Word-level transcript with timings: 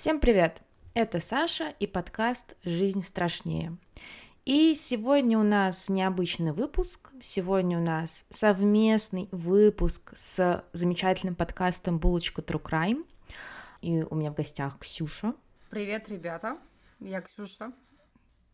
Всем 0.00 0.18
привет! 0.18 0.62
Это 0.94 1.20
Саша 1.20 1.74
и 1.78 1.86
подкаст 1.86 2.56
«Жизнь 2.64 3.02
страшнее». 3.02 3.76
И 4.46 4.74
сегодня 4.74 5.38
у 5.38 5.42
нас 5.42 5.90
необычный 5.90 6.52
выпуск. 6.52 7.10
Сегодня 7.20 7.78
у 7.78 7.82
нас 7.82 8.24
совместный 8.30 9.28
выпуск 9.30 10.14
с 10.16 10.64
замечательным 10.72 11.34
подкастом 11.34 11.98
«Булочка 11.98 12.40
True 12.40 12.62
Crime». 12.62 13.04
И 13.82 14.02
у 14.02 14.14
меня 14.14 14.30
в 14.30 14.36
гостях 14.36 14.78
Ксюша. 14.78 15.34
Привет, 15.68 16.08
ребята! 16.08 16.56
Я 16.98 17.20
Ксюша. 17.20 17.70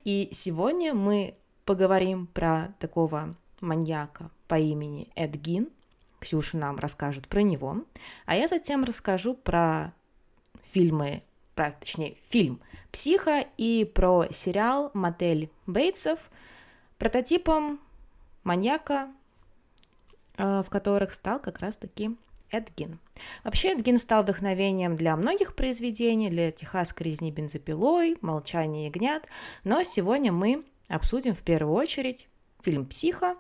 И 0.03 0.29
сегодня 0.33 0.95
мы 0.95 1.37
поговорим 1.65 2.27
про 2.27 2.75
такого 2.81 3.37
маньяка 3.61 4.33
по 4.49 4.59
имени 4.59 5.13
Эд 5.15 5.37
Гин. 5.37 5.69
Ксюша 6.19 6.57
нам 6.57 6.77
расскажет 6.77 7.29
про 7.29 7.43
него, 7.43 7.85
а 8.25 8.35
я 8.35 8.49
затем 8.49 8.83
расскажу 8.83 9.35
про 9.35 9.95
фильмы, 10.73 11.23
про, 11.57 11.73
точнее, 11.73 12.17
фильм 12.29 12.61
«Психо» 12.93 13.45
и 13.57 13.91
про 13.93 14.27
сериал 14.31 14.91
«Мотель 14.95 15.51
Бейтсов», 15.67 16.31
прототипом 16.99 17.81
маньяка, 18.45 19.09
э, 20.37 20.63
в 20.65 20.71
которых 20.71 21.13
стал 21.13 21.41
как 21.41 21.59
раз-таки 21.59 22.15
Эдгин. 22.51 23.01
Вообще 23.43 23.73
Эдгин 23.73 23.99
стал 23.99 24.23
вдохновением 24.23 24.97
для 24.97 25.17
многих 25.17 25.57
произведений, 25.57 26.31
для 26.31 26.53
«Техасской 26.53 27.07
резни 27.07 27.33
бензопилой», 27.33 28.19
«Молчание 28.21 28.87
ягнят», 28.87 29.27
но 29.65 29.83
сегодня 29.83 30.33
мы 30.33 30.65
обсудим 30.89 31.35
в 31.35 31.41
первую 31.41 31.75
очередь 31.75 32.29
фильм 32.61 32.87
«Психо» 32.87 33.37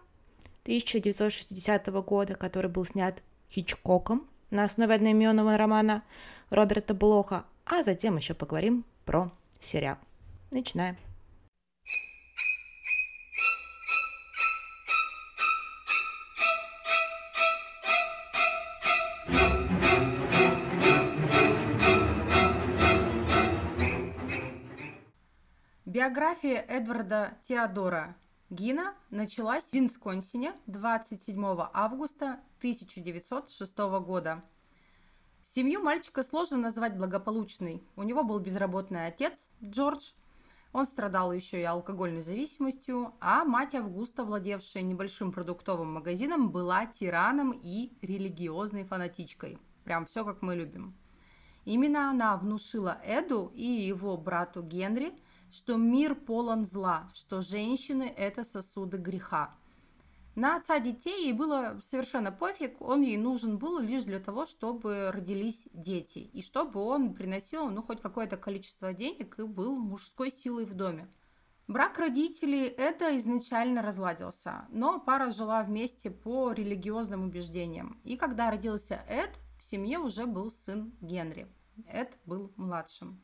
1960 0.62 1.86
года, 2.02 2.34
который 2.34 2.70
был 2.70 2.84
снят 2.84 3.22
Хичкоком 3.50 4.26
на 4.50 4.64
основе 4.64 4.94
одноименного 4.94 5.56
романа 5.56 6.02
Роберта 6.50 6.94
Блоха, 6.94 7.44
а 7.66 7.82
затем 7.82 8.16
еще 8.16 8.34
поговорим 8.34 8.84
про 9.04 9.30
сериал. 9.60 9.98
Начинаем. 10.52 10.96
Биография 25.84 26.60
Эдварда 26.60 27.38
Теодора 27.42 28.16
Гина 28.50 28.94
началась 29.10 29.64
в 29.64 29.72
Висконсине 29.72 30.54
27 30.66 31.42
августа 31.72 32.38
1906 32.58 33.78
года. 34.04 34.42
Семью 35.48 35.80
мальчика 35.80 36.24
сложно 36.24 36.56
назвать 36.56 36.96
благополучной. 36.96 37.80
У 37.94 38.02
него 38.02 38.24
был 38.24 38.40
безработный 38.40 39.06
отец 39.06 39.48
Джордж, 39.62 40.10
он 40.72 40.86
страдал 40.86 41.32
еще 41.32 41.60
и 41.60 41.62
алкогольной 41.62 42.20
зависимостью, 42.20 43.14
а 43.20 43.44
мать 43.44 43.76
Августа, 43.76 44.24
владевшая 44.24 44.82
небольшим 44.82 45.30
продуктовым 45.30 45.92
магазином, 45.92 46.50
была 46.50 46.84
тираном 46.86 47.52
и 47.52 47.92
религиозной 48.02 48.82
фанатичкой. 48.82 49.56
Прям 49.84 50.04
все, 50.04 50.24
как 50.24 50.42
мы 50.42 50.56
любим. 50.56 50.96
Именно 51.64 52.10
она 52.10 52.36
внушила 52.36 53.00
Эду 53.04 53.52
и 53.54 53.64
его 53.64 54.16
брату 54.16 54.62
Генри– 54.62 55.14
что 55.50 55.76
мир 55.76 56.14
полон 56.14 56.64
зла, 56.64 57.08
что 57.14 57.40
женщины– 57.40 58.12
это 58.16 58.44
сосуды 58.44 58.98
греха. 58.98 59.54
На 60.36 60.56
отца 60.56 60.78
детей 60.80 61.24
ей 61.24 61.32
было 61.32 61.80
совершенно 61.82 62.30
пофиг, 62.30 62.82
он 62.82 63.00
ей 63.00 63.16
нужен 63.16 63.56
был 63.56 63.78
лишь 63.78 64.04
для 64.04 64.20
того, 64.20 64.44
чтобы 64.44 65.10
родились 65.10 65.66
дети, 65.72 66.18
и 66.18 66.42
чтобы 66.42 66.80
он 66.80 67.14
приносил 67.14 67.70
ну, 67.70 67.82
хоть 67.82 68.02
какое-то 68.02 68.36
количество 68.36 68.92
денег 68.92 69.38
и 69.38 69.44
был 69.44 69.78
мужской 69.78 70.30
силой 70.30 70.66
в 70.66 70.74
доме. 70.74 71.10
Брак 71.68 71.98
родителей 71.98 72.66
это 72.66 73.16
изначально 73.16 73.80
разладился, 73.80 74.66
но 74.68 75.00
пара 75.00 75.30
жила 75.30 75.62
вместе 75.62 76.10
по 76.10 76.52
религиозным 76.52 77.24
убеждениям. 77.24 77.98
И 78.04 78.18
когда 78.18 78.50
родился 78.50 79.02
Эд, 79.08 79.30
в 79.58 79.64
семье 79.64 79.98
уже 79.98 80.26
был 80.26 80.50
сын 80.50 80.94
Генри. 81.00 81.48
Эд 81.86 82.18
был 82.26 82.52
младшим. 82.56 83.22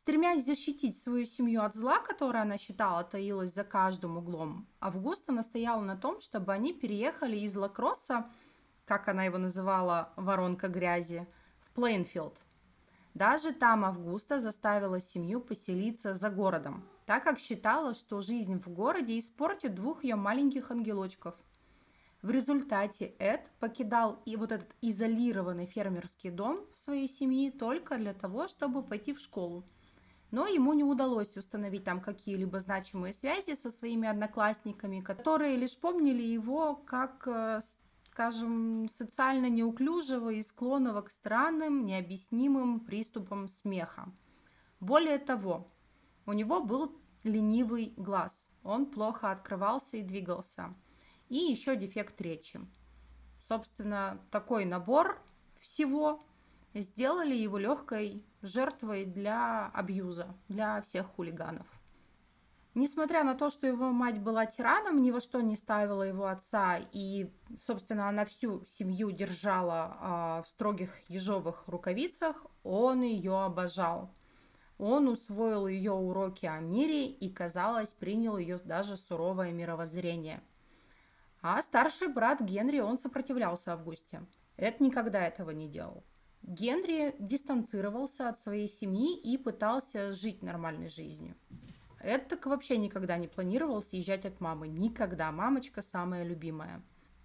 Стремясь 0.00 0.46
защитить 0.46 0.96
свою 0.96 1.24
семью 1.24 1.62
от 1.62 1.74
зла, 1.74 1.98
которое 1.98 2.42
она 2.42 2.56
считала 2.56 3.02
таилось 3.02 3.52
за 3.52 3.64
каждым 3.64 4.16
углом, 4.16 4.68
Августа 4.78 5.32
настояла 5.32 5.82
на 5.82 5.96
том, 5.96 6.20
чтобы 6.20 6.52
они 6.52 6.72
переехали 6.72 7.36
из 7.36 7.56
Лакросса, 7.56 8.24
как 8.84 9.08
она 9.08 9.24
его 9.24 9.38
называла, 9.38 10.12
воронка 10.14 10.68
грязи, 10.68 11.26
в 11.60 11.72
Плейнфилд. 11.72 12.40
Даже 13.14 13.52
там 13.52 13.84
Августа 13.84 14.38
заставила 14.38 15.00
семью 15.00 15.40
поселиться 15.40 16.14
за 16.14 16.30
городом, 16.30 16.84
так 17.04 17.24
как 17.24 17.40
считала, 17.40 17.92
что 17.92 18.22
жизнь 18.22 18.60
в 18.60 18.68
городе 18.68 19.18
испортит 19.18 19.74
двух 19.74 20.04
ее 20.04 20.14
маленьких 20.14 20.70
ангелочков. 20.70 21.34
В 22.22 22.30
результате 22.30 23.16
Эд 23.18 23.50
покидал 23.58 24.22
и 24.26 24.36
вот 24.36 24.52
этот 24.52 24.70
изолированный 24.80 25.66
фермерский 25.66 26.30
дом 26.30 26.64
своей 26.72 27.08
семьи 27.08 27.50
только 27.50 27.96
для 27.96 28.14
того, 28.14 28.46
чтобы 28.46 28.84
пойти 28.84 29.12
в 29.12 29.18
школу– 29.18 29.64
но 30.30 30.46
ему 30.46 30.72
не 30.74 30.84
удалось 30.84 31.36
установить 31.36 31.84
там 31.84 32.00
какие-либо 32.00 32.60
значимые 32.60 33.12
связи 33.12 33.54
со 33.54 33.70
своими 33.70 34.08
одноклассниками, 34.08 35.00
которые 35.00 35.56
лишь 35.56 35.76
помнили 35.76 36.22
его 36.22 36.74
как, 36.76 37.26
э, 37.26 37.60
скажем, 38.10 38.88
социально 38.88 39.48
неуклюжего 39.48 40.30
и 40.30 40.42
склонного 40.42 41.02
к 41.02 41.10
странным, 41.10 41.84
необъяснимым 41.84 42.80
приступам 42.80 43.48
смеха. 43.48 44.12
Более 44.80 45.18
того, 45.18 45.66
у 46.26 46.32
него 46.32 46.62
был 46.62 46.94
ленивый 47.24 47.94
глаз, 47.96 48.50
он 48.62 48.86
плохо 48.86 49.30
открывался 49.30 49.96
и 49.96 50.02
двигался, 50.02 50.70
и 51.28 51.36
еще 51.36 51.74
дефект 51.74 52.20
речи. 52.20 52.60
Собственно, 53.48 54.20
такой 54.30 54.66
набор 54.66 55.22
всего 55.58 56.22
сделали 56.80 57.34
его 57.34 57.58
легкой 57.58 58.24
жертвой 58.42 59.04
для 59.04 59.66
абьюза, 59.66 60.34
для 60.48 60.80
всех 60.82 61.06
хулиганов. 61.06 61.66
Несмотря 62.74 63.24
на 63.24 63.34
то, 63.34 63.50
что 63.50 63.66
его 63.66 63.90
мать 63.90 64.20
была 64.20 64.46
тираном, 64.46 65.02
ни 65.02 65.10
во 65.10 65.20
что 65.20 65.40
не 65.40 65.56
ставила 65.56 66.04
его 66.04 66.26
отца, 66.26 66.78
и, 66.92 67.32
собственно, 67.60 68.08
она 68.08 68.24
всю 68.24 68.64
семью 68.66 69.10
держала 69.10 69.96
а, 69.98 70.42
в 70.42 70.48
строгих 70.48 70.96
ежовых 71.08 71.66
рукавицах, 71.66 72.46
он 72.62 73.02
ее 73.02 73.42
обожал. 73.42 74.14
Он 74.78 75.08
усвоил 75.08 75.66
ее 75.66 75.90
уроки 75.90 76.46
о 76.46 76.60
мире 76.60 77.08
и, 77.08 77.28
казалось, 77.28 77.94
принял 77.94 78.38
ее 78.38 78.58
даже 78.58 78.96
суровое 78.96 79.50
мировоззрение. 79.50 80.40
А 81.42 81.60
старший 81.62 82.06
брат 82.06 82.40
Генри, 82.40 82.78
он 82.78 82.96
сопротивлялся 82.96 83.72
Августе. 83.72 84.24
Эд 84.56 84.78
никогда 84.78 85.26
этого 85.26 85.50
не 85.50 85.68
делал. 85.68 86.04
Генри 86.48 87.14
дистанцировался 87.18 88.30
от 88.30 88.40
своей 88.40 88.68
семьи 88.68 89.14
и 89.18 89.36
пытался 89.36 90.14
жить 90.14 90.42
нормальной 90.42 90.88
жизнью. 90.88 91.36
Эд 92.00 92.26
так 92.28 92.46
вообще 92.46 92.78
никогда 92.78 93.18
не 93.18 93.28
планировал 93.28 93.82
съезжать 93.82 94.24
от 94.24 94.40
мамы. 94.40 94.66
Никогда. 94.66 95.30
Мамочка 95.30 95.82
самая 95.82 96.24
любимая. 96.24 96.82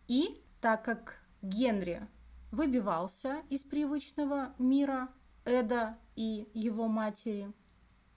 И 0.09 0.43
так 0.59 0.83
как 0.83 1.23
Генри 1.41 2.05
выбивался 2.51 3.43
из 3.49 3.63
привычного 3.63 4.53
мира 4.57 5.07
Эда 5.45 5.97
и 6.17 6.49
его 6.53 6.89
матери, 6.89 7.49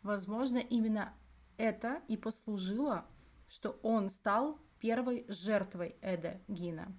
возможно, 0.03 0.59
именно 0.59 1.15
это 1.57 2.03
и 2.09 2.17
послужило, 2.17 3.07
что 3.47 3.79
он 3.85 4.11
стал 4.11 4.59
первой 4.81 5.25
жертвой 5.29 5.95
Эда 6.01 6.41
Гина. 6.49 6.93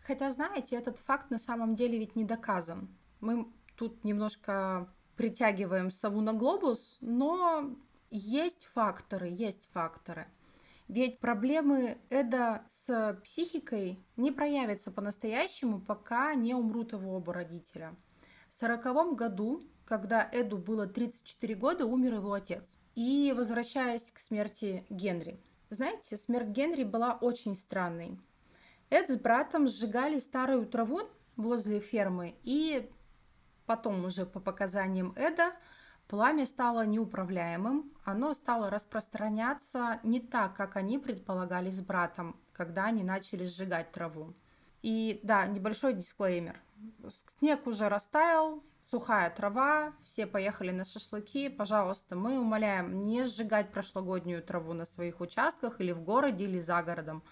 Хотя, 0.00 0.30
знаете, 0.30 0.74
этот 0.74 0.98
факт 1.00 1.30
на 1.30 1.38
самом 1.38 1.76
деле 1.76 1.98
ведь 1.98 2.16
не 2.16 2.24
доказан 2.24 2.88
мы 3.22 3.48
тут 3.76 4.04
немножко 4.04 4.86
притягиваем 5.16 5.90
сову 5.90 6.20
на 6.20 6.32
глобус, 6.32 6.98
но 7.00 7.74
есть 8.10 8.66
факторы, 8.66 9.28
есть 9.28 9.70
факторы. 9.72 10.26
Ведь 10.88 11.20
проблемы 11.20 11.98
Эда 12.10 12.64
с 12.68 13.18
психикой 13.24 14.04
не 14.16 14.30
проявятся 14.30 14.90
по-настоящему, 14.90 15.80
пока 15.80 16.34
не 16.34 16.54
умрут 16.54 16.92
его 16.92 17.16
оба 17.16 17.32
родителя. 17.32 17.96
В 18.50 18.54
сороковом 18.54 19.14
году, 19.14 19.62
когда 19.86 20.28
Эду 20.32 20.58
было 20.58 20.86
34 20.86 21.54
года, 21.54 21.86
умер 21.86 22.16
его 22.16 22.34
отец. 22.34 22.78
И 22.94 23.32
возвращаясь 23.34 24.10
к 24.10 24.18
смерти 24.18 24.84
Генри. 24.90 25.40
Знаете, 25.70 26.18
смерть 26.18 26.48
Генри 26.48 26.84
была 26.84 27.14
очень 27.14 27.54
странной. 27.54 28.18
Эд 28.90 29.08
с 29.08 29.16
братом 29.16 29.66
сжигали 29.66 30.18
старую 30.18 30.66
траву 30.66 31.00
возле 31.36 31.80
фермы 31.80 32.34
и 32.42 32.90
Потом 33.66 34.04
уже 34.04 34.26
по 34.26 34.40
показаниям 34.40 35.12
Эда 35.16 35.52
пламя 36.08 36.46
стало 36.46 36.84
неуправляемым, 36.84 37.92
оно 38.04 38.34
стало 38.34 38.70
распространяться 38.70 40.00
не 40.02 40.20
так, 40.20 40.54
как 40.54 40.76
они 40.76 40.98
предполагали 40.98 41.70
с 41.70 41.80
братом, 41.80 42.36
когда 42.52 42.86
они 42.86 43.04
начали 43.04 43.46
сжигать 43.46 43.92
траву. 43.92 44.34
И 44.82 45.20
да, 45.22 45.46
небольшой 45.46 45.94
дисклеймер. 45.94 46.60
Снег 47.38 47.66
уже 47.66 47.88
растаял, 47.88 48.62
сухая 48.90 49.30
трава, 49.30 49.92
все 50.02 50.26
поехали 50.26 50.70
на 50.70 50.84
шашлыки, 50.84 51.48
пожалуйста, 51.48 52.16
мы 52.16 52.38
умоляем 52.38 53.02
не 53.02 53.24
сжигать 53.24 53.70
прошлогоднюю 53.70 54.42
траву 54.42 54.72
на 54.72 54.84
своих 54.84 55.20
участках 55.20 55.80
или 55.80 55.92
в 55.92 56.02
городе, 56.02 56.44
или 56.44 56.60
за 56.60 56.82
городом. 56.82 57.22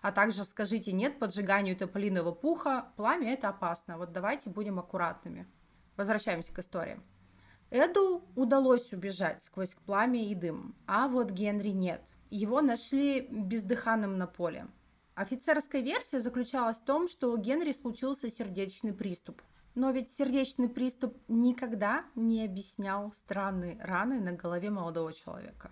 А 0.00 0.10
также 0.10 0.44
скажите 0.44 0.92
нет 0.92 1.18
поджиганию 1.18 1.76
тополиного 1.76 2.32
пуха, 2.32 2.86
пламя 2.96 3.34
это 3.34 3.48
опасно, 3.48 3.98
вот 3.98 4.12
давайте 4.12 4.48
будем 4.48 4.78
аккуратными. 4.78 5.46
Возвращаемся 5.96 6.52
к 6.52 6.58
истории. 6.58 7.00
Эду 7.70 8.22
удалось 8.36 8.92
убежать 8.92 9.42
сквозь 9.42 9.74
пламя 9.74 10.24
и 10.24 10.34
дым, 10.34 10.74
а 10.86 11.08
вот 11.08 11.30
Генри 11.30 11.70
нет. 11.70 12.02
Его 12.28 12.60
нашли 12.60 13.20
бездыханным 13.30 14.18
на 14.18 14.26
поле. 14.26 14.66
Офицерская 15.14 15.82
версия 15.82 16.20
заключалась 16.20 16.78
в 16.78 16.84
том, 16.84 17.08
что 17.08 17.32
у 17.32 17.36
Генри 17.36 17.72
случился 17.72 18.30
сердечный 18.30 18.92
приступ. 18.92 19.42
Но 19.74 19.90
ведь 19.90 20.10
сердечный 20.10 20.68
приступ 20.68 21.16
никогда 21.28 22.04
не 22.14 22.44
объяснял 22.44 23.12
странные 23.12 23.82
раны 23.82 24.20
на 24.20 24.32
голове 24.32 24.70
молодого 24.70 25.12
человека. 25.12 25.70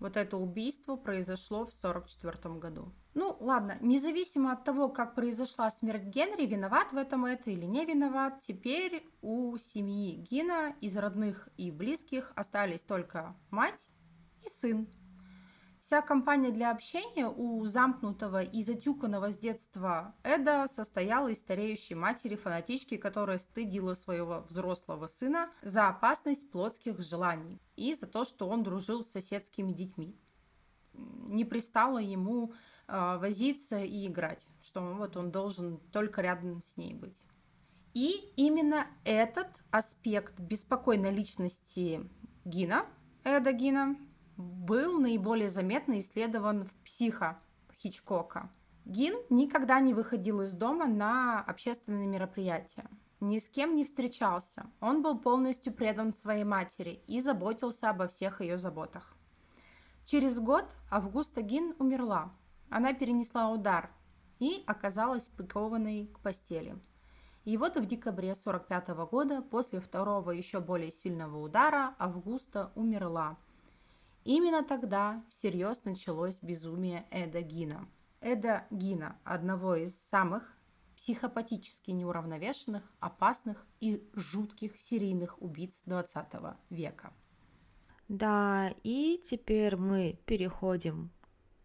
Вот 0.00 0.16
это 0.16 0.38
убийство 0.38 0.96
произошло 0.96 1.66
в 1.66 1.68
1944 1.68 2.54
году. 2.56 2.92
Ну, 3.12 3.36
ладно, 3.38 3.76
независимо 3.82 4.52
от 4.52 4.64
того, 4.64 4.88
как 4.88 5.14
произошла 5.14 5.70
смерть 5.70 6.04
Генри, 6.04 6.46
виноват 6.46 6.92
в 6.92 6.96
этом 6.96 7.26
это 7.26 7.50
или 7.50 7.66
не 7.66 7.84
виноват, 7.84 8.40
теперь 8.46 9.06
у 9.20 9.58
семьи 9.58 10.16
Гина 10.16 10.74
из 10.80 10.96
родных 10.96 11.50
и 11.58 11.70
близких 11.70 12.32
остались 12.34 12.82
только 12.82 13.36
мать 13.50 13.90
и 14.44 14.48
сын. 14.48 14.88
Вся 15.90 16.02
компания 16.02 16.52
для 16.52 16.70
общения 16.70 17.26
у 17.26 17.64
замкнутого 17.64 18.44
и 18.44 18.62
затюканного 18.62 19.32
с 19.32 19.36
детства 19.36 20.14
Эда 20.22 20.68
состояла 20.68 21.26
из 21.26 21.38
стареющей 21.38 21.96
матери 21.96 22.36
фанатички, 22.36 22.96
которая 22.96 23.38
стыдила 23.38 23.94
своего 23.94 24.44
взрослого 24.48 25.08
сына 25.08 25.50
за 25.62 25.88
опасность 25.88 26.48
плотских 26.52 27.00
желаний 27.00 27.60
и 27.74 27.92
за 27.96 28.06
то, 28.06 28.24
что 28.24 28.48
он 28.48 28.62
дружил 28.62 29.02
с 29.02 29.10
соседскими 29.10 29.72
детьми. 29.72 30.14
Не 30.92 31.44
пристало 31.44 31.98
ему 31.98 32.54
э, 32.86 33.18
возиться 33.18 33.80
и 33.80 34.06
играть, 34.06 34.46
что 34.62 34.80
вот 34.94 35.16
он 35.16 35.32
должен 35.32 35.78
только 35.90 36.22
рядом 36.22 36.62
с 36.62 36.76
ней 36.76 36.94
быть. 36.94 37.20
И 37.94 38.32
именно 38.36 38.86
этот 39.04 39.48
аспект 39.72 40.38
беспокойной 40.38 41.10
личности 41.10 42.08
Гина, 42.44 42.86
Эда 43.24 43.50
Гина, 43.50 43.96
был 44.40 44.98
наиболее 44.98 45.48
заметно 45.50 46.00
исследован 46.00 46.64
в 46.64 46.74
«Психо» 46.84 47.38
Хичкока. 47.82 48.50
Гин 48.84 49.14
никогда 49.30 49.80
не 49.80 49.94
выходил 49.94 50.40
из 50.40 50.52
дома 50.52 50.86
на 50.86 51.40
общественные 51.40 52.06
мероприятия. 52.06 52.88
Ни 53.20 53.38
с 53.38 53.48
кем 53.48 53.76
не 53.76 53.84
встречался. 53.84 54.66
Он 54.80 55.02
был 55.02 55.18
полностью 55.18 55.72
предан 55.72 56.12
своей 56.12 56.44
матери 56.44 57.02
и 57.06 57.20
заботился 57.20 57.90
обо 57.90 58.08
всех 58.08 58.40
ее 58.40 58.58
заботах. 58.58 59.14
Через 60.06 60.40
год 60.40 60.64
Августа 60.90 61.42
Гин 61.42 61.74
умерла. 61.78 62.32
Она 62.68 62.92
перенесла 62.94 63.50
удар 63.50 63.90
и 64.38 64.64
оказалась 64.66 65.28
прикованной 65.28 66.06
к 66.06 66.20
постели. 66.20 66.76
И 67.44 67.56
вот 67.56 67.76
в 67.76 67.86
декабре 67.86 68.32
1945 68.32 69.10
года, 69.10 69.42
после 69.42 69.80
второго 69.80 70.30
еще 70.30 70.60
более 70.60 70.90
сильного 70.90 71.38
удара, 71.38 71.94
Августа 71.98 72.72
умерла– 72.74 73.36
Именно 74.24 74.62
тогда 74.62 75.24
всерьез 75.28 75.84
началось 75.84 76.40
безумие 76.42 77.06
Эда 77.10 77.40
Гина. 77.40 77.88
Эда 78.20 78.66
Гина– 78.70 79.16
одного 79.24 79.76
из 79.76 79.98
самых 79.98 80.56
психопатически 80.94 81.92
неуравновешенных, 81.92 82.82
опасных 83.00 83.66
и 83.80 84.06
жутких 84.12 84.78
серийных 84.78 85.40
убийц 85.40 85.80
20 85.86 86.26
века. 86.68 87.14
Да, 88.08 88.74
и 88.82 89.18
теперь 89.24 89.76
мы 89.76 90.18
переходим 90.26 91.10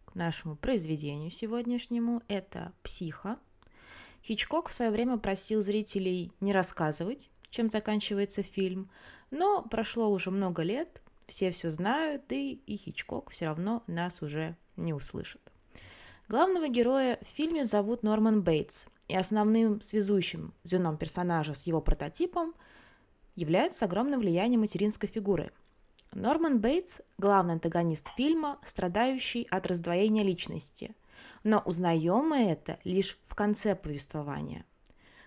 к 0.06 0.16
нашему 0.16 0.56
произведению 0.56 1.31
сегодняшнему. 1.31 2.22
Это 2.30 2.72
«Психо». 2.84 3.38
Хичкок 4.24 4.69
в 4.69 4.74
свое 4.74 4.92
время 4.92 5.18
просил 5.18 5.62
зрителей 5.62 6.31
не 6.40 6.54
рассказывать, 6.54 7.30
чем 7.50 7.69
заканчивается 7.69 8.42
фильм, 8.42 8.90
но 9.31 9.63
прошло 9.63 10.10
уже 10.10 10.31
много 10.31 10.63
лет, 10.63 11.01
все 11.27 11.51
все 11.51 11.69
знают, 11.69 12.31
и, 12.31 12.62
и 12.66 12.75
Хичкок 12.75 13.31
все 13.31 13.45
равно 13.45 13.83
нас 13.88 14.22
уже 14.22 14.56
не 14.77 14.94
услышит. 14.94 15.42
Главного 16.27 16.68
героя 16.68 17.19
в 17.22 17.27
фильме 17.27 17.66
зовут 17.66 18.04
Норман 18.04 18.42
Бейтс, 18.42 18.86
и 19.07 19.16
основным 19.16 19.81
связующим 19.81 20.54
звеном 20.63 20.98
персонажа 20.98 21.54
с 21.54 21.68
его 21.68 21.81
прототипом 21.81 22.56
является 23.36 23.86
огромное 23.86 24.18
влияние 24.18 24.57
материнской 24.57 25.07
фигуры. 25.07 25.51
Норман 26.13 26.60
Бейтс– 26.60 27.01
главный 27.18 27.54
антагонист 27.54 28.07
фильма, 28.16 28.57
страдающий 28.63 29.45
от 29.51 29.68
раздвоения 29.68 30.24
личности, 30.24 30.95
но 31.44 31.60
узнаем 31.60 32.30
мы 32.30 32.50
это 32.50 32.80
лишь 32.83 33.19
в 33.27 33.36
конце 33.36 33.75
повествования. 33.75 34.66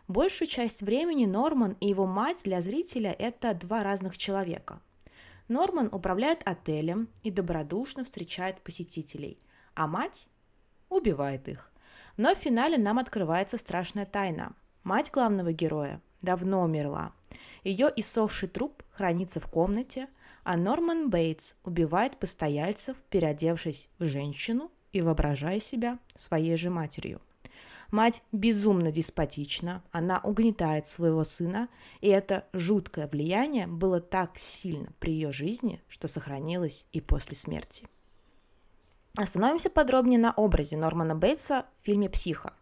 Большую 0.09 0.49
часть 0.49 0.81
времени 0.83 1.27
Норман 1.27 1.77
и 1.81 1.89
его 1.89 2.07
мать 2.07 2.43
для 2.45 2.61
зрителя– 2.61 3.15
это 3.19 3.55
два 3.55 3.85
разных 3.85 4.17
человека– 4.19 4.81
Норман 5.49 5.89
управляет 5.93 6.43
отелем 6.45 7.09
и 7.23 7.31
добродушно 7.31 8.05
встречает 8.05 8.61
посетителей, 8.61 9.39
а 9.75 9.87
мать 9.87 10.29
убивает 10.91 11.49
их. 11.49 11.73
Но 12.17 12.35
в 12.35 12.39
финале 12.39 12.79
нам 12.79 12.99
открывается 12.99 13.57
страшная 13.57 14.05
тайна. 14.05 14.55
Мать 14.85 15.11
главного 15.11 15.53
героя 15.53 16.03
давно 16.21 16.63
умерла. 16.63 17.13
Ее 17.65 17.91
иссохший 17.97 18.49
труп 18.49 18.83
хранится 18.91 19.41
в 19.41 19.49
комнате, 19.51 20.09
а 20.45 20.57
Норман 20.57 21.11
Бейтс 21.11 21.55
убивает 21.65 22.19
постояльцев, 22.19 22.97
переодевшись 23.11 23.89
в 23.99 24.05
женщину 24.05 24.71
и 24.93 25.01
воображая 25.01 25.61
себя 25.61 25.99
своей 26.15 26.57
же 26.57 26.71
матерью. 26.71 27.21
Мать 27.91 28.23
безумно 28.33 28.93
деспотична, 28.93 29.83
она 29.93 30.21
угнетает 30.23 30.87
своего 30.87 31.25
сына, 31.25 31.69
и 32.03 32.09
это 32.09 32.45
жуткое 32.53 33.09
влияние 33.09 33.67
было 33.67 34.01
так 34.01 34.39
сильно 34.39 34.93
при 34.99 35.13
ее 35.15 35.33
жизни, 35.33 35.83
что 35.89 36.07
сохранилось 36.07 36.85
и 36.93 37.01
после 37.01 37.35
смерти. 37.35 37.87
Остановимся 39.17 39.71
подробнее 39.71 40.21
на 40.21 40.33
образе 40.33 40.77
Нормана 40.77 41.15
Бейтса 41.15 41.65
в 41.81 41.87
фильме 41.87 42.11
«Психо». 42.11 42.53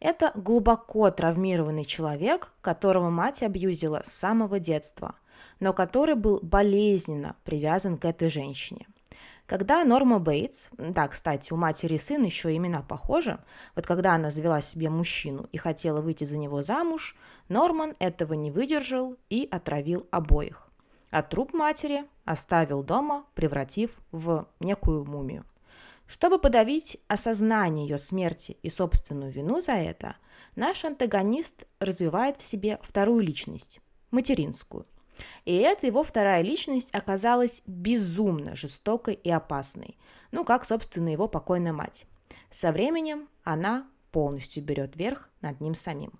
Это 0.00 0.32
глубоко 0.34 1.10
травмированный 1.10 1.84
человек, 1.84 2.52
которого 2.60 3.08
мать 3.08 3.42
абьюзила 3.42 4.02
с 4.04 4.12
самого 4.12 4.60
детства, 4.60 5.16
но 5.60 5.72
который 5.72 6.14
был 6.14 6.40
болезненно 6.42 7.36
привязан 7.42 7.96
к 7.96 8.04
этой 8.04 8.28
женщине– 8.28 8.86
когда 9.48 9.82
Норма 9.82 10.18
Бейтс, 10.18 10.68
да, 10.76 11.08
кстати, 11.08 11.54
у 11.54 11.56
матери 11.56 11.94
и 11.94 11.98
сына 11.98 12.26
еще 12.26 12.54
имена 12.54 12.82
похожи, 12.82 13.40
вот 13.74 13.86
когда 13.86 14.14
она 14.14 14.30
завела 14.30 14.60
себе 14.60 14.90
мужчину 14.90 15.48
и 15.52 15.56
хотела 15.56 16.02
выйти 16.02 16.24
за 16.24 16.36
него 16.36 16.60
замуж, 16.60 17.16
Норман 17.48 17.96
этого 17.98 18.34
не 18.34 18.50
выдержал 18.50 19.16
и 19.30 19.48
отравил 19.50 20.06
обоих. 20.10 20.68
А 21.10 21.22
труп 21.22 21.54
матери 21.54 22.04
оставил 22.26 22.82
дома, 22.82 23.24
превратив 23.34 23.92
в 24.12 24.46
некую 24.60 25.06
мумию. 25.06 25.46
Чтобы 26.06 26.38
подавить 26.38 26.98
осознание 27.08 27.88
ее 27.88 27.96
смерти 27.96 28.58
и 28.62 28.68
собственную 28.68 29.32
вину 29.32 29.62
за 29.62 29.72
это, 29.72 30.16
наш 30.56 30.84
антагонист 30.84 31.66
развивает 31.80 32.36
в 32.36 32.42
себе 32.42 32.78
вторую 32.82 33.20
личность– 33.20 33.80
материнскую– 34.10 34.84
и 35.44 35.56
эта 35.56 35.86
его 35.86 36.02
вторая 36.02 36.42
личность 36.42 36.94
оказалась 36.94 37.62
безумно 37.66 38.56
жестокой 38.56 39.14
и 39.14 39.30
опасной, 39.30 39.96
ну 40.32 40.44
как, 40.44 40.64
собственно, 40.64 41.08
его 41.08 41.28
покойная 41.28 41.72
мать. 41.72 42.06
Со 42.50 42.72
временем 42.72 43.28
она 43.44 43.86
полностью 44.10 44.62
берет 44.62 44.96
верх 44.96 45.28
над 45.40 45.60
ним 45.60 45.74
самим. 45.74 46.12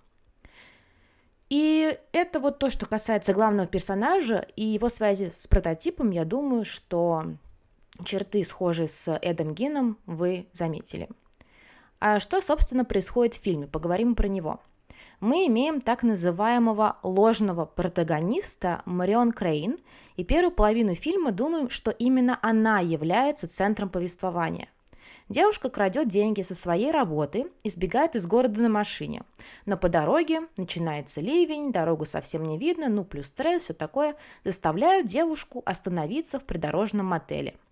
И 1.49 1.99
это 2.13 2.41
вот 2.41 2.59
то, 2.59 2.69
что 2.69 2.87
касается 2.87 3.33
главного 3.33 3.67
персонажа 3.67 4.47
и 4.55 4.65
его 4.65 4.91
связи 4.91 5.33
с 5.35 5.47
прототипом, 5.47 6.11
я 6.11 6.27
думаю, 6.27 6.65
что 6.65 7.25
черты, 8.05 8.45
схожие 8.45 8.89
с 8.89 9.11
Эдом 9.23 9.55
Гином, 9.55 9.99
вы 10.05 10.47
заметили. 10.53 11.09
А 12.01 12.21
что, 12.21 12.41
собственно, 12.41 12.85
происходит 12.85 13.35
в 13.35 13.43
фильме? 13.43 13.67
Поговорим 13.67 14.15
про 14.15 14.29
него 14.29 14.61
мы 15.21 15.47
имеем 15.47 15.81
так 15.81 16.03
называемого 16.03 16.99
ложного 17.03 17.65
протагониста 17.65 18.83
Марион 18.85 19.33
Крейн, 19.33 19.79
и 20.17 20.25
первую 20.25 20.53
половину 20.53 20.95
фильма 20.95 21.33
думаем, 21.33 21.71
что 21.71 21.91
именно 21.91 22.39
она 22.43 22.81
является 22.81 23.49
центром 23.49 23.89
повествования. 23.89 24.69
Девушка 25.29 25.69
крадет 25.69 26.09
деньги 26.09 26.41
со 26.41 26.55
своей 26.55 26.91
работы 26.91 27.51
и 27.63 27.69
сбегает 27.69 28.17
из 28.17 28.27
города 28.27 28.63
на 28.63 28.69
машине. 28.69 29.23
Но 29.67 29.77
по 29.77 29.89
дороге 29.89 30.43
начинается 30.57 31.21
ливень, 31.21 31.71
дорогу 31.71 32.07
совсем 32.07 32.45
не 32.45 32.57
видно, 32.57 32.89
ну 32.89 33.05
плюс 33.05 33.27
стресс, 33.27 33.65
все 33.65 33.75
такое, 33.75 34.17
заставляют 34.45 35.07
девушку 35.07 35.63
остановиться 35.67 36.39
в 36.41 36.45
придорожном 36.45 37.07
мотеле– 37.07 37.55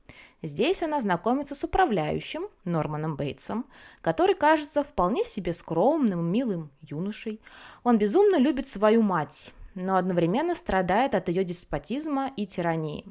Здесь 0.47 0.83
она 0.83 1.01
знакомится 1.01 1.57
с 1.57 1.65
управляющим 1.65 2.49
Норманом 2.65 3.17
Бейтсом, 3.17 3.67
который 4.01 4.37
кажется 4.37 4.85
вполне 4.85 5.25
себе 5.25 5.53
скромным, 5.53 6.25
милым 6.31 6.71
юношей. 6.83 7.41
Он 7.83 7.99
безумно 7.99 8.37
любит 8.37 8.69
свою 8.69 9.03
мать, 9.03 9.53
но 9.75 9.97
одновременно 9.97 10.55
страдает 10.55 11.17
от 11.17 11.29
ее 11.29 11.43
деспотизма 11.43 12.31
и 12.37 12.47
тирании. 12.47 13.05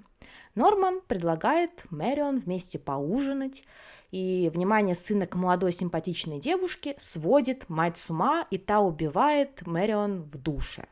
Норман 0.55 1.01
предлагает 1.05 1.83
Мэрион 1.89 2.39
вместе 2.39 2.79
поужинать, 2.79 3.63
и 4.11 4.49
внимание 4.53 4.95
сына 4.95 5.27
к 5.27 5.35
молодой 5.35 5.73
симпатичной 5.73 6.39
девушке 6.39 6.95
сводит 6.97 7.67
мать 7.67 7.97
с 7.97 8.09
ума, 8.09 8.47
и 8.49 8.57
та 8.57 8.79
убивает 8.79 9.67
Мэрион 9.67 10.23
в 10.23 10.37
душе. 10.37 10.87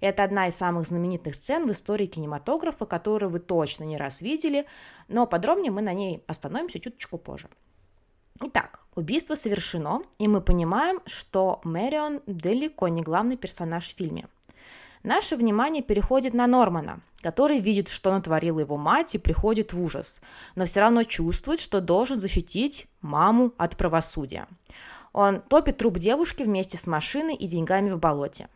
Это 0.00 0.24
одна 0.24 0.48
из 0.48 0.54
самых 0.54 0.86
знаменитых 0.86 1.34
сцен 1.34 1.66
в 1.66 1.72
истории 1.72 2.06
кинематографа, 2.06 2.86
которую 2.86 3.30
вы 3.30 3.40
точно 3.40 3.84
не 3.84 3.96
раз 3.96 4.20
видели, 4.20 4.66
но 5.08 5.26
подробнее 5.26 5.72
мы 5.72 5.82
на 5.82 5.92
ней 5.92 6.22
остановимся 6.26 6.80
чуточку 6.80 7.18
позже. 7.18 7.48
Итак, 8.40 8.80
убийство 8.96 9.36
совершено, 9.36 10.02
и 10.18 10.26
мы 10.26 10.40
понимаем, 10.40 11.00
что 11.06 11.60
Мэрион 11.64 12.20
далеко 12.26 12.88
не 12.88 13.00
главный 13.00 13.36
персонаж 13.36 13.86
в 13.86 13.96
фильме. 13.96 14.26
Наше 15.04 15.36
внимание 15.36 15.82
переходит 15.82 16.32
на 16.34 16.46
Нормана, 16.46 17.00
который 17.20 17.60
видит, 17.60 17.88
что 17.88 18.10
натворила 18.10 18.60
его 18.60 18.76
мать 18.76 19.14
и 19.14 19.18
приходит 19.18 19.72
в 19.72 19.82
ужас, 19.82 20.20
но 20.56 20.64
все 20.64 20.80
равно 20.80 21.02
чувствует, 21.04 21.60
что 21.60 21.80
должен 21.80 22.16
защитить 22.16 22.86
маму 23.02 23.52
от 23.58 23.76
правосудия. 23.76 24.48
Он 25.12 25.42
топит 25.42 25.76
труп 25.76 25.98
девушки 25.98 26.42
вместе 26.42 26.76
с 26.76 26.86
машиной 26.86 27.36
и 27.36 27.46
деньгами 27.46 27.90
в 27.90 27.98
болоте. 27.98 28.48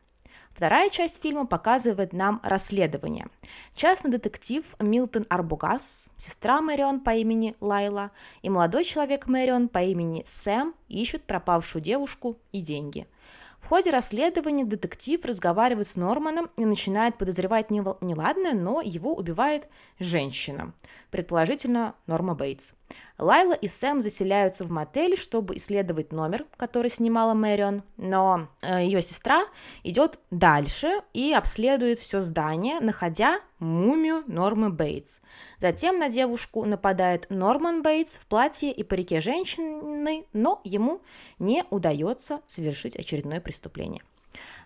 Вторая 0.59 0.89
часть 0.89 1.23
фильма 1.23 1.47
показывает 1.47 2.13
нам 2.13 2.41
расследование. 2.43 3.29
Частный 3.77 4.11
детектив 4.11 4.65
Милтон 4.81 5.25
Арбугас, 5.29 6.09
сестра 6.17 6.61
Мэрион 6.61 6.99
по 6.99 7.11
имени 7.11 7.55
Лайла 7.61 8.11
и 8.43 8.51
молодой 8.51 8.83
человек 8.83 9.29
Мэрион 9.29 9.69
по 9.69 9.79
имени 9.85 10.25
Сэм 10.27 10.75
ищут 10.89 11.23
пропавшую 11.23 11.81
девушку 11.81 12.39
и 12.51 12.61
деньги– 12.61 13.07
в 13.61 13.69
ходе 13.69 13.91
расследования 13.91 14.65
детектив 14.65 15.23
разговаривает 15.25 15.87
с 15.87 15.97
Норманом 15.97 16.49
и 16.57 16.65
начинает 16.65 17.19
подозревать 17.19 17.71
неладное, 17.71 18.55
но 18.55 18.81
его 18.81 19.15
убивает 19.15 19.69
женщина, 19.99 20.73
предположительно 21.11 21.95
Норма 22.07 22.35
Бейтс. 22.35 22.73
Лайла 23.19 23.55
и 23.55 23.67
Сэм 23.67 24.01
заселяются 24.01 24.65
в 24.65 24.71
мотель, 24.71 25.17
чтобы 25.17 25.57
исследовать 25.57 26.13
номер, 26.13 26.47
который 26.57 26.89
снимала 26.89 27.35
Мэрион, 27.35 27.83
но 27.97 28.49
э, 28.63 28.85
ее 28.85 29.03
сестра 29.03 29.47
идет 29.83 30.21
дальше 30.31 31.03
и 31.13 31.33
обследует 31.33 31.99
все 31.99 32.21
здание, 32.21 32.79
находя 32.79 33.41
мумию 33.59 34.23
Нормы 34.29 34.71
Бейтс. 34.71 35.21
Затем 35.59 35.97
на 35.97 36.09
девушку 36.09 36.65
нападает 36.65 37.27
Норман 37.29 37.83
Бейтс 37.83 38.17
в 38.17 38.27
платье 38.27 38.71
и 38.71 38.85
парике 38.85 39.21
женщины, 39.21 40.25
но 40.33 40.61
ему 40.63 41.01
не 41.41 41.65
удается 41.71 42.41
совершить 42.47 42.97
очередное 42.97 43.41
преступление. 43.41 44.03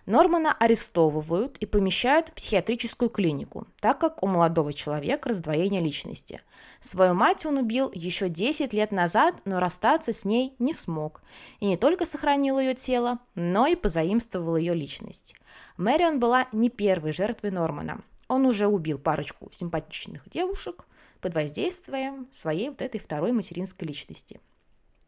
Нормана 0.05 0.51
арестовывают 0.51 1.57
и 1.59 1.65
помещают 1.65 2.27
в 2.27 2.33
психиатрическую 2.33 3.09
клинику, 3.09 3.67
так 3.79 3.99
как 3.99 4.21
у 4.21 4.27
молодого 4.27 4.73
человека 4.73 5.29
раздвоение 5.29 5.81
личности. 5.81 6.41
Свою 6.81 7.13
мать 7.13 7.45
он 7.45 7.57
убил 7.57 7.89
еще 7.93 8.27
10 8.27 8.73
лет 8.73 8.91
назад, 8.91 9.35
но 9.45 9.61
расстаться 9.61 10.11
с 10.11 10.25
ней 10.25 10.55
не 10.59 10.73
смог. 10.73 11.21
И 11.61 11.65
не 11.65 11.77
только 11.77 12.05
сохранил 12.05 12.59
ее 12.59 12.73
тело, 12.73 13.19
но 13.35 13.65
и 13.65 13.75
позаимствовал 13.75 14.57
ее 14.57 14.73
личность. 14.73 15.35
Мэрион 15.77 16.19
была 16.19 16.49
не 16.51 16.69
первой 16.69 17.13
жертвой 17.13 17.51
Нормана. 17.51 18.01
Он 18.27 18.45
уже 18.45 18.67
убил 18.67 18.99
парочку 18.99 19.49
симпатичных 19.53 20.29
девушек 20.29 20.85
под 21.21 21.33
воздействием 21.33 22.27
своей 22.33 22.69
вот 22.69 22.81
этой 22.81 22.99
второй 22.99 23.31
материнской 23.31 23.87
личности. 23.87 24.41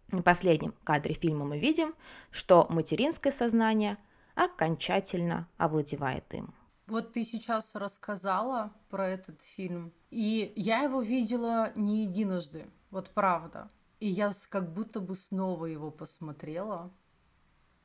В 0.07 0.21
последнем 0.21 0.73
кадре 0.85 1.15
фильма 1.15 1.43
мы 1.43 1.59
видим, 1.59 1.93
что 2.31 2.65
материнское 2.69 3.33
сознание– 3.33 3.97
окончательно 4.35 5.47
овладевает 5.57 6.33
им. 6.33 6.53
Вот 6.87 7.13
ты 7.13 7.23
сейчас 7.23 7.73
рассказала 7.73 8.71
про 8.89 9.07
этот 9.07 9.41
фильм, 9.41 9.91
и 10.11 10.53
я 10.55 10.83
его 10.83 11.01
видела 11.01 11.71
не 11.75 12.03
единожды, 12.03 12.67
вот 12.91 13.09
правда. 13.09 13.71
И 13.99 14.07
я 14.07 14.31
как 14.49 14.71
будто 14.71 14.99
бы 14.99 15.15
снова 15.15 15.65
его 15.65 15.89
посмотрела, 15.89 16.93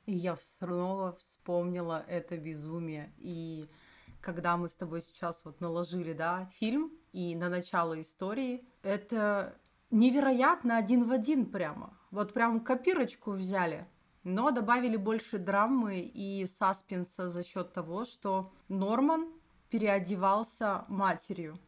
и 0.04 0.12
я 0.12 0.36
снова 0.36 1.16
вспомнила 1.16 2.04
это 2.08 2.36
безумие. 2.36 3.10
И 3.16 3.70
когда 4.20 4.58
мы 4.58 4.68
с 4.68 4.74
тобой 4.74 5.00
сейчас 5.00 5.46
вот 5.46 5.60
наложили, 5.62 6.12
да, 6.12 6.50
фильм 6.58 6.92
и 7.12 7.34
на 7.34 7.48
начало 7.48 7.98
истории, 8.00 8.68
это 8.82 9.56
невероятно 9.90 10.76
один 10.76 11.04
в 11.04 11.12
один 11.12 11.46
прямо. 11.46 11.98
Вот 12.10 12.34
прям 12.34 12.60
копирочку 12.60 13.30
взяли– 13.30 13.88
но 14.24 14.50
добавили 14.50 14.96
больше 14.96 15.38
драмы 15.38 16.00
и 16.00 16.46
саспенса 16.46 17.28
за 17.28 17.42
счет 17.42 17.72
того, 17.72 18.04
что 18.04 18.48
Норман 18.68 19.28
переодевался 19.70 20.84
матерью. 20.88 21.58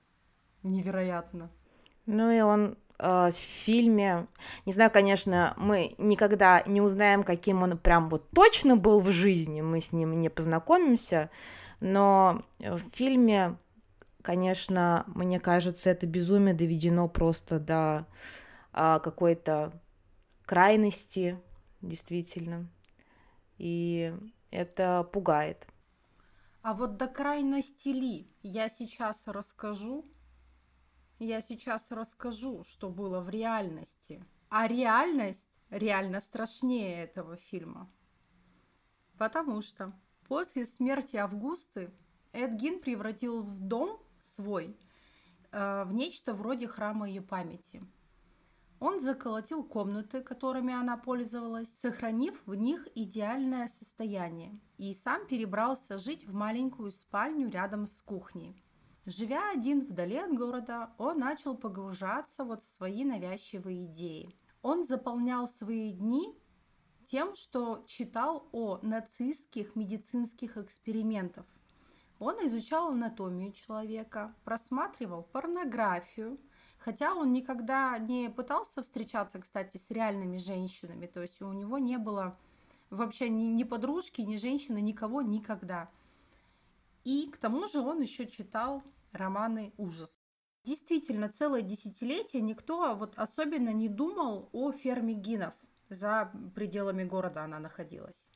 Невероятно. 0.63 1.51
Ну 2.07 2.31
и 2.31 2.41
он 2.41 2.77
э, 2.99 3.31
в 3.31 3.35
фильме, 3.35 4.27
не 4.67 4.73
знаю, 4.73 4.91
конечно, 4.91 5.55
мы 5.57 5.95
никогда 5.99 6.63
не 6.67 6.81
узнаем, 6.81 7.23
каким 7.23 7.63
он 7.63 7.79
прям 7.79 8.09
вот 8.09 8.29
точно 8.31 8.77
был 8.77 9.01
в 9.01 9.11
жизни, 9.11 9.61
мы 9.61 9.81
с 9.81 9.93
ним 9.93 10.19
не 10.19 10.29
познакомимся, 10.29 11.31
но 11.81 12.43
в 12.59 12.81
фильме, 12.93 13.57
конечно, 14.21 15.05
мне 15.07 15.41
кажется, 15.41 15.91
это 15.91 16.07
безумие 16.07 16.55
доведено 16.55 17.09
просто 17.09 17.59
до 17.59 18.07
э, 18.73 19.01
какой-то 19.03 19.73
крайности, 20.45 21.41
действительно. 21.83 22.69
И 23.59 24.15
это 24.51 25.05
пугает. 25.13 25.67
А 26.63 26.75
вот 26.75 26.97
до 26.97 27.09
крайности 27.09 27.89
ли 27.89 28.31
я 28.43 28.69
сейчас 28.69 29.25
расскажу, 29.27 30.07
я 31.19 31.41
сейчас 31.41 31.91
расскажу, 31.91 32.65
что 32.65 32.89
было 32.89 33.21
в 33.21 33.29
реальности. 33.29 34.25
А 34.49 34.69
реальность 34.69 35.61
реально 35.71 36.21
страшнее 36.21 37.05
этого 37.05 37.37
фильма. 37.37 37.91
Потому 39.19 39.63
что 39.63 39.93
после 40.29 40.67
смерти 40.67 41.17
Августы 41.17 41.91
Эдгин 42.33 42.81
превратил 42.81 43.43
в 43.43 43.61
дом 43.61 44.01
свой 44.21 44.77
э, 45.51 45.85
в 45.85 45.93
нечто 45.93 46.35
вроде 46.35 46.69
храма 46.69 47.09
ее 47.09 47.23
памяти– 47.23 47.83
он 48.83 48.99
заколотил 48.99 49.63
комнаты, 49.63 50.23
которыми 50.23 50.75
она 50.75 50.97
пользовалась, 50.97 51.73
сохранив 51.73 52.43
в 52.47 52.57
них 52.57 52.89
идеальное 52.97 53.69
состояние, 53.69 54.59
и 54.77 54.93
сам 54.93 55.25
перебрался 55.29 55.99
жить 55.99 56.27
в 56.27 56.35
маленькую 56.35 56.91
спальню 56.91 57.49
рядом 57.49 57.87
с 57.87 58.03
кухней. 58.03 58.61
Живя 59.07 59.53
один 59.53 59.83
вдали 59.87 60.17
от 60.17 60.33
города, 60.35 60.91
он 60.99 61.21
начал 61.21 61.57
погружаться 61.57 62.43
вот 62.43 62.65
в 62.65 62.67
свои 62.67 63.05
навязчивые 63.05 63.87
идеи. 63.87 64.35
Он 64.63 64.83
заполнял 64.83 65.47
свои 65.47 65.93
дни 65.93 66.37
тем, 67.07 67.37
что 67.37 67.85
читал 67.87 68.49
о 68.51 68.81
нацистских 68.83 69.77
медицинских 69.77 70.57
экспериментах. 70.57 71.47
Он 72.19 72.35
изучал 72.47 72.89
анатомию 72.89 73.53
человека, 73.53 74.35
просматривал 74.43 75.23
порнографию– 75.23 76.41
Хотя 76.85 77.15
он 77.15 77.33
никогда 77.33 77.97
не 77.99 78.29
пытался 78.29 78.83
встречаться, 78.83 79.39
кстати, 79.39 79.77
с 79.77 79.89
реальными 79.91 80.39
женщинами. 80.39 81.07
То 81.07 81.23
есть 81.23 81.41
у 81.41 81.53
него 81.53 81.79
не 81.79 81.97
было 81.97 82.37
вообще 82.91 83.29
ни, 83.29 83.45
ни 83.45 83.63
подружки, 83.63 84.21
ни 84.23 84.37
женщины, 84.37 84.81
никого 84.81 85.23
никогда. 85.23 85.89
И 87.05 87.31
к 87.31 87.37
тому 87.37 87.69
же 87.69 87.81
он 87.81 88.01
еще 88.01 88.27
читал 88.27 88.83
романы 89.13 89.73
ужас. 89.77 90.19
Действительно, 90.65 91.29
целое 91.29 91.63
десятилетие 91.63 92.43
никто 92.43 92.97
вот 92.97 93.15
особенно 93.17 93.73
не 93.73 93.89
думал 93.89 94.49
о 94.53 94.73
ферме 94.73 95.15
Гинов. 95.15 95.55
За 95.89 96.33
пределами 96.57 97.05
города 97.05 97.45
она 97.45 97.61
находилась. 97.61 98.29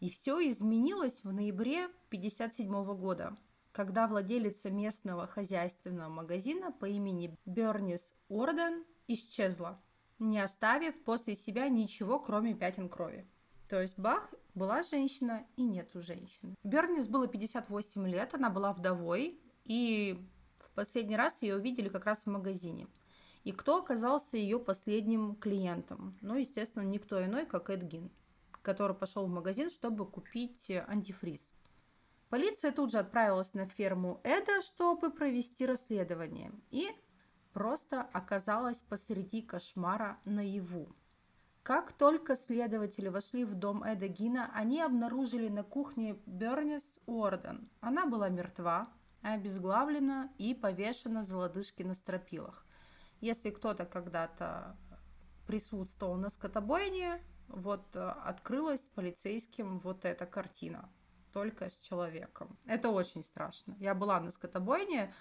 И 0.00 0.10
все 0.10 0.38
изменилось 0.50 1.24
в 1.24 1.32
ноябре 1.32 1.86
1957 2.08 2.96
года, 2.96 3.36
когда 3.74 4.06
владелица 4.06 4.70
местного 4.70 5.26
хозяйственного 5.26 6.08
магазина 6.08 6.70
по 6.70 6.86
имени 6.86 7.36
Бернис 7.44 8.14
Орден 8.28 8.84
исчезла, 9.08 9.82
не 10.20 10.38
оставив 10.38 11.02
после 11.02 11.34
себя 11.34 11.68
ничего, 11.68 12.20
кроме 12.20 12.54
пятен 12.54 12.88
крови. 12.88 13.28
То 13.68 13.82
есть 13.82 13.98
Бах 13.98 14.32
была 14.54 14.84
женщина 14.84 15.44
и 15.56 15.64
нету 15.64 16.02
женщины. 16.02 16.54
Бернис 16.62 17.08
было 17.08 17.26
58 17.26 18.06
лет, 18.06 18.32
она 18.34 18.48
была 18.48 18.72
вдовой, 18.72 19.40
и 19.64 20.24
в 20.60 20.70
последний 20.76 21.16
раз 21.16 21.42
ее 21.42 21.56
увидели 21.56 21.88
как 21.88 22.04
раз 22.04 22.22
в 22.22 22.26
магазине. 22.26 22.86
И 23.42 23.50
кто 23.50 23.78
оказался 23.78 24.36
ее 24.36 24.60
последним 24.60 25.34
клиентом? 25.34 26.16
Ну, 26.20 26.36
естественно, 26.36 26.84
никто 26.84 27.22
иной, 27.24 27.44
как 27.44 27.70
Эдгин, 27.70 28.12
который 28.62 28.94
пошел 28.94 29.26
в 29.26 29.30
магазин, 29.30 29.68
чтобы 29.68 30.06
купить 30.06 30.70
антифриз. 30.86 31.52
Полиция 32.34 32.72
тут 32.72 32.90
же 32.90 32.98
отправилась 32.98 33.54
на 33.54 33.68
ферму 33.68 34.20
Эда, 34.24 34.60
чтобы 34.60 35.12
провести 35.12 35.66
расследование, 35.66 36.50
и 36.72 36.90
просто 37.52 38.02
оказалась 38.02 38.82
посреди 38.82 39.40
кошмара 39.40 40.18
наяву. 40.24 40.92
Как 41.62 41.92
только 41.92 42.34
следователи 42.34 43.06
вошли 43.06 43.44
в 43.44 43.54
дом 43.54 43.84
Эда 43.84 44.08
Гина, 44.08 44.50
они 44.52 44.82
обнаружили 44.82 45.46
на 45.46 45.62
кухне 45.62 46.18
Бернис 46.26 46.98
Уорден. 47.06 47.70
Она 47.80 48.04
была 48.04 48.30
мертва, 48.30 48.88
обезглавлена 49.22 50.28
и 50.36 50.54
повешена 50.54 51.22
за 51.22 51.38
лодыжки 51.38 51.84
на 51.84 51.94
стропилах. 51.94 52.66
Если 53.20 53.50
кто-то 53.50 53.86
когда-то 53.86 54.76
присутствовал 55.46 56.16
на 56.16 56.30
скотобойне, 56.30 57.22
вот 57.46 57.94
э, 57.94 58.00
открылась 58.00 58.88
полицейским 58.88 59.78
вот 59.78 60.04
эта 60.04 60.26
картина 60.26 60.90
только 61.34 61.68
с 61.68 61.78
человеком. 61.78 62.56
Это 62.64 62.88
очень 62.90 63.24
страшно. 63.24 63.76
Я 63.80 63.94
была 63.94 64.20
на 64.20 64.30
скотобойне, 64.30 65.12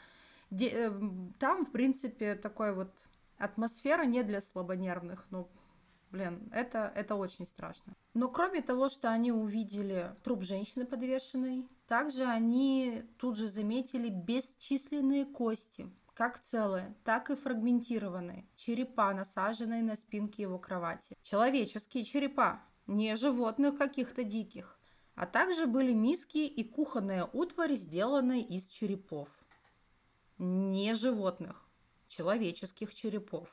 э, 0.52 0.92
там, 1.40 1.66
в 1.66 1.72
принципе, 1.72 2.36
такой 2.36 2.74
вот 2.74 2.92
атмосфера 3.38 4.04
не 4.06 4.24
для 4.24 4.40
слабонервных, 4.40 5.26
но 5.32 5.50
Блин, 6.12 6.48
это, 6.54 6.92
это 6.96 7.16
очень 7.16 7.48
страшно. 7.48 7.96
Но 8.14 8.30
кроме 8.30 8.62
того, 8.62 8.88
что 8.88 9.10
они 9.10 9.32
увидели 9.32 10.16
труп 10.24 10.44
женщины 10.44 10.86
подвешенной, 10.86 11.68
также 11.88 12.26
они 12.26 13.04
тут 13.18 13.36
же 13.36 13.48
заметили 13.48 14.10
бесчисленные 14.10 15.26
кости, 15.26 15.90
как 16.14 16.40
целые, 16.40 16.94
так 17.04 17.32
и 17.32 17.36
фрагментированные, 17.36 18.46
черепа, 18.56 19.12
насаженные 19.12 19.82
на 19.82 19.96
спинки 19.96 20.42
его 20.42 20.60
кровати. 20.60 21.18
Человеческие 21.24 22.04
черепа, 22.04 22.62
не 22.86 23.16
животных 23.16 23.76
каких-то 23.78 24.24
диких. 24.24 24.80
А 25.16 25.26
также 25.26 25.68
были 25.68 25.94
миски 25.94 26.40
и 26.40 26.64
кухонная 26.64 27.26
утварь, 27.34 27.76
сделанная 27.76 28.42
из 28.42 28.68
черепов. 28.68 29.30
Не 30.38 30.96
животных, 30.96 31.68
человеческих 32.08 32.94
черепов. 32.94 33.50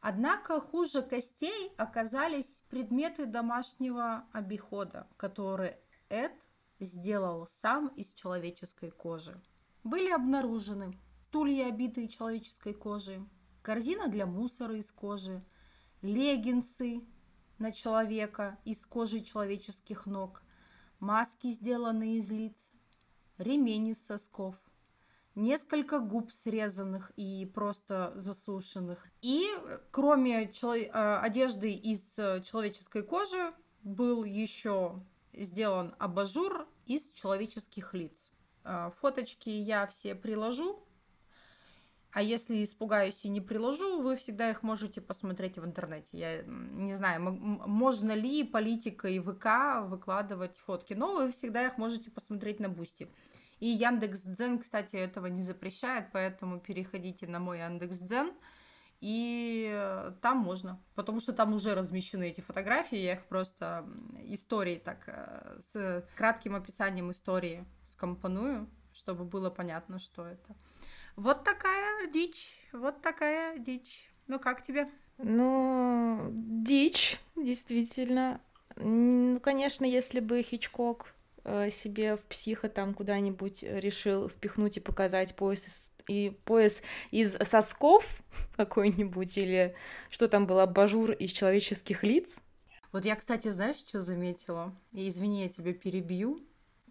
Однако 0.00 0.60
хуже 0.60 1.02
костей 1.02 1.72
оказались 1.76 2.62
предметы 2.68 3.26
домашнего 3.26 4.26
обихода, 4.32 5.06
которые 5.16 5.78
Эд 6.08 6.32
сделал 6.78 7.46
сам 7.48 7.88
из 7.88 8.12
человеческой 8.12 8.90
кожи. 8.90 9.40
Были 9.82 10.10
обнаружены 10.10 10.98
стулья, 11.34 11.66
обитые 11.66 12.06
человеческой 12.06 12.74
кожей, 12.74 13.18
корзина 13.60 14.06
для 14.06 14.24
мусора 14.24 14.76
из 14.76 14.92
кожи, 14.92 15.42
леггинсы 16.00 17.00
на 17.58 17.72
человека 17.72 18.56
из 18.64 18.86
кожи 18.86 19.20
человеческих 19.20 20.06
ног, 20.06 20.44
маски, 21.04 21.50
сделанные 21.50 22.16
из 22.16 22.30
лиц, 22.30 22.72
ремень 23.38 23.88
из 23.88 24.04
сосков, 24.04 24.56
несколько 25.34 25.98
губ 26.00 26.32
срезанных 26.32 27.12
и 27.16 27.46
просто 27.46 28.12
засушенных. 28.16 29.06
И 29.20 29.46
кроме 29.90 30.48
чело- 30.52 30.74
э, 30.74 31.16
одежды 31.18 31.72
из 31.72 32.18
э, 32.18 32.42
человеческой 32.42 33.02
кожи 33.02 33.52
был 33.82 34.24
еще 34.24 35.02
сделан 35.32 35.94
абажур 35.98 36.66
из 36.86 37.10
человеческих 37.10 37.94
лиц. 37.94 38.32
Э, 38.64 38.90
фоточки 38.94 39.50
я 39.50 39.86
все 39.86 40.14
приложу 40.14 40.83
а 42.14 42.22
если 42.22 42.62
испугаюсь 42.62 43.24
и 43.24 43.28
не 43.28 43.40
приложу, 43.40 44.00
вы 44.00 44.16
всегда 44.16 44.48
их 44.48 44.62
можете 44.62 45.00
посмотреть 45.00 45.58
в 45.58 45.64
интернете. 45.64 46.10
Я 46.12 46.42
не 46.44 46.94
знаю, 46.94 47.20
можно 47.20 48.12
ли 48.12 48.44
политикой 48.44 49.18
ВК 49.18 49.82
выкладывать 49.82 50.56
фотки, 50.56 50.94
но 50.94 51.12
вы 51.12 51.32
всегда 51.32 51.66
их 51.66 51.76
можете 51.76 52.12
посмотреть 52.12 52.60
на 52.60 52.68
Бусти. 52.68 53.08
И 53.58 53.66
Яндекс 53.66 54.20
Дзен, 54.22 54.60
кстати, 54.60 54.94
этого 54.94 55.26
не 55.26 55.42
запрещает, 55.42 56.06
поэтому 56.12 56.60
переходите 56.60 57.26
на 57.26 57.40
мой 57.40 57.58
Яндекс 57.58 57.98
Дзен, 57.98 58.30
и 59.00 60.12
там 60.22 60.38
можно, 60.38 60.80
потому 60.94 61.18
что 61.18 61.32
там 61.32 61.52
уже 61.52 61.74
размещены 61.74 62.28
эти 62.28 62.40
фотографии, 62.40 62.96
я 62.96 63.14
их 63.14 63.26
просто 63.26 63.84
истории 64.28 64.76
так, 64.76 65.02
э, 65.08 65.60
с 65.72 66.06
кратким 66.16 66.54
описанием 66.54 67.10
истории 67.10 67.64
скомпоную, 67.84 68.70
чтобы 68.92 69.24
было 69.24 69.50
понятно, 69.50 69.98
что 69.98 70.24
это. 70.24 70.54
Вот 71.16 71.44
такая 71.44 72.06
дичь, 72.08 72.58
вот 72.72 73.00
такая 73.00 73.58
дичь. 73.58 74.10
Ну 74.26 74.38
как 74.38 74.64
тебе? 74.64 74.88
Ну, 75.18 76.28
дичь, 76.32 77.20
действительно. 77.36 78.40
Ну, 78.76 79.38
конечно, 79.40 79.84
если 79.84 80.18
бы 80.18 80.42
Хичкок 80.42 81.14
э, 81.44 81.70
себе 81.70 82.16
в 82.16 82.24
психо 82.24 82.68
там 82.68 82.94
куда-нибудь 82.94 83.62
решил 83.62 84.28
впихнуть 84.28 84.78
и 84.78 84.80
показать 84.80 85.36
пояс 85.36 85.66
из, 85.66 85.92
и 86.08 86.30
пояс 86.44 86.82
из 87.12 87.36
сосков 87.48 88.20
какой-нибудь, 88.56 89.38
или 89.38 89.76
что 90.10 90.26
там 90.26 90.46
было, 90.46 90.66
бажур 90.66 91.12
из 91.12 91.30
человеческих 91.30 92.02
лиц. 92.02 92.40
Вот 92.90 93.04
я, 93.04 93.14
кстати, 93.14 93.48
знаешь, 93.48 93.78
что 93.78 94.00
заметила? 94.00 94.74
И 94.92 95.08
извини, 95.08 95.42
я 95.42 95.48
тебя 95.48 95.72
перебью, 95.72 96.40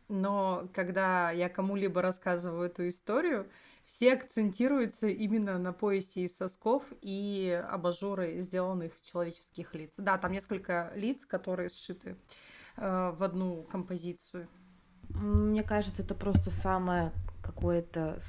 но 0.08 0.70
когда 0.74 1.32
я 1.32 1.50
кому-либо 1.50 2.02
рассказываю 2.02 2.68
эту 2.68 2.88
историю, 2.88 3.50
все 3.86 4.14
акцентируются 4.14 5.08
именно 5.08 5.58
на 5.58 5.74
поясе 5.74 6.22
из 6.22 6.38
сосков 6.38 6.84
и 7.02 7.64
абажуры, 7.70 8.40
сделанных 8.40 8.96
из 8.96 9.02
человеческих 9.02 9.74
лиц. 9.74 9.94
Да, 9.98 10.18
там 10.18 10.32
несколько 10.32 10.92
лиц, 10.96 11.26
которые 11.26 11.70
сшиты 11.70 12.16
э, 12.78 13.14
в 13.18 13.24
одну 13.24 13.64
композицию. 13.64 14.48
Мне 15.10 15.64
кажется, 15.64 16.02
это 16.02 16.16
просто 16.16 16.50
самое 16.50 17.12
какое-то 17.44 18.20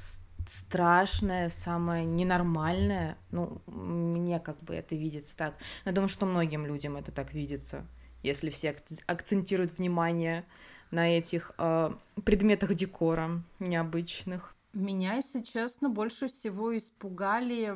страшное, 0.47 1.49
самое 1.49 2.05
ненормальное. 2.05 3.17
Ну, 3.31 3.61
мне 3.65 4.39
как 4.39 4.61
бы 4.61 4.75
это 4.75 4.95
видится 4.95 5.35
так. 5.35 5.55
Я 5.85 5.91
думаю, 5.91 6.09
что 6.09 6.25
многим 6.25 6.65
людям 6.65 6.97
это 6.97 7.11
так 7.11 7.33
видится, 7.33 7.85
если 8.23 8.49
все 8.49 8.75
акцентируют 9.07 9.77
внимание 9.77 10.45
на 10.91 11.17
этих 11.17 11.51
э, 11.57 11.91
предметах 12.23 12.75
декора 12.75 13.41
необычных. 13.59 14.54
Меня, 14.75 15.15
если 15.15 15.41
честно, 15.41 15.89
больше 15.89 16.27
всего 16.27 16.77
испугали 16.77 17.73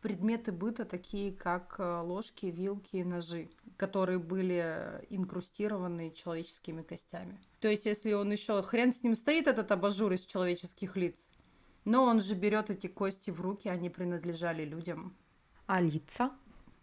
предметы 0.00 0.52
быта, 0.52 0.86
такие 0.86 1.32
как 1.32 1.76
э, 1.78 2.00
ложки, 2.00 2.46
вилки 2.46 2.96
и 2.96 3.04
ножи, 3.04 3.50
которые 3.76 4.18
были 4.18 5.02
инкрустированы 5.10 6.12
человеческими 6.12 6.82
костями. 6.82 7.38
То 7.60 7.68
есть, 7.68 7.84
если 7.84 8.14
он 8.14 8.32
еще 8.32 8.62
хрен 8.62 8.90
с 8.90 9.02
ним 9.02 9.14
стоит, 9.14 9.46
этот 9.46 9.70
абажур 9.70 10.12
из 10.12 10.24
человеческих 10.24 10.96
лиц, 10.96 11.28
но 11.84 12.04
он 12.04 12.22
же 12.22 12.34
берет 12.34 12.70
эти 12.70 12.86
кости 12.86 13.30
в 13.30 13.42
руки, 13.42 13.68
они 13.68 13.90
принадлежали 13.90 14.64
людям. 14.64 15.14
А 15.66 15.82
лица? 15.82 16.32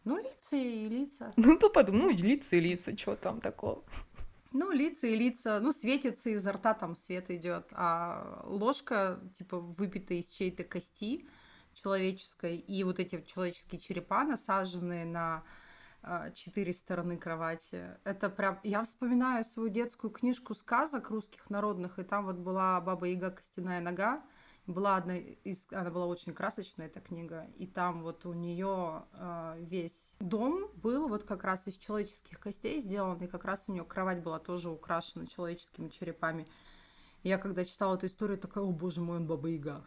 Ну, 0.03 0.17
лица 0.17 0.55
и 0.55 0.87
лица. 0.87 1.33
Ну, 1.37 1.57
то 1.57 1.69
подумай, 1.69 2.01
ну, 2.01 2.09
лица 2.11 2.57
и 2.57 2.59
лица, 2.59 2.95
что 2.95 3.15
там 3.15 3.41
такого? 3.41 3.83
Ну, 4.53 4.71
лица 4.71 5.07
и 5.07 5.15
лица, 5.15 5.59
ну, 5.61 5.71
светится 5.71 6.29
изо 6.31 6.51
рта, 6.51 6.73
там 6.73 6.95
свет 6.95 7.31
идет, 7.31 7.67
а 7.71 8.41
ложка, 8.43 9.19
типа, 9.37 9.59
выпита 9.59 10.13
из 10.13 10.27
чьей-то 10.29 10.65
кости 10.65 11.25
человеческой, 11.73 12.57
и 12.57 12.83
вот 12.83 12.99
эти 12.99 13.21
человеческие 13.21 13.79
черепа, 13.79 14.25
насаженные 14.25 15.05
на 15.05 15.43
а, 16.03 16.31
четыре 16.31 16.73
стороны 16.73 17.17
кровати. 17.17 17.97
Это 18.03 18.29
прям... 18.29 18.59
Я 18.63 18.83
вспоминаю 18.83 19.45
свою 19.45 19.69
детскую 19.69 20.11
книжку 20.11 20.53
сказок 20.53 21.11
русских 21.11 21.49
народных, 21.49 21.99
и 21.99 22.03
там 22.03 22.25
вот 22.25 22.37
была 22.37 22.81
Баба 22.81 23.07
Яга 23.07 23.31
Костяная 23.31 23.79
нога, 23.79 24.21
была 24.71 24.95
одна 24.95 25.17
из, 25.17 25.67
она 25.71 25.89
была 25.89 26.05
очень 26.05 26.33
красочная, 26.33 26.87
эта 26.87 26.99
книга, 26.99 27.47
и 27.57 27.67
там 27.67 28.03
вот 28.03 28.25
у 28.25 28.33
нее 28.33 29.03
э, 29.13 29.57
весь 29.59 30.13
дом 30.19 30.69
был 30.75 31.07
вот 31.07 31.23
как 31.23 31.43
раз 31.43 31.67
из 31.67 31.77
человеческих 31.77 32.39
костей 32.39 32.79
сделан, 32.79 33.17
и 33.19 33.27
как 33.27 33.45
раз 33.45 33.65
у 33.67 33.71
нее 33.71 33.83
кровать 33.83 34.21
была 34.23 34.39
тоже 34.39 34.69
украшена 34.69 35.27
человеческими 35.27 35.89
черепами. 35.89 36.47
Я 37.23 37.37
когда 37.37 37.63
читала 37.65 37.95
эту 37.95 38.07
историю, 38.07 38.37
такая, 38.37 38.63
о 38.63 38.71
боже 38.71 39.01
мой, 39.01 39.17
он 39.17 39.27
Баба 39.27 39.47
Яга. 39.49 39.83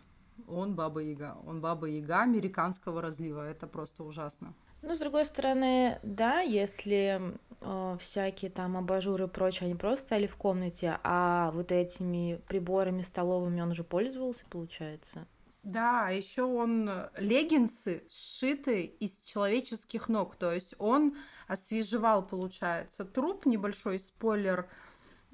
Он 0.47 0.75
Баба 0.75 1.01
Яга. 1.01 1.37
Он 1.47 1.61
Баба 1.61 1.87
Яга 1.87 2.23
американского 2.23 3.01
разлива. 3.01 3.49
Это 3.49 3.67
просто 3.67 4.05
ужасно. 4.05 4.55
Ну, 4.87 4.95
с 4.95 4.99
другой 4.99 5.25
стороны, 5.25 5.99
да, 6.03 6.41
если 6.41 7.39
э, 7.63 7.97
всякие 7.99 8.51
там 8.51 8.77
абажуры 8.77 9.25
и 9.25 9.29
прочее, 9.29 9.65
они 9.67 9.75
просто 9.75 10.03
стояли 10.07 10.27
в 10.27 10.37
комнате, 10.37 11.01
а 11.03 11.53
вот 11.53 11.73
этими 11.73 12.39
приборами 12.49 13.01
столовыми 13.01 13.63
он 13.63 13.71
уже 13.71 13.83
пользовался, 13.83 14.45
получается. 14.51 15.27
Да, 15.63 16.11
еще 16.11 16.43
он 16.43 16.91
леггинсы 17.17 18.05
сшиты 18.11 18.83
из 18.83 19.21
человеческих 19.21 20.11
ног, 20.11 20.37
то 20.37 20.53
есть 20.53 20.75
он 20.79 21.17
освежевал, 21.49 22.23
получается, 22.23 23.07
труп, 23.07 23.47
небольшой 23.47 23.99
спойлер, 23.99 24.69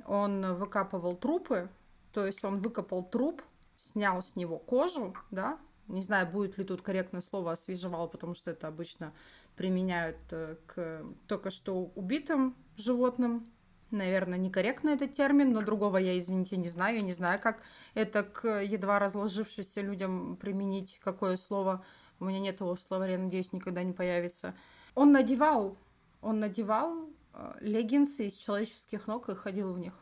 он 0.06 0.54
выкапывал 0.54 1.16
трупы, 1.16 1.68
то 2.12 2.24
есть 2.24 2.44
он 2.44 2.60
выкопал 2.60 3.02
труп, 3.02 3.42
снял 3.76 4.22
с 4.22 4.36
него 4.36 4.58
кожу, 4.58 5.12
да, 5.32 5.58
не 5.90 6.02
знаю, 6.02 6.26
будет 6.26 6.56
ли 6.56 6.64
тут 6.64 6.82
корректное 6.82 7.20
слово 7.20 7.52
освежевал, 7.52 8.08
потому 8.08 8.34
что 8.34 8.50
это 8.50 8.68
обычно 8.68 9.12
применяют 9.60 10.16
э, 10.30 10.56
к 10.66 11.04
только 11.26 11.50
что 11.50 11.92
убитым 11.94 12.56
животным. 12.78 13.46
Наверное, 13.90 14.38
некорректно 14.38 14.88
этот 14.88 15.12
термин, 15.12 15.52
но 15.52 15.60
другого 15.60 15.98
я, 15.98 16.18
извините, 16.18 16.56
не 16.56 16.70
знаю. 16.70 16.96
Я 16.96 17.02
не 17.02 17.12
знаю, 17.12 17.38
как 17.38 17.60
это 17.92 18.22
к 18.22 18.62
едва 18.62 18.98
разложившимся 18.98 19.82
людям 19.82 20.38
применить, 20.38 20.98
какое 21.04 21.36
слово. 21.36 21.84
У 22.20 22.24
меня 22.24 22.40
нет 22.40 22.60
его 22.60 22.74
словаря, 22.74 23.18
надеюсь, 23.18 23.52
никогда 23.52 23.82
не 23.82 23.92
появится. 23.92 24.54
Он 24.94 25.12
надевал 25.12 25.76
Он 26.22 26.40
надевал 26.40 27.10
э, 27.34 27.52
леггинсы 27.60 28.28
из 28.28 28.38
человеческих 28.38 29.06
ног 29.08 29.28
и 29.28 29.34
ходил 29.34 29.74
в 29.74 29.78
них. 29.78 29.92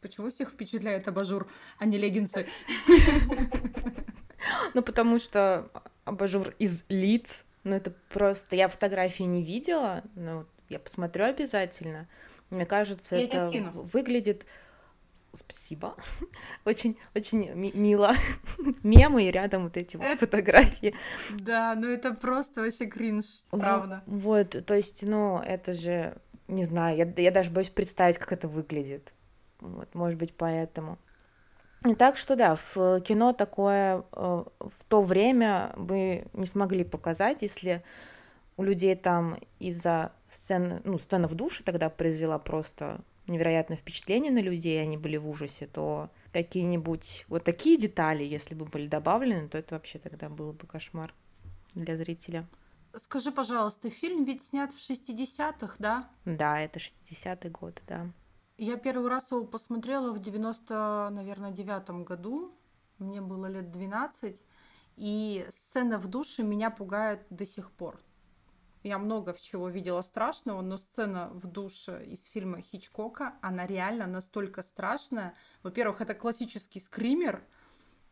Почему 0.00 0.30
всех 0.30 0.48
впечатляет 0.48 1.06
абажур, 1.08 1.46
а 1.78 1.84
не 1.84 1.98
леггинсы? 1.98 2.46
Ну, 4.72 4.82
потому 4.82 5.18
что 5.18 5.70
абажур 6.06 6.54
из 6.58 6.84
лиц. 6.88 7.44
Ну, 7.68 7.74
это 7.74 7.92
просто... 8.08 8.56
Я 8.56 8.68
фотографии 8.68 9.24
не 9.24 9.42
видела, 9.44 10.02
но 10.14 10.46
я 10.70 10.78
посмотрю 10.78 11.26
обязательно. 11.26 12.08
Мне 12.48 12.64
кажется, 12.64 13.16
Я 13.16 13.24
это 13.24 13.50
выглядит... 13.92 14.46
Спасибо. 15.34 15.94
Очень, 16.64 16.96
очень 17.14 17.52
ми- 17.54 17.72
мило. 17.74 18.14
Мемы 18.82 19.28
и 19.28 19.30
рядом 19.30 19.64
вот 19.64 19.76
эти 19.76 19.98
вот 19.98 20.06
Это- 20.06 20.20
фотографии. 20.20 20.94
Да, 21.38 21.74
ну 21.74 21.86
это 21.88 22.14
просто 22.14 22.62
вообще 22.62 22.86
кринж, 22.86 23.44
правда. 23.50 24.02
Вот, 24.06 24.56
то 24.64 24.74
есть, 24.74 25.02
ну, 25.02 25.38
это 25.38 25.74
же, 25.74 26.16
не 26.48 26.64
знаю, 26.64 26.96
я, 26.96 27.22
я 27.22 27.30
даже 27.30 27.50
боюсь 27.50 27.68
представить, 27.68 28.16
как 28.16 28.32
это 28.32 28.48
выглядит. 28.48 29.12
Вот, 29.60 29.94
может 29.94 30.18
быть, 30.18 30.34
поэтому. 30.34 30.98
Так 31.96 32.16
что 32.16 32.34
да, 32.34 32.56
в 32.56 33.00
кино 33.00 33.32
такое 33.32 34.04
э, 34.12 34.44
в 34.58 34.84
то 34.88 35.02
время 35.02 35.72
бы 35.76 36.26
не 36.32 36.46
смогли 36.46 36.82
показать, 36.84 37.42
если 37.42 37.84
у 38.56 38.64
людей 38.64 38.96
там 38.96 39.38
из-за 39.60 40.12
сцены, 40.28 40.80
ну, 40.84 40.98
сцена 40.98 41.28
в 41.28 41.34
душе 41.34 41.62
тогда 41.62 41.88
произвела 41.88 42.38
просто 42.38 43.00
невероятное 43.28 43.76
впечатление 43.76 44.32
на 44.32 44.40
людей, 44.40 44.82
они 44.82 44.96
были 44.96 45.16
в 45.16 45.28
ужасе, 45.28 45.66
то 45.66 46.10
какие-нибудь 46.32 47.24
вот 47.28 47.44
такие 47.44 47.78
детали, 47.78 48.24
если 48.24 48.54
бы 48.54 48.64
были 48.64 48.88
добавлены, 48.88 49.48
то 49.48 49.58
это 49.58 49.76
вообще 49.76 49.98
тогда 49.98 50.28
был 50.28 50.52
бы 50.52 50.66
кошмар 50.66 51.14
для 51.74 51.96
зрителя. 51.96 52.46
Скажи, 52.96 53.30
пожалуйста, 53.30 53.90
фильм 53.90 54.24
ведь 54.24 54.42
снят 54.42 54.72
в 54.72 54.78
60-х, 54.78 55.76
да? 55.78 56.08
Да, 56.24 56.60
это 56.60 56.80
60-й 56.80 57.50
год, 57.50 57.80
да. 57.86 58.08
Я 58.58 58.76
первый 58.76 59.08
раз 59.08 59.30
его 59.30 59.44
посмотрела 59.44 60.12
в 60.12 60.18
90, 60.18 61.10
наверное, 61.12 61.52
девятом 61.52 62.04
году. 62.04 62.52
Мне 62.98 63.20
было 63.20 63.46
лет 63.46 63.70
12. 63.70 64.44
И 64.96 65.46
сцена 65.50 65.98
в 65.98 66.08
душе 66.08 66.42
меня 66.42 66.70
пугает 66.70 67.24
до 67.30 67.46
сих 67.46 67.70
пор. 67.70 68.00
Я 68.82 68.98
много 68.98 69.36
чего 69.40 69.68
видела 69.68 70.02
страшного, 70.02 70.60
но 70.60 70.76
сцена 70.76 71.30
в 71.32 71.46
душе 71.46 72.04
из 72.04 72.24
фильма 72.24 72.60
Хичкока, 72.60 73.34
она 73.42 73.64
реально 73.64 74.08
настолько 74.08 74.62
страшная. 74.62 75.34
Во-первых, 75.62 76.00
это 76.00 76.14
классический 76.14 76.80
скример, 76.80 77.44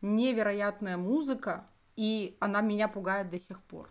невероятная 0.01 0.95
музыка, 0.95 1.67
и 1.97 2.37
она 2.39 2.61
меня 2.61 2.87
пугает 2.87 3.29
до 3.29 3.39
сих 3.39 3.61
пор. 3.63 3.89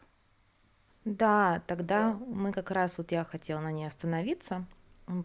Да, 1.04 1.62
тогда 1.66 2.14
мы 2.14 2.52
как 2.52 2.70
раз 2.70 2.96
вот 2.96 3.12
я 3.12 3.24
хотела 3.24 3.60
на 3.60 3.72
ней 3.72 3.86
остановиться, 3.86 4.64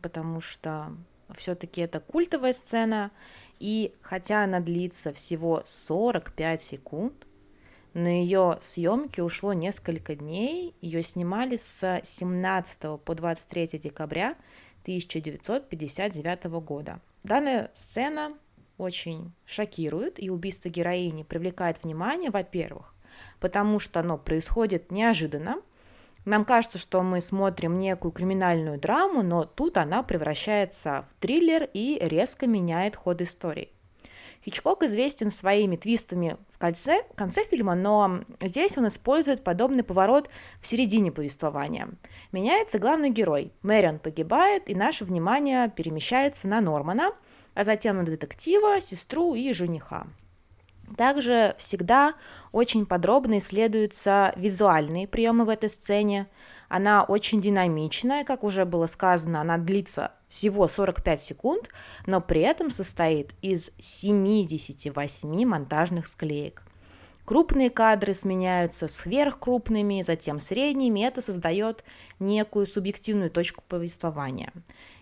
потому 0.02 0.42
что 0.42 0.96
все-таки 1.36 1.82
это 1.82 2.00
культовая 2.00 2.54
сцена, 2.54 3.12
и 3.60 3.94
хотя 4.02 4.44
она 4.44 4.60
длится 4.60 5.14
всего 5.14 5.64
45 5.66 6.62
секунд, 6.62 7.28
на 7.94 8.22
ее 8.22 8.58
съемки 8.62 9.20
ушло 9.20 9.54
несколько 9.54 10.16
дней, 10.16 10.74
ее 10.82 11.04
снимали 11.04 11.58
с 11.58 12.00
17 12.04 13.02
по 13.04 13.16
23 13.16 13.80
декабря 13.80 14.38
1959 14.84 16.46
года. 16.64 17.02
Данная 17.24 17.70
сцена 17.76 18.38
очень 18.78 19.34
шокирует, 19.46 20.22
и 20.22 20.30
убийство 20.30 20.70
героини 20.70 21.24
привлекает 21.24 21.84
внимание, 21.84 22.32
во-первых, 22.32 22.96
потому 23.40 23.80
что 23.80 24.00
оно 24.00 24.18
происходит 24.18 24.90
неожиданно. 24.92 25.62
Нам 26.26 26.46
кажется, 26.46 26.78
что 26.78 27.02
мы 27.02 27.20
смотрим 27.20 27.80
некую 27.80 28.12
криминальную 28.12 28.80
драму, 28.80 29.24
но 29.24 29.46
тут 29.46 29.78
она 29.78 30.04
превращается 30.04 31.06
в 31.10 31.14
триллер 31.20 31.68
и 31.74 31.98
резко 32.00 32.46
меняет 32.46 32.96
ход 32.96 33.22
истории. 33.22 33.72
Хичкок 34.44 34.82
известен 34.84 35.30
своими 35.30 35.76
твистами 35.76 36.38
в 36.50 36.58
конце, 36.58 37.04
в 37.12 37.16
конце 37.16 37.46
фильма, 37.46 37.76
но 37.76 38.22
здесь 38.42 38.76
он 38.78 38.88
использует 38.88 39.44
подобный 39.44 39.84
поворот 39.84 40.30
в 40.60 40.68
середине 40.68 41.12
повествования. 41.12 41.90
Меняется 42.32 42.80
главный 42.80 43.12
герой. 43.12 43.52
Мэрион 43.62 44.00
погибает, 44.00 44.68
и 44.68 44.74
наше 44.74 45.06
внимание 45.06 45.70
перемещается 45.70 46.48
на 46.48 46.60
Нормана, 46.60 47.14
а 47.54 47.64
затем 47.64 47.98
на 47.98 48.04
детектива, 48.04 48.82
сестру 48.82 49.36
и 49.36 49.54
жениха. 49.54 50.08
Также 50.98 51.56
всегда 51.58 52.16
очень 52.52 52.86
подробно 52.86 53.38
исследуются 53.38 54.34
визуальные 54.36 55.08
приемы 55.08 55.46
в 55.46 55.50
этой 55.50 55.70
сцене. 55.70 56.28
Она 56.70 57.04
очень 57.04 57.42
динамичная, 57.42 58.24
как 58.24 58.44
уже 58.44 58.66
было 58.66 58.88
сказано, 58.88 59.42
она 59.42 59.58
длится 59.58 60.12
всего 60.28 60.68
45 60.68 61.22
секунд, 61.22 61.70
но 62.08 62.22
при 62.22 62.42
этом 62.42 62.72
состоит 62.72 63.32
из 63.42 63.72
78 63.80 65.46
монтажных 65.46 66.08
склеек. 66.08 66.64
Крупные 67.26 67.70
кадры 67.70 68.14
сменяются 68.14 68.88
сверхкрупными, 68.88 70.02
затем 70.02 70.40
средними, 70.40 71.02
и 71.02 71.04
это 71.04 71.22
создает 71.22 71.84
некую 72.20 72.66
субъективную 72.66 73.30
точку 73.30 73.64
повествования. 73.68 74.52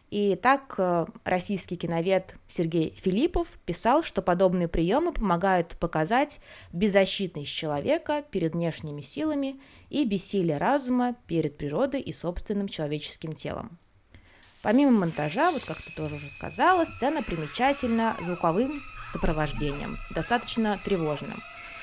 И 0.10 0.36
так 0.36 0.74
э, 0.78 1.06
российский 1.24 1.78
киновед 1.78 2.36
Сергей 2.48 2.96
Филиппов 3.00 3.48
писал, 3.66 4.02
что 4.02 4.24
подобные 4.24 4.68
приемы 4.68 5.14
помогают 5.14 5.78
показать 5.78 6.40
беззащитность 6.74 7.54
человека 7.54 8.24
перед 8.32 8.54
внешними 8.54 9.02
силами 9.02 9.60
и 9.90 10.06
бессилие 10.06 10.58
разума 10.58 11.16
перед 11.28 11.58
природой 11.58 12.02
и 12.02 12.12
собственным 12.12 12.70
человеческим 12.70 13.34
телом. 13.34 13.78
Помимо 14.64 14.92
монтажа, 14.92 15.52
вот 15.52 15.64
как 15.64 15.78
ты 15.78 15.92
тоже 15.96 16.16
уже 16.16 16.30
сказала, 16.30 16.86
сцена 16.86 17.22
примечательна 17.22 18.16
звуковым 18.20 18.82
сопровождением, 19.12 19.98
достаточно 20.10 20.80
тревожным. 20.84 21.40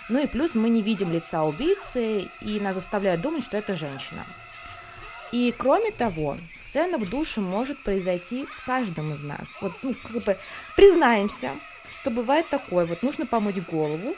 Ну 0.09 0.23
и 0.23 0.27
плюс 0.27 0.55
мы 0.55 0.69
не 0.69 0.83
видим 0.83 1.13
лица 1.13 1.45
убийцы, 1.45 2.29
и 2.41 2.61
нас 2.61 2.75
заставляют 2.75 3.23
думать, 3.23 3.45
что 3.45 3.57
это 3.57 3.77
женщина. 3.77 4.25
И 5.37 5.53
кроме 5.55 5.91
того, 5.91 6.39
сцена 6.55 6.97
в 6.97 7.11
душе 7.11 7.43
может 7.43 7.85
произойти 7.85 8.47
с 8.49 8.59
каждым 8.59 9.13
из 9.13 9.21
нас. 9.21 9.61
Вот, 9.61 9.73
ну, 9.83 9.95
как 10.03 10.25
бы 10.25 10.39
признаемся, 10.77 11.51
что 11.93 12.11
бывает 12.11 12.49
такое. 12.49 12.87
Вот 12.87 13.03
нужно 13.03 13.27
помыть 13.27 13.63
голову, 13.67 14.15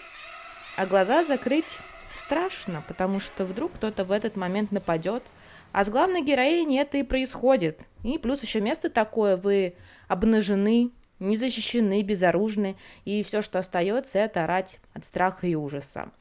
а 0.76 0.86
глаза 0.86 1.24
закрыть 1.24 1.78
страшно, 2.14 2.84
потому 2.86 3.18
что 3.18 3.44
вдруг 3.44 3.72
кто-то 3.72 4.04
в 4.04 4.12
этот 4.12 4.36
момент 4.36 4.70
нападет. 4.70 5.24
А 5.72 5.84
с 5.84 5.88
главной 5.88 6.22
героиней 6.22 6.78
это 6.78 6.98
и 6.98 7.02
происходит. 7.02 7.80
И 8.04 8.16
плюс 8.18 8.40
еще 8.42 8.60
место 8.60 8.88
такое, 8.88 9.36
вы 9.36 9.74
обнажены, 10.06 10.92
не 11.18 11.36
защищены, 11.36 12.00
безоружны, 12.02 12.76
и 13.04 13.24
все, 13.24 13.42
что 13.42 13.58
остается, 13.58 14.20
это 14.20 14.44
орать 14.44 14.78
от 14.94 15.04
страха 15.04 15.48
и 15.48 15.56
ужаса. 15.56 16.12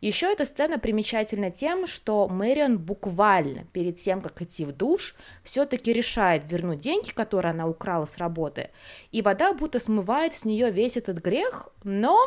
Еще 0.00 0.30
эта 0.30 0.44
сцена 0.44 0.78
примечательна 0.78 1.50
тем, 1.50 1.86
что 1.86 2.28
Мэрион 2.28 2.78
буквально 2.78 3.64
перед 3.72 3.96
тем, 3.96 4.20
как 4.20 4.40
идти 4.42 4.64
в 4.64 4.72
душ, 4.72 5.14
все-таки 5.42 5.92
решает 5.92 6.50
вернуть 6.50 6.80
деньги, 6.80 7.10
которые 7.10 7.50
она 7.50 7.66
украла 7.66 8.04
с 8.04 8.18
работы, 8.18 8.70
и 9.10 9.22
вода 9.22 9.52
будто 9.54 9.78
смывает 9.78 10.34
с 10.34 10.44
нее 10.44 10.70
весь 10.70 10.96
этот 10.96 11.18
грех, 11.18 11.68
но 11.82 12.18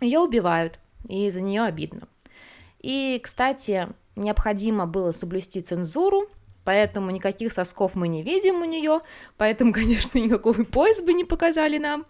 ее 0.00 0.20
убивают, 0.20 0.78
и 1.08 1.30
за 1.30 1.40
нее 1.40 1.62
обидно. 1.62 2.08
И, 2.80 3.18
кстати, 3.22 3.88
необходимо 4.14 4.86
было 4.86 5.12
соблюсти 5.12 5.62
цензуру, 5.62 6.28
поэтому 6.64 7.10
никаких 7.10 7.52
сосков 7.52 7.94
мы 7.94 8.08
не 8.08 8.22
видим 8.22 8.60
у 8.60 8.64
нее, 8.64 9.00
поэтому, 9.38 9.72
конечно, 9.72 10.18
никакой 10.18 10.64
пояс 10.66 11.00
бы 11.00 11.14
не 11.14 11.24
показали 11.24 11.78
нам. 11.78 12.04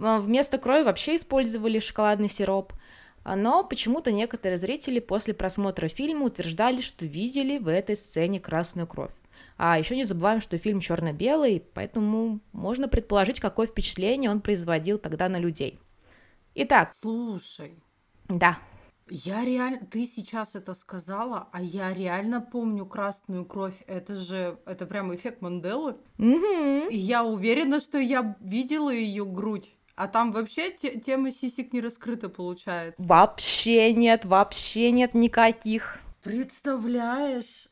А, 0.00 0.20
Вместо 0.20 0.58
крови 0.58 0.84
вообще 0.84 1.16
использовали 1.16 1.80
шоколадный 1.80 2.28
сироп. 2.28 2.72
А, 3.24 3.36
Но 3.36 3.64
почему-то 3.64 4.12
некоторые 4.12 4.58
зрители 4.58 4.98
после 4.98 5.34
просмотра 5.34 5.88
фильма 5.88 6.26
утверждали, 6.26 6.80
что 6.80 7.04
видели 7.04 7.58
в 7.58 7.68
этой 7.68 7.96
сцене 7.96 8.40
красную 8.40 8.86
кровь. 8.86 9.12
А 9.56 9.78
еще 9.78 9.94
не 9.96 10.04
забываем, 10.04 10.40
что 10.40 10.58
фильм 10.58 10.80
черно-белый, 10.80 11.62
поэтому 11.74 12.40
можно 12.52 12.88
предположить, 12.88 13.40
какое 13.40 13.66
впечатление 13.66 14.30
он 14.30 14.40
производил 14.40 14.98
тогда 14.98 15.28
на 15.28 15.38
людей. 15.38 15.78
Итак, 16.54 16.92
Слушай, 17.00 17.76
да, 18.28 18.58
я 19.08 19.44
реально... 19.44 19.86
Ты 19.90 20.06
сейчас 20.06 20.54
это 20.54 20.74
сказала, 20.74 21.48
а 21.52 21.60
я 21.60 21.92
реально 21.92 22.40
помню 22.40 22.86
красную 22.86 23.44
кровь. 23.44 23.74
Это 23.86 24.14
же... 24.16 24.58
Это 24.64 24.86
прям 24.86 25.14
эффект 25.14 25.42
Манделы. 25.42 25.96
Мгм. 26.16 26.88
И 26.88 26.96
я 26.96 27.24
уверена, 27.24 27.80
что 27.80 27.98
я 27.98 28.36
видела 28.40 28.90
ее 28.90 29.26
грудь. 29.26 29.70
А 29.94 30.08
там 30.08 30.32
вообще 30.32 30.70
те- 30.70 30.98
тема 30.98 31.30
сисек 31.30 31.72
не 31.72 31.80
раскрыта 31.80 32.28
получается. 32.28 33.02
вообще 33.02 33.92
нет, 33.92 34.24
вообще 34.24 34.90
нет 34.90 35.14
никаких. 35.14 36.00
Представляешь, 36.22 37.68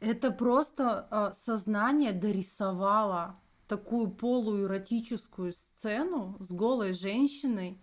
это 0.00 0.32
просто 0.32 1.06
э, 1.10 1.30
сознание 1.34 2.12
дорисовало 2.12 3.40
такую 3.68 4.10
полуэротическую 4.10 5.52
сцену 5.52 6.36
с 6.40 6.52
голой 6.52 6.92
женщиной. 6.92 7.80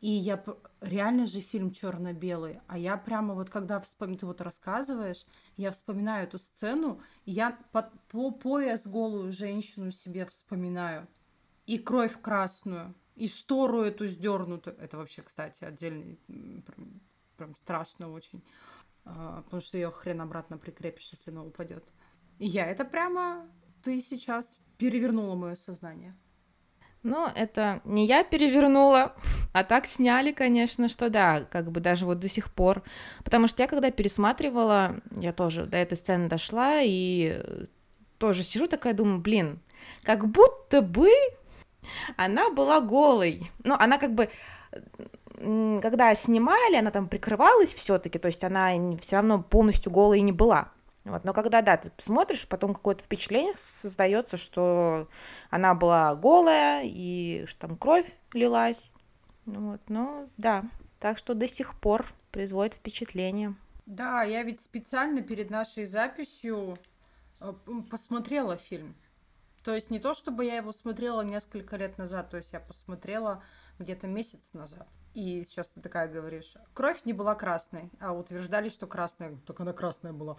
И 0.00 0.12
я 0.12 0.42
реально 0.80 1.26
же 1.26 1.40
фильм 1.40 1.72
черно-белый, 1.72 2.60
а 2.68 2.78
я 2.78 2.96
прямо 2.96 3.34
вот 3.34 3.50
когда 3.50 3.80
вспомню, 3.80 4.16
ты 4.16 4.26
вот 4.26 4.40
рассказываешь, 4.40 5.26
я 5.56 5.72
вспоминаю 5.72 6.24
эту 6.28 6.38
сцену, 6.38 7.02
я 7.26 7.58
под, 7.72 7.90
по 8.06 8.30
пояс 8.30 8.86
голую 8.86 9.32
женщину 9.32 9.90
себе 9.90 10.24
вспоминаю, 10.24 11.08
и 11.66 11.78
кровь 11.78 12.16
красную, 12.22 12.94
и 13.18 13.28
штору 13.28 13.82
эту 13.82 14.06
сдернутую. 14.06 14.76
Это 14.78 14.96
вообще, 14.96 15.22
кстати, 15.22 15.64
отдельный, 15.64 16.18
прям, 16.26 17.00
прям 17.36 17.56
страшно 17.56 18.12
очень, 18.12 18.42
а, 19.04 19.42
потому 19.42 19.60
что 19.60 19.76
ее 19.76 19.90
хрен 19.90 20.20
обратно 20.20 20.58
прикрепишь, 20.58 21.10
если 21.12 21.30
она 21.30 21.44
упадет. 21.44 21.84
И 22.38 22.46
я 22.46 22.66
это 22.66 22.84
прямо, 22.84 23.46
ты 23.82 24.00
сейчас 24.00 24.58
перевернула 24.76 25.34
мое 25.34 25.54
сознание. 25.54 26.16
Ну, 27.02 27.26
это 27.26 27.80
не 27.84 28.06
я 28.06 28.24
перевернула, 28.24 29.14
а 29.52 29.64
так 29.64 29.86
сняли, 29.86 30.32
конечно, 30.32 30.88
что 30.88 31.10
да, 31.10 31.42
как 31.44 31.70
бы 31.70 31.80
даже 31.80 32.06
вот 32.06 32.18
до 32.18 32.28
сих 32.28 32.52
пор. 32.52 32.82
Потому 33.24 33.46
что 33.46 33.62
я 33.62 33.68
когда 33.68 33.90
пересматривала, 33.90 35.00
я 35.12 35.32
тоже 35.32 35.66
до 35.66 35.76
этой 35.76 35.96
сцены 35.96 36.28
дошла 36.28 36.80
и 36.82 37.40
тоже 38.18 38.42
сижу 38.42 38.66
такая, 38.66 38.94
думаю, 38.94 39.20
блин, 39.20 39.60
как 40.02 40.28
будто 40.28 40.82
бы 40.82 41.08
она 42.16 42.50
была 42.50 42.80
голой. 42.80 43.50
Ну, 43.64 43.74
она 43.78 43.98
как 43.98 44.14
бы 44.14 44.28
когда 45.38 46.14
снимали, 46.14 46.76
она 46.76 46.90
там 46.90 47.08
прикрывалась 47.08 47.72
все-таки, 47.72 48.18
то 48.18 48.26
есть 48.26 48.42
она 48.42 48.72
все 49.00 49.16
равно 49.16 49.40
полностью 49.40 49.92
голой 49.92 50.20
не 50.20 50.32
была. 50.32 50.72
Вот. 51.04 51.24
Но 51.24 51.32
когда, 51.32 51.62
да, 51.62 51.76
ты 51.76 51.90
смотришь, 51.98 52.46
потом 52.48 52.74
какое-то 52.74 53.04
впечатление 53.04 53.54
создается, 53.54 54.36
что 54.36 55.08
она 55.50 55.74
была 55.74 56.14
голая, 56.14 56.82
и 56.84 57.44
что 57.46 57.68
там 57.68 57.76
кровь 57.76 58.06
лилась. 58.32 58.90
Вот, 59.46 59.80
ну, 59.88 60.28
да. 60.36 60.64
Так 60.98 61.16
что 61.18 61.34
до 61.34 61.46
сих 61.46 61.78
пор 61.78 62.12
производит 62.32 62.74
впечатление. 62.74 63.54
Да, 63.86 64.22
я 64.22 64.42
ведь 64.42 64.60
специально 64.60 65.22
перед 65.22 65.48
нашей 65.48 65.86
записью 65.86 66.78
э, 67.40 67.52
посмотрела 67.90 68.56
фильм. 68.56 68.94
То 69.68 69.74
есть 69.74 69.90
не 69.90 69.98
то, 69.98 70.14
чтобы 70.14 70.46
я 70.46 70.56
его 70.56 70.72
смотрела 70.72 71.20
несколько 71.20 71.76
лет 71.76 71.98
назад, 71.98 72.30
то 72.30 72.38
есть 72.38 72.54
я 72.54 72.58
посмотрела 72.58 73.42
где-то 73.78 74.06
месяц 74.06 74.54
назад. 74.54 74.88
И 75.12 75.44
сейчас 75.44 75.68
ты 75.68 75.82
такая 75.82 76.08
говоришь, 76.08 76.54
кровь 76.72 77.04
не 77.04 77.12
была 77.12 77.34
красной, 77.34 77.90
а 78.00 78.14
утверждали, 78.14 78.70
что 78.70 78.86
красная. 78.86 79.36
Так 79.46 79.60
она 79.60 79.74
красная 79.74 80.14
была. 80.14 80.38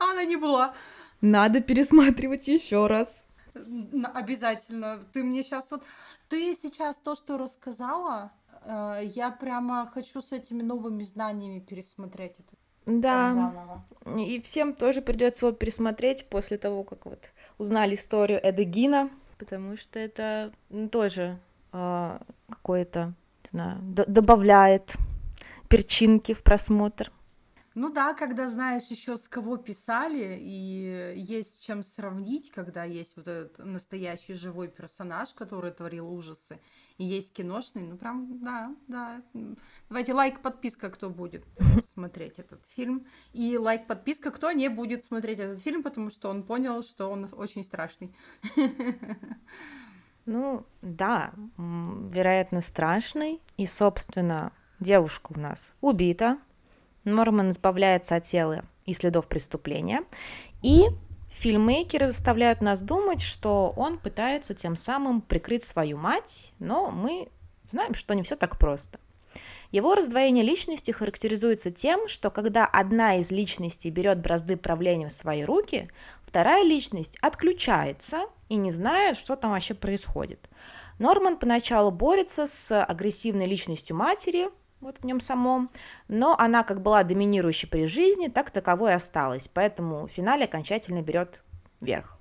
Она 0.00 0.24
не 0.24 0.36
была. 0.36 0.74
Надо 1.20 1.60
пересматривать 1.60 2.48
еще 2.48 2.86
раз. 2.86 3.26
Обязательно. 3.52 5.04
Ты 5.12 5.22
мне 5.22 5.42
сейчас 5.42 5.70
вот... 5.70 5.82
Ты 6.30 6.56
сейчас 6.56 6.96
то, 6.96 7.14
что 7.14 7.36
рассказала, 7.36 8.32
э, 8.64 9.02
я 9.04 9.30
прямо 9.30 9.86
хочу 9.92 10.22
с 10.22 10.32
этими 10.32 10.62
новыми 10.62 11.02
знаниями 11.02 11.60
пересмотреть 11.60 12.36
это. 12.38 12.56
Да. 12.86 13.82
И 14.16 14.40
всем 14.40 14.74
тоже 14.74 15.02
придется 15.02 15.46
его 15.46 15.56
пересмотреть 15.56 16.26
после 16.28 16.58
того, 16.58 16.82
как 16.82 17.06
вот 17.06 17.30
узнали 17.58 17.94
историю 17.94 18.40
Эдегина, 18.42 19.10
потому 19.38 19.76
что 19.76 19.98
это 19.98 20.52
тоже 20.90 21.38
э, 21.72 22.18
какое-то, 22.48 23.14
не 23.44 23.50
знаю, 23.50 23.78
добавляет 23.82 24.94
перчинки 25.68 26.34
в 26.34 26.42
просмотр. 26.42 27.12
Ну 27.74 27.90
да, 27.90 28.12
когда 28.12 28.48
знаешь 28.48 28.88
еще 28.88 29.16
с 29.16 29.28
кого 29.28 29.56
писали, 29.56 30.36
и 30.38 31.14
есть 31.16 31.64
чем 31.64 31.82
сравнить, 31.82 32.50
когда 32.50 32.84
есть 32.84 33.16
вот 33.16 33.28
этот 33.28 33.58
настоящий 33.58 34.34
живой 34.34 34.68
персонаж, 34.68 35.32
который 35.32 35.70
творил 35.70 36.12
ужасы, 36.12 36.60
есть 36.98 37.32
киношный, 37.32 37.82
ну 37.82 37.96
прям, 37.96 38.40
да, 38.42 38.74
да. 38.88 39.22
Давайте 39.88 40.14
лайк, 40.14 40.40
подписка, 40.40 40.90
кто 40.90 41.10
будет 41.10 41.44
смотреть 41.84 42.38
этот 42.38 42.64
фильм, 42.66 43.06
и 43.32 43.56
лайк, 43.58 43.86
подписка, 43.86 44.30
кто 44.30 44.52
не 44.52 44.68
будет 44.68 45.04
смотреть 45.04 45.38
этот 45.38 45.60
фильм, 45.60 45.82
потому 45.82 46.10
что 46.10 46.28
он 46.28 46.42
понял, 46.42 46.82
что 46.82 47.08
он 47.10 47.28
очень 47.32 47.64
страшный. 47.64 48.14
Ну, 50.24 50.64
да, 50.82 51.32
вероятно, 51.58 52.60
страшный. 52.60 53.40
И, 53.56 53.66
собственно, 53.66 54.52
девушка 54.78 55.32
у 55.34 55.38
нас 55.38 55.74
убита. 55.80 56.38
Норман 57.04 57.50
избавляется 57.50 58.14
от 58.14 58.24
тела 58.24 58.64
и 58.86 58.92
следов 58.92 59.26
преступления. 59.26 60.04
И 60.62 60.86
фильммейкеры 61.42 62.06
заставляют 62.06 62.60
нас 62.60 62.80
думать, 62.80 63.20
что 63.20 63.74
он 63.76 63.98
пытается 63.98 64.54
тем 64.54 64.76
самым 64.76 65.20
прикрыть 65.20 65.64
свою 65.64 65.98
мать, 65.98 66.52
но 66.60 66.92
мы 66.92 67.28
знаем, 67.64 67.94
что 67.94 68.14
не 68.14 68.22
все 68.22 68.36
так 68.36 68.58
просто. 68.58 69.00
Его 69.72 69.94
раздвоение 69.96 70.44
личности 70.44 70.92
характеризуется 70.92 71.72
тем, 71.72 72.06
что 72.06 72.30
когда 72.30 72.64
одна 72.64 73.16
из 73.16 73.32
личностей 73.32 73.90
берет 73.90 74.20
бразды 74.20 74.56
правления 74.56 75.08
в 75.08 75.12
свои 75.12 75.42
руки, 75.42 75.90
вторая 76.24 76.62
личность 76.62 77.18
отключается 77.20 78.26
и 78.48 78.54
не 78.54 78.70
знает, 78.70 79.16
что 79.16 79.34
там 79.34 79.50
вообще 79.50 79.74
происходит. 79.74 80.48
Норман 81.00 81.38
поначалу 81.38 81.90
борется 81.90 82.46
с 82.46 82.84
агрессивной 82.84 83.46
личностью 83.46 83.96
матери, 83.96 84.48
вот 84.82 84.98
в 84.98 85.04
нем 85.04 85.20
самом, 85.20 85.70
но 86.08 86.36
она 86.38 86.64
как 86.64 86.82
была 86.82 87.04
доминирующей 87.04 87.68
при 87.68 87.86
жизни, 87.86 88.28
так 88.28 88.50
таковой 88.50 88.90
и 88.90 88.94
осталась, 88.94 89.48
поэтому 89.48 90.06
в 90.06 90.10
финале 90.10 90.44
окончательно 90.44 91.00
берет 91.00 91.40
верх. 91.80 92.18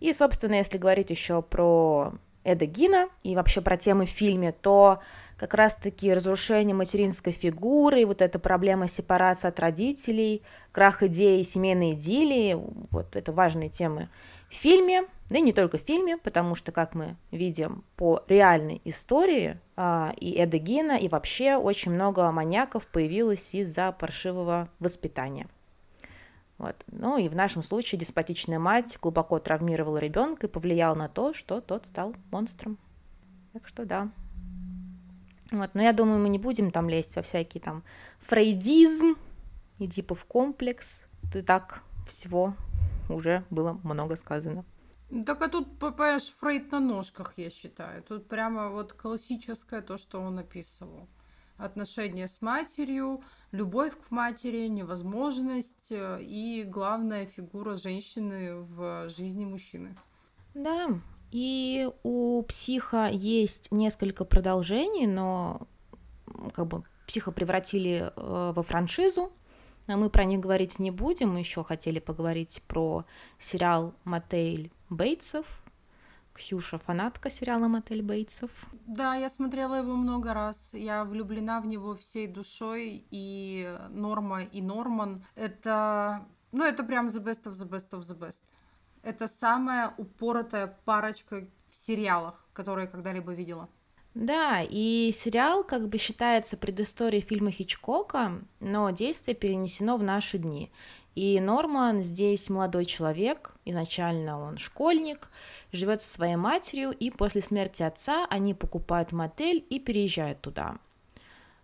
И, 0.00 0.12
собственно, 0.12 0.54
если 0.54 0.78
говорить 0.78 1.10
еще 1.10 1.42
про 1.42 2.14
Эда 2.42 2.66
Гина 2.66 3.08
и 3.22 3.36
вообще 3.36 3.60
про 3.60 3.76
темы 3.76 4.06
в 4.06 4.10
фильме, 4.10 4.50
то 4.52 5.00
как 5.36 5.54
раз-таки 5.54 6.12
разрушение 6.12 6.74
материнской 6.74 7.32
фигуры, 7.32 8.06
вот 8.06 8.22
эта 8.22 8.38
проблема 8.38 8.88
сепарации 8.88 9.48
от 9.48 9.60
родителей, 9.60 10.42
крах 10.72 11.02
идеи 11.02 11.42
семейной 11.42 11.92
идиллии, 11.92 12.56
вот 12.90 13.16
это 13.16 13.32
важные 13.32 13.68
темы 13.68 14.08
в 14.52 14.54
фильме, 14.54 15.06
да 15.30 15.38
и 15.38 15.40
не 15.40 15.54
только 15.54 15.78
в 15.78 15.80
фильме, 15.80 16.18
потому 16.18 16.54
что, 16.54 16.72
как 16.72 16.94
мы 16.94 17.16
видим 17.30 17.84
по 17.96 18.22
реальной 18.28 18.82
истории, 18.84 19.58
а, 19.76 20.12
и 20.20 20.34
Эда 20.34 20.58
Гина, 20.58 20.98
и 20.98 21.08
вообще 21.08 21.56
очень 21.56 21.92
много 21.92 22.30
маньяков 22.30 22.86
появилось 22.86 23.54
из-за 23.54 23.92
паршивого 23.92 24.68
воспитания. 24.78 25.48
Вот. 26.58 26.76
Ну 26.88 27.16
и 27.16 27.30
в 27.30 27.34
нашем 27.34 27.62
случае 27.62 27.98
деспотичная 27.98 28.58
мать 28.58 28.98
глубоко 29.00 29.38
травмировала 29.38 29.96
ребенка 29.96 30.46
и 30.46 30.50
повлияла 30.50 30.94
на 30.94 31.08
то, 31.08 31.32
что 31.32 31.62
тот 31.62 31.86
стал 31.86 32.14
монстром. 32.30 32.76
Так 33.54 33.66
что 33.66 33.86
да. 33.86 34.10
Вот, 35.50 35.70
но 35.72 35.82
я 35.82 35.94
думаю, 35.94 36.20
мы 36.20 36.28
не 36.28 36.38
будем 36.38 36.70
там 36.70 36.90
лезть 36.90 37.16
во 37.16 37.22
всякий 37.22 37.58
там 37.58 37.84
фрейдизм 38.20 39.16
и 39.78 39.86
типа 39.86 40.14
комплекс. 40.28 41.06
Ты 41.32 41.42
так 41.42 41.82
всего 42.06 42.54
уже 43.14 43.44
было 43.50 43.80
много 43.84 44.16
сказано. 44.16 44.64
Так 45.26 45.42
а 45.42 45.48
тут, 45.48 45.78
понимаешь, 45.78 46.32
Фрейд 46.40 46.72
на 46.72 46.80
ножках, 46.80 47.34
я 47.36 47.50
считаю. 47.50 48.02
Тут 48.02 48.28
прямо 48.28 48.70
вот 48.70 48.94
классическое 48.94 49.82
то, 49.82 49.98
что 49.98 50.20
он 50.20 50.38
описывал. 50.38 51.08
Отношения 51.58 52.28
с 52.28 52.40
матерью, 52.40 53.22
любовь 53.52 53.92
к 53.92 54.10
матери, 54.10 54.68
невозможность 54.68 55.92
э, 55.92 56.22
и 56.22 56.64
главная 56.64 57.26
фигура 57.26 57.76
женщины 57.76 58.56
в 58.56 59.10
жизни 59.10 59.44
мужчины. 59.44 59.94
Да, 60.54 60.88
и 61.30 61.88
у 62.02 62.42
психа 62.42 63.08
есть 63.08 63.70
несколько 63.70 64.24
продолжений, 64.24 65.06
но 65.06 65.66
как 66.54 66.66
бы 66.66 66.84
психа 67.06 67.32
превратили 67.32 68.12
э, 68.14 68.52
во 68.54 68.62
франшизу. 68.62 69.32
Мы 69.88 70.10
про 70.10 70.24
них 70.24 70.40
говорить 70.40 70.78
не 70.78 70.90
будем. 70.90 71.30
Мы 71.34 71.40
еще 71.40 71.64
хотели 71.64 71.98
поговорить 71.98 72.62
про 72.68 73.04
сериал 73.38 73.94
Мотель 74.04 74.70
Бейтсов. 74.90 75.46
Ксюша 76.32 76.78
фанатка 76.78 77.30
сериала 77.30 77.68
Мотель 77.68 78.02
Бейтсов. 78.02 78.50
Да, 78.86 79.14
я 79.16 79.28
смотрела 79.28 79.74
его 79.74 79.94
много 79.94 80.32
раз. 80.32 80.70
Я 80.72 81.04
влюблена 81.04 81.60
в 81.60 81.66
него 81.66 81.94
всей 81.96 82.26
душой. 82.26 83.04
И 83.10 83.78
Норма, 83.90 84.44
и 84.44 84.62
Норман. 84.62 85.24
Это... 85.34 86.26
Ну, 86.52 86.64
это 86.64 86.84
прям 86.84 87.08
the 87.08 87.22
best 87.22 87.44
of 87.44 87.52
the 87.52 87.68
best 87.68 87.90
of 87.90 88.00
the 88.00 88.18
best. 88.18 88.42
Это 89.02 89.26
самая 89.26 89.94
упоротая 89.96 90.78
парочка 90.84 91.48
в 91.70 91.76
сериалах, 91.76 92.46
которые 92.52 92.84
я 92.84 92.90
когда-либо 92.90 93.32
видела. 93.32 93.68
Да, 94.14 94.62
и 94.62 95.10
сериал 95.14 95.64
как 95.64 95.88
бы 95.88 95.96
считается 95.96 96.56
предысторией 96.58 97.22
фильма 97.22 97.50
Хичкока, 97.50 98.42
но 98.60 98.90
действие 98.90 99.34
перенесено 99.34 99.96
в 99.96 100.02
наши 100.02 100.36
дни. 100.36 100.70
И 101.14 101.40
Норман 101.40 102.02
здесь 102.02 102.50
молодой 102.50 102.84
человек, 102.84 103.54
изначально 103.64 104.38
он 104.38 104.58
школьник, 104.58 105.30
живет 105.72 106.00
со 106.00 106.12
своей 106.12 106.36
матерью, 106.36 106.90
и 106.90 107.10
после 107.10 107.40
смерти 107.42 107.82
отца 107.82 108.26
они 108.28 108.54
покупают 108.54 109.12
мотель 109.12 109.64
и 109.68 109.78
переезжают 109.78 110.40
туда. 110.40 110.76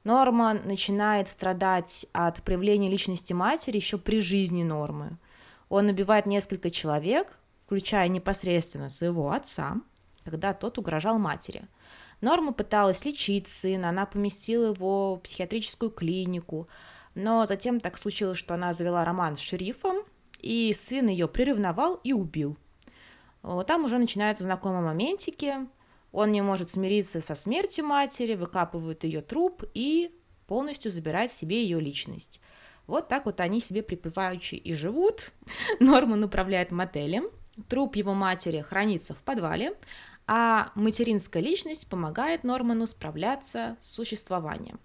Норман 0.05 0.63
начинает 0.65 1.29
страдать 1.29 2.07
от 2.13 2.43
проявления 2.43 2.89
личности 2.89 3.35
матери 3.35 3.77
еще 3.77 3.99
при 3.99 4.21
жизни 4.21 4.63
Нормы. 4.63 5.19
Он 5.69 5.89
убивает 5.89 6.25
несколько 6.25 6.71
человек, 6.71 7.39
включая 7.65 8.09
непосредственно 8.09 8.89
своего 8.89 9.33
отца, 9.33 9.77
когда 10.25 10.55
тот 10.55 10.79
угрожал 10.79 11.19
матери. 11.19 11.69
Норма 12.21 12.53
пыталась 12.53 13.05
лечить 13.05 13.49
сына, 13.49 13.91
она 13.91 14.07
поместила 14.07 14.73
его 14.73 15.15
в 15.15 15.21
психиатрическую 15.21 15.91
клинику, 15.91 16.69
но 17.15 17.47
затем 17.47 17.81
так 17.81 17.99
случилось, 17.99 18.39
что 18.39 18.55
она 18.55 18.73
завела 18.73 19.05
роман 19.05 19.37
с 19.37 19.41
шерифом, 19.41 19.99
и 20.41 20.75
сын 20.77 21.09
ее 21.09 21.29
приревновал 21.29 22.01
и 22.03 22.13
убил. 22.13 22.57
Там 23.67 23.85
уже 23.85 23.99
начинаются 23.99 24.45
знакомые 24.45 24.83
моментики, 24.83 25.69
он 26.13 26.33
не 26.33 26.43
может 26.43 26.71
смириться 26.71 27.21
со 27.21 27.35
смертью 27.35 27.85
матери, 27.85 28.35
выкапывает 28.35 29.05
ее 29.05 29.21
труп 29.21 29.65
и 29.75 30.11
полностью 30.47 30.91
забирает 30.91 31.33
себе 31.33 31.63
ее 31.63 31.81
личность. 31.81 32.41
Вот 32.87 33.09
так 33.09 33.27
вот 33.27 33.41
они 33.41 33.61
себе 33.61 33.83
припеваючи 33.83 34.55
и 34.55 34.73
живут. 34.73 35.31
Норман 35.81 36.25
управляет 36.25 36.71
мотелем, 36.71 37.29
труп 37.69 37.97
его 37.97 38.15
матери 38.15 38.63
хранится 38.63 39.15
в 39.15 39.19
подвале, 39.19 39.75
а 40.29 40.71
материнская 40.75 41.43
личность 41.43 41.89
помогает 41.89 42.45
Норману 42.45 42.87
справляться 42.87 43.79
с 43.81 43.95
существованием. 43.95 44.79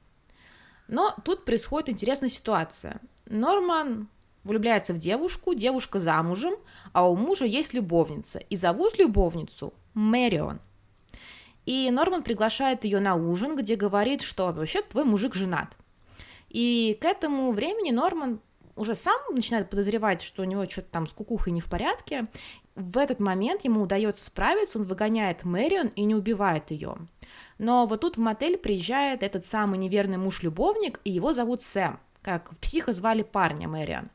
Но 0.87 1.13
тут 1.25 1.43
происходит 1.43 1.89
интересная 1.89 2.29
ситуация. 2.29 3.01
Норман 3.25 4.07
влюбляется 4.45 4.93
в 4.93 4.99
девушку, 4.99 5.53
девушка 5.53 5.99
замужем, 5.99 6.55
а 6.93 7.09
у 7.09 7.17
мужа 7.17 7.45
есть 7.45 7.73
любовница, 7.73 8.39
и 8.39 8.55
зовут 8.55 8.97
любовницу 8.97 9.73
Мэрион. 9.93 10.61
И 11.65 11.91
Норман 11.91 12.23
приглашает 12.23 12.85
ее 12.85 13.01
на 13.01 13.15
ужин, 13.15 13.57
где 13.57 13.75
говорит, 13.75 14.21
что 14.21 14.51
вообще 14.51 14.81
твой 14.81 15.03
мужик 15.03 15.35
женат. 15.35 15.75
И 16.49 16.97
к 17.01 17.05
этому 17.05 17.51
времени 17.51 17.91
Норман 17.91 18.39
уже 18.75 18.95
сам 18.95 19.19
начинает 19.31 19.69
подозревать, 19.69 20.21
что 20.21 20.41
у 20.41 20.45
него 20.45 20.65
что-то 20.65 20.89
там 20.89 21.07
с 21.07 21.13
кукухой 21.13 21.53
не 21.53 21.61
в 21.61 21.65
порядке. 21.65 22.27
В 22.75 22.97
этот 22.97 23.19
момент 23.19 23.63
ему 23.63 23.81
удается 23.81 24.25
справиться, 24.25 24.79
он 24.79 24.85
выгоняет 24.85 25.43
Мэрион 25.43 25.87
и 25.89 26.03
не 26.03 26.15
убивает 26.15 26.71
ее. 26.71 26.97
Но 27.59 27.85
вот 27.85 28.01
тут 28.01 28.17
в 28.17 28.19
мотель 28.19 28.57
приезжает 28.57 29.21
этот 29.21 29.45
самый 29.45 29.77
неверный 29.77 30.17
муж-любовник, 30.17 30.99
и 31.03 31.11
его 31.11 31.33
зовут 31.33 31.61
Сэм, 31.61 31.99
как 32.23 32.51
в 32.51 32.57
психо 32.57 32.93
звали 32.93 33.21
парня 33.21 33.67
Мэрион. 33.67 34.09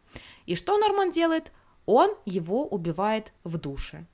И 0.47 0.57
что 0.57 0.77
Норман 0.77 1.13
делает? 1.13 1.53
Он 1.87 2.15
его 2.25 2.67
убивает 2.67 3.33
в 3.45 3.59
душе. 3.59 4.07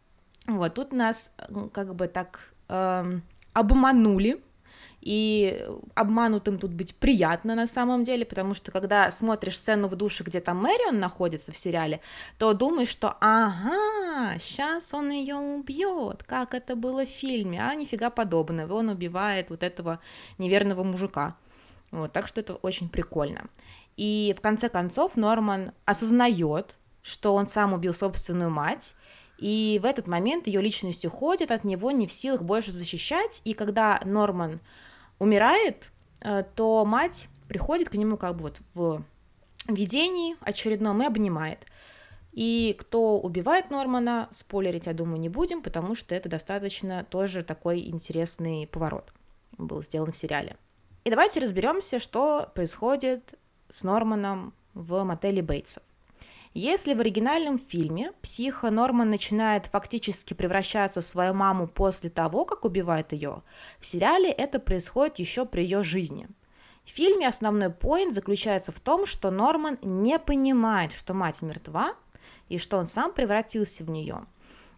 Вот 0.47 0.75
тут 0.75 0.93
нас 0.93 1.33
как 1.73 1.95
бы 1.95 2.07
так 2.07 2.53
эм, 2.69 3.23
обманули, 3.55 4.44
и 5.05 5.63
обманутым 5.95 6.59
тут 6.59 6.73
быть 6.73 6.97
приятно 6.97 7.55
на 7.55 7.67
самом 7.67 8.05
деле, 8.05 8.25
потому 8.25 8.55
что 8.55 8.73
когда 8.73 9.11
смотришь 9.11 9.59
сцену 9.59 9.87
в 9.87 9.97
душе, 9.97 10.25
где 10.25 10.41
там 10.41 10.57
Мэрион 10.63 10.99
находится 10.99 11.53
в 11.53 11.59
сериале, 11.59 12.01
то 12.39 12.55
думаешь, 12.55 12.89
что 12.89 13.15
ага, 13.21 14.39
сейчас 14.39 14.95
он 14.95 15.11
ее 15.11 15.37
убьет, 15.37 16.23
как 16.23 16.55
это 16.55 16.75
было 16.75 17.05
в 17.05 17.11
фильме, 17.11 17.63
а 17.63 17.75
нифига 17.75 18.09
подобного, 18.09 18.73
он 18.73 18.89
убивает 18.89 19.51
вот 19.51 19.63
этого 19.63 20.01
неверного 20.39 20.83
мужика. 20.85 21.37
Вот, 21.91 22.13
так 22.13 22.27
что 22.27 22.41
это 22.41 22.55
очень 22.55 22.89
прикольно. 22.89 23.45
И 23.99 24.35
в 24.37 24.41
конце 24.41 24.71
концов 24.71 25.17
Норман 25.17 25.73
осознает, 25.85 26.77
что 27.03 27.35
он 27.35 27.47
сам 27.47 27.75
убил 27.75 27.93
собственную 27.93 28.49
мать, 28.49 28.95
и 29.37 29.79
в 29.83 29.85
этот 29.85 30.07
момент 30.07 30.47
ее 30.47 30.63
личность 30.63 31.05
уходит 31.05 31.51
от 31.51 31.65
него, 31.65 31.91
не 31.91 32.07
в 32.07 32.13
силах 32.13 32.43
больше 32.43 32.73
защищать. 32.73 33.43
И 33.45 33.53
когда 33.53 34.01
Норман 34.05 34.61
умирает, 35.19 35.91
э, 36.21 36.45
то 36.55 36.85
мать 36.85 37.29
приходит 37.49 37.89
к 37.89 37.95
нему 37.95 38.17
как 38.17 38.37
бы 38.37 38.43
вот 38.43 38.61
в 38.75 39.05
видении 39.69 40.37
очередном 40.41 41.03
и 41.03 41.07
обнимает. 41.07 41.67
И 42.33 42.77
кто 42.79 43.21
убивает 43.21 43.71
Нормана, 43.71 44.29
спойлерить, 44.33 44.87
я 44.87 44.93
думаю, 44.93 45.21
не 45.21 45.29
будем, 45.29 45.63
потому 45.63 45.95
что 45.95 46.15
это 46.15 46.29
достаточно 46.29 47.05
тоже 47.05 47.45
такой 47.45 47.87
интересный 47.89 48.67
поворот 48.67 49.13
был 49.57 49.83
сделан 49.83 50.11
в 50.11 50.17
сериале. 50.17 50.57
И 51.05 51.11
давайте 51.11 51.39
разберемся, 51.39 51.99
что 51.99 52.51
происходит 52.55 53.35
с 53.69 53.85
Норманом 53.85 54.53
в 54.75 55.05
мотеле 55.05 55.43
Бейтсов. 55.43 55.83
Если 56.57 56.95
в 56.95 57.01
оригинальном 57.01 57.59
фильме 57.59 58.13
психа 58.23 58.71
Норман 58.71 59.11
начинает 59.11 59.67
фактически 59.67 60.35
превращаться 60.35 61.01
в 61.01 61.05
свою 61.05 61.35
маму 61.35 61.67
после 61.67 62.11
того, 62.11 62.45
как 62.45 62.65
убивает 62.65 63.13
ее, 63.13 63.43
в 63.81 63.87
сериале 63.87 64.31
это 64.31 64.61
происходит 64.61 65.19
еще 65.19 65.47
при 65.47 65.63
ее 65.63 65.83
жизни. 65.83 66.29
В 66.85 66.91
фильме 66.91 67.27
основной 67.27 67.71
поинт 67.71 68.15
заключается 68.15 68.71
в 68.71 68.79
том, 68.79 69.05
что 69.05 69.33
Норман 69.33 69.79
не 69.83 70.17
понимает, 70.21 70.93
что 70.93 71.13
мать 71.13 71.43
мертва, 71.43 71.97
и 72.49 72.59
что 72.59 72.77
он 72.77 72.87
сам 72.87 73.13
превратился 73.13 73.83
в 73.83 73.91
нее. 73.91 74.25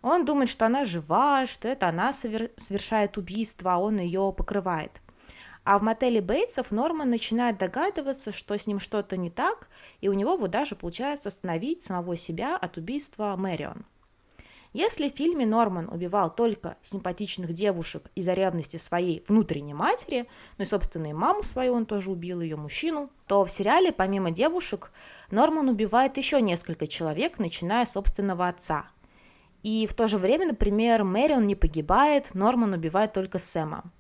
Он 0.01 0.25
думает, 0.25 0.49
что 0.49 0.65
она 0.65 0.85
жива, 0.85 1.45
что 1.45 1.69
это 1.69 1.89
она 1.89 2.15
совершает 2.15 3.19
убийство, 3.19 3.75
а 3.75 3.79
он 3.79 3.99
ее 3.99 4.33
покрывает. 4.35 4.93
А 5.67 5.81
в 5.81 5.83
мотеле 5.83 6.21
Бейтсов 6.21 6.71
Норман 6.71 7.11
начинает 7.11 7.59
догадываться, 7.59 8.31
что 8.31 8.57
с 8.57 8.69
ним 8.69 8.79
что-то 8.79 9.17
не 9.17 9.31
так, 9.31 9.69
и 10.01 10.09
у 10.09 10.13
него 10.13 10.37
вот 10.37 10.53
даже 10.53 10.77
получается 10.77 11.29
остановить 11.29 11.83
самого 11.83 12.17
себя 12.17 12.57
от 12.57 12.77
убийства 12.77 13.35
Мэрион. 13.37 13.85
Если 14.73 15.09
в 15.09 15.17
фильме 15.17 15.45
Норман 15.45 15.89
убивал 15.89 16.33
только 16.33 16.77
симпатичных 16.85 17.53
девушек 17.53 18.13
из-за 18.15 18.35
ревности 18.35 18.77
своей 18.77 19.25
внутренней 19.27 19.75
матери, 19.75 20.29
ну 20.57 20.63
и, 20.63 20.69
собственно, 20.69 21.09
и 21.09 21.13
маму 21.13 21.43
свою 21.43 21.73
он 21.73 21.85
тоже 21.85 22.13
убил, 22.13 22.43
ее 22.43 22.55
мужчину, 22.55 23.11
то 23.27 23.45
в 23.45 23.51
сериале, 23.51 23.91
помимо 23.91 24.31
девушек, 24.31 24.93
Норман 25.33 25.69
убивает 25.69 26.17
еще 26.17 26.41
несколько 26.41 26.87
человек, 26.87 27.41
начиная 27.41 27.87
с 27.87 27.93
собственного 27.93 28.47
отца. 28.47 28.87
И 29.65 29.89
в 29.91 29.95
то 29.95 30.07
же 30.07 30.19
время, 30.19 30.47
например, 30.47 31.03
Мэрион 31.03 31.45
не 31.45 31.57
погибает, 31.57 32.35
Норман 32.35 32.73
убивает 32.75 33.13
только 33.13 33.41
Сэма. 33.41 33.91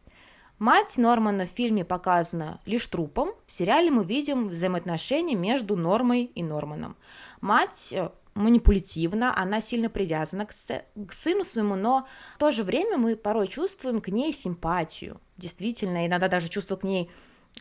Мать 0.58 0.96
Нормана 0.96 1.44
в 1.44 1.50
фильме 1.50 1.84
показана 1.84 2.60
лишь 2.64 2.86
трупом, 2.86 3.34
в 3.46 3.52
сериале 3.52 3.90
мы 3.90 4.04
видим 4.04 4.48
взаимоотношения 4.48 5.34
между 5.34 5.76
Нормой 5.76 6.24
и 6.24 6.42
Норманом. 6.42 6.96
Мать 7.42 7.90
э, 7.92 8.08
манипулятивна, 8.32 9.38
она 9.38 9.60
сильно 9.60 9.90
привязана 9.90 10.46
к, 10.46 10.52
к 10.52 11.12
сыну 11.12 11.44
своему, 11.44 11.76
но 11.76 12.08
в 12.36 12.38
то 12.38 12.50
же 12.50 12.62
время 12.62 12.96
мы 12.96 13.16
порой 13.16 13.48
чувствуем 13.48 14.00
к 14.00 14.08
ней 14.08 14.32
симпатию. 14.32 15.20
Действительно, 15.36 16.06
иногда 16.06 16.28
даже 16.28 16.48
чувство 16.48 16.76
к 16.76 16.84
ней 16.84 17.10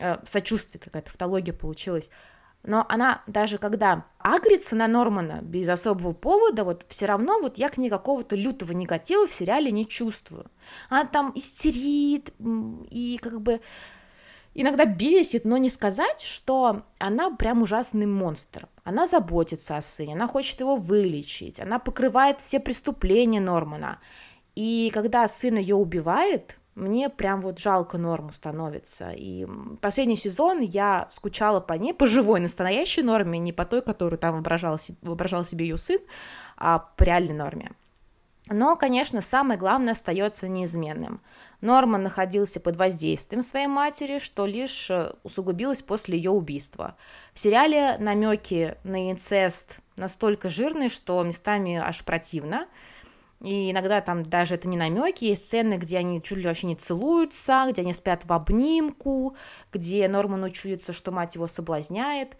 э, 0.00 0.16
сочувствие, 0.24 0.80
какая-то 0.80 1.08
тавтология 1.08 1.52
получилась 1.52 2.08
но 2.66 2.84
она 2.88 3.22
даже 3.26 3.58
когда 3.58 4.04
агрится 4.18 4.74
на 4.76 4.88
Нормана 4.88 5.40
без 5.40 5.68
особого 5.68 6.12
повода, 6.12 6.64
вот 6.64 6.84
все 6.88 7.06
равно 7.06 7.40
вот 7.40 7.58
я 7.58 7.68
к 7.68 7.78
ней 7.78 7.88
какого-то 7.88 8.34
лютого 8.36 8.72
негатива 8.72 9.26
в 9.26 9.32
сериале 9.32 9.70
не 9.70 9.86
чувствую. 9.86 10.46
Она 10.90 11.06
там 11.06 11.32
истерит 11.34 12.34
и 12.90 13.18
как 13.22 13.40
бы 13.40 13.60
иногда 14.54 14.84
бесит, 14.84 15.44
но 15.44 15.56
не 15.58 15.70
сказать, 15.70 16.20
что 16.20 16.82
она 16.98 17.30
прям 17.30 17.62
ужасный 17.62 18.06
монстр. 18.06 18.68
Она 18.82 19.06
заботится 19.06 19.76
о 19.76 19.80
сыне, 19.80 20.14
она 20.14 20.26
хочет 20.26 20.58
его 20.60 20.76
вылечить, 20.76 21.60
она 21.60 21.78
покрывает 21.78 22.40
все 22.40 22.58
преступления 22.58 23.40
Нормана. 23.40 24.00
И 24.56 24.90
когда 24.92 25.28
сын 25.28 25.56
ее 25.56 25.76
убивает, 25.76 26.58
мне 26.76 27.08
прям 27.08 27.40
вот 27.40 27.58
жалко 27.58 27.96
норму 27.96 28.32
становится. 28.32 29.10
И 29.10 29.46
последний 29.80 30.16
сезон 30.16 30.60
я 30.60 31.06
скучала 31.08 31.58
по 31.58 31.72
ней, 31.72 31.94
по 31.94 32.06
живой, 32.06 32.38
настоящей 32.38 33.02
норме, 33.02 33.38
не 33.38 33.52
по 33.52 33.64
той, 33.64 33.80
которую 33.80 34.18
там 34.18 34.34
воображал, 34.34 34.78
воображал 35.00 35.44
себе 35.44 35.66
ее 35.66 35.78
сын, 35.78 35.98
а 36.56 36.78
по 36.78 37.02
реальной 37.02 37.34
норме. 37.34 37.72
Но, 38.48 38.76
конечно, 38.76 39.22
самое 39.22 39.58
главное 39.58 39.92
остается 39.92 40.46
неизменным. 40.46 41.20
Норман 41.60 42.02
находился 42.02 42.60
под 42.60 42.76
воздействием 42.76 43.42
своей 43.42 43.66
матери, 43.66 44.18
что 44.18 44.46
лишь 44.46 44.88
э, 44.88 45.14
усугубилось 45.24 45.82
после 45.82 46.16
ее 46.16 46.30
убийства. 46.30 46.96
В 47.32 47.40
сериале 47.40 47.96
намеки 47.98 48.76
на 48.84 49.10
инцест 49.10 49.80
настолько 49.96 50.48
жирные, 50.48 50.90
что 50.90 51.20
местами 51.24 51.74
аж 51.74 52.04
противно. 52.04 52.68
И 53.42 53.70
иногда 53.70 54.00
там 54.00 54.24
даже 54.24 54.54
это 54.54 54.68
не 54.68 54.76
намеки, 54.76 55.24
есть 55.24 55.46
сцены, 55.46 55.74
где 55.74 55.98
они 55.98 56.22
чуть 56.22 56.38
ли 56.38 56.44
вообще 56.44 56.68
не 56.68 56.76
целуются, 56.76 57.66
где 57.70 57.82
они 57.82 57.92
спят 57.92 58.24
в 58.24 58.32
обнимку, 58.32 59.36
где 59.72 60.08
Норман 60.08 60.50
чуется, 60.50 60.92
что 60.92 61.12
мать 61.12 61.34
его 61.34 61.46
соблазняет. 61.46 62.36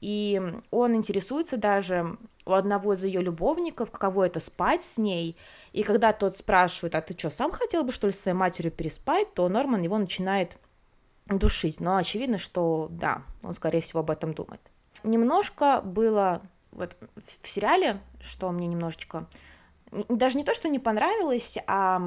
И 0.00 0.40
он 0.70 0.94
интересуется 0.94 1.56
даже 1.56 2.18
у 2.44 2.52
одного 2.52 2.92
из 2.92 3.02
ее 3.04 3.22
любовников, 3.22 3.90
каково 3.90 4.26
это 4.26 4.38
спать 4.38 4.84
с 4.84 4.98
ней. 4.98 5.34
И 5.72 5.82
когда 5.82 6.12
тот 6.12 6.36
спрашивает, 6.36 6.94
а 6.94 7.00
ты 7.00 7.18
что, 7.18 7.30
сам 7.30 7.50
хотел 7.50 7.84
бы, 7.84 7.90
что 7.90 8.08
ли, 8.08 8.12
с 8.12 8.20
своей 8.20 8.36
матерью 8.36 8.70
переспать, 8.70 9.32
то 9.32 9.48
Норман 9.48 9.80
его 9.80 9.96
начинает 9.96 10.58
душить. 11.26 11.80
Но 11.80 11.96
очевидно, 11.96 12.36
что 12.36 12.88
да, 12.90 13.22
он, 13.42 13.54
скорее 13.54 13.80
всего, 13.80 14.00
об 14.00 14.10
этом 14.10 14.34
думает. 14.34 14.60
Немножко 15.04 15.80
было 15.82 16.42
вот 16.70 16.96
в 17.16 17.46
сериале, 17.46 18.00
что 18.20 18.50
мне 18.50 18.66
немножечко 18.66 19.26
даже 20.08 20.36
не 20.36 20.44
то, 20.44 20.54
что 20.54 20.68
не 20.68 20.78
понравилось, 20.78 21.58
а 21.66 21.98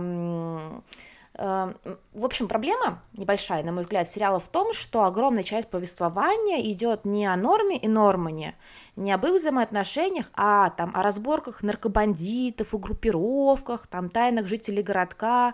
Эм, 1.40 1.78
в 2.14 2.26
общем, 2.26 2.48
проблема 2.48 3.04
небольшая, 3.14 3.64
на 3.64 3.72
мой 3.72 3.84
взгляд, 3.84 4.10
сериала 4.10 4.40
в 4.40 4.50
том, 4.50 4.74
что 4.74 5.04
огромная 5.04 5.44
часть 5.44 5.70
повествования 5.70 6.72
идет 6.72 7.06
не 7.06 7.28
о 7.28 7.36
Норме 7.36 7.78
и 7.78 7.88
Нормане, 7.88 8.56
не 8.96 9.12
об 9.12 9.24
их 9.24 9.34
взаимоотношениях, 9.34 10.32
а 10.34 10.72
там 10.72 10.92
о 10.96 11.04
разборках 11.04 11.62
наркобандитов 11.62 12.74
и 12.74 12.78
группировках, 12.78 13.86
там 13.86 14.10
тайнах 14.10 14.48
жителей 14.48 14.82
городка. 14.82 15.54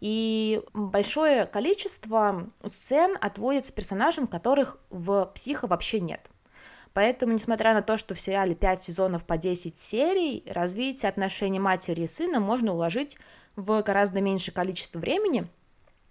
И 0.00 0.62
большое 0.72 1.46
количество 1.46 2.48
сцен 2.64 3.16
отводится 3.20 3.72
персонажам, 3.72 4.26
которых 4.26 4.78
в 4.90 5.30
психо 5.32 5.68
вообще 5.68 6.00
нет. 6.00 6.28
Поэтому, 6.92 7.32
несмотря 7.32 7.74
на 7.74 7.82
то, 7.82 7.96
что 7.96 8.14
в 8.14 8.20
сериале 8.20 8.54
5 8.54 8.82
сезонов 8.82 9.24
по 9.24 9.36
10 9.36 9.78
серий, 9.78 10.44
развитие 10.48 11.08
отношений 11.08 11.60
матери 11.60 12.02
и 12.02 12.06
сына 12.06 12.40
можно 12.40 12.72
уложить 12.72 13.16
в 13.56 13.82
гораздо 13.82 14.20
меньшее 14.20 14.54
количество 14.54 14.98
времени, 14.98 15.46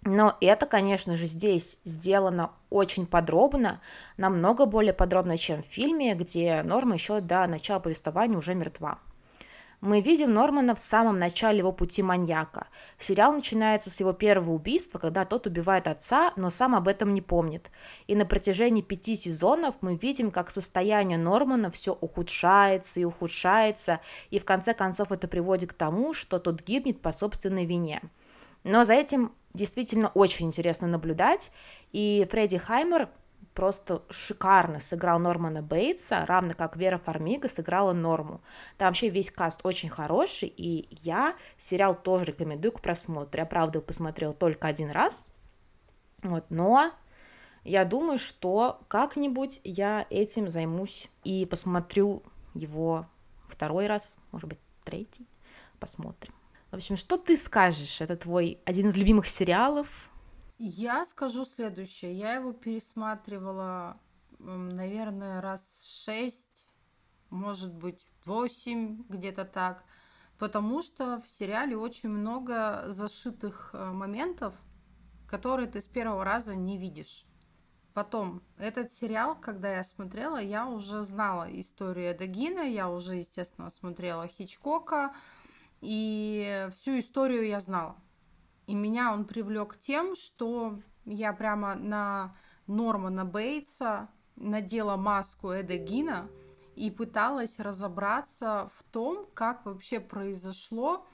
но 0.02 0.36
это, 0.40 0.64
конечно 0.64 1.14
же, 1.16 1.26
здесь 1.26 1.78
сделано 1.84 2.52
очень 2.70 3.04
подробно, 3.04 3.82
намного 4.16 4.64
более 4.64 4.94
подробно, 4.94 5.36
чем 5.36 5.62
в 5.62 5.66
фильме, 5.66 6.14
где 6.14 6.62
Норма 6.62 6.94
еще 6.94 7.20
до 7.20 7.46
начала 7.46 7.80
повествования 7.80 8.38
уже 8.38 8.54
мертва. 8.54 8.98
Мы 9.80 10.02
видим 10.02 10.34
Нормана 10.34 10.74
в 10.74 10.78
самом 10.78 11.18
начале 11.18 11.58
его 11.58 11.72
пути 11.72 12.02
маньяка. 12.02 12.66
Сериал 12.98 13.32
начинается 13.32 13.88
с 13.88 13.98
его 13.98 14.12
первого 14.12 14.50
убийства, 14.52 14.98
когда 14.98 15.24
тот 15.24 15.46
убивает 15.46 15.88
отца, 15.88 16.32
но 16.36 16.50
сам 16.50 16.74
об 16.74 16.86
этом 16.86 17.14
не 17.14 17.22
помнит. 17.22 17.70
И 18.06 18.14
на 18.14 18.26
протяжении 18.26 18.82
пяти 18.82 19.16
сезонов 19.16 19.76
мы 19.80 19.96
видим, 19.96 20.30
как 20.30 20.50
состояние 20.50 21.16
Нормана 21.16 21.70
все 21.70 21.96
ухудшается 21.98 23.00
и 23.00 23.04
ухудшается, 23.04 24.00
и 24.28 24.38
в 24.38 24.44
конце 24.44 24.74
концов 24.74 25.12
это 25.12 25.28
приводит 25.28 25.70
к 25.70 25.76
тому, 25.76 26.12
что 26.12 26.38
тот 26.38 26.60
гибнет 26.62 27.00
по 27.00 27.10
собственной 27.10 27.64
вине. 27.64 28.02
Но 28.64 28.84
за 28.84 28.92
этим 28.94 29.32
действительно 29.54 30.08
очень 30.08 30.48
интересно 30.48 30.88
наблюдать, 30.88 31.50
и 31.92 32.26
Фредди 32.30 32.58
Хаймер 32.58 33.08
просто 33.60 34.02
шикарно 34.08 34.80
сыграл 34.80 35.18
Нормана 35.18 35.60
Бейтса, 35.60 36.24
равно 36.24 36.54
как 36.54 36.76
Вера 36.76 36.96
Фармига 36.96 37.46
сыграла 37.46 37.92
Норму. 37.92 38.40
Там 38.78 38.88
вообще 38.88 39.10
весь 39.10 39.30
каст 39.30 39.60
очень 39.64 39.90
хороший, 39.90 40.48
и 40.48 40.88
я 41.02 41.36
сериал 41.58 41.94
тоже 41.94 42.24
рекомендую 42.24 42.72
к 42.72 42.80
просмотру. 42.80 43.38
Я, 43.38 43.44
правда, 43.44 43.76
его 43.76 43.86
посмотрела 43.86 44.32
только 44.32 44.66
один 44.66 44.90
раз, 44.90 45.26
вот, 46.22 46.46
но 46.48 46.90
я 47.62 47.84
думаю, 47.84 48.16
что 48.16 48.80
как-нибудь 48.88 49.60
я 49.62 50.06
этим 50.08 50.48
займусь 50.48 51.10
и 51.22 51.44
посмотрю 51.44 52.22
его 52.54 53.04
второй 53.44 53.88
раз, 53.88 54.16
может 54.32 54.48
быть, 54.48 54.60
третий, 54.84 55.28
посмотрим. 55.78 56.32
В 56.70 56.76
общем, 56.76 56.96
что 56.96 57.18
ты 57.18 57.36
скажешь? 57.36 58.00
Это 58.00 58.16
твой 58.16 58.58
один 58.64 58.86
из 58.86 58.96
любимых 58.96 59.26
сериалов, 59.26 60.09
я 60.68 61.04
скажу 61.06 61.44
следующее. 61.44 62.12
Я 62.12 62.34
его 62.34 62.52
пересматривала, 62.52 63.98
наверное, 64.38 65.40
раз 65.40 66.02
шесть, 66.04 66.66
может 67.30 67.72
быть, 67.72 68.06
восемь, 68.26 69.04
где-то 69.08 69.46
так. 69.46 69.84
Потому 70.38 70.82
что 70.82 71.20
в 71.20 71.28
сериале 71.28 71.76
очень 71.76 72.10
много 72.10 72.84
зашитых 72.88 73.70
э, 73.72 73.90
моментов, 73.92 74.54
которые 75.28 75.66
ты 75.66 75.80
с 75.80 75.86
первого 75.86 76.24
раза 76.24 76.54
не 76.54 76.76
видишь. 76.76 77.24
Потом, 77.94 78.42
этот 78.56 78.92
сериал, 78.92 79.36
когда 79.36 79.72
я 79.72 79.84
смотрела, 79.84 80.36
я 80.36 80.68
уже 80.68 81.02
знала 81.02 81.46
историю 81.58 82.12
Эдагина, 82.12 82.60
я 82.60 82.90
уже, 82.90 83.16
естественно, 83.16 83.70
смотрела 83.70 84.28
Хичкока, 84.28 85.14
и 85.80 86.68
всю 86.76 86.98
историю 86.98 87.46
я 87.46 87.60
знала. 87.60 87.96
И 88.70 88.74
меня 88.74 89.12
он 89.12 89.24
привлек 89.24 89.80
тем, 89.80 90.14
что 90.14 90.78
я 91.04 91.32
прямо 91.32 91.74
на 91.74 92.36
Нормана 92.68 93.24
Бейтса 93.24 94.08
надела 94.36 94.96
маску 94.96 95.48
Эда 95.48 95.76
Гина 95.76 96.30
и 96.76 96.88
пыталась 96.92 97.58
разобраться 97.58 98.70
в 98.76 98.84
том, 98.92 99.26
как 99.34 99.66
вообще 99.66 99.98
произошло, 99.98 101.04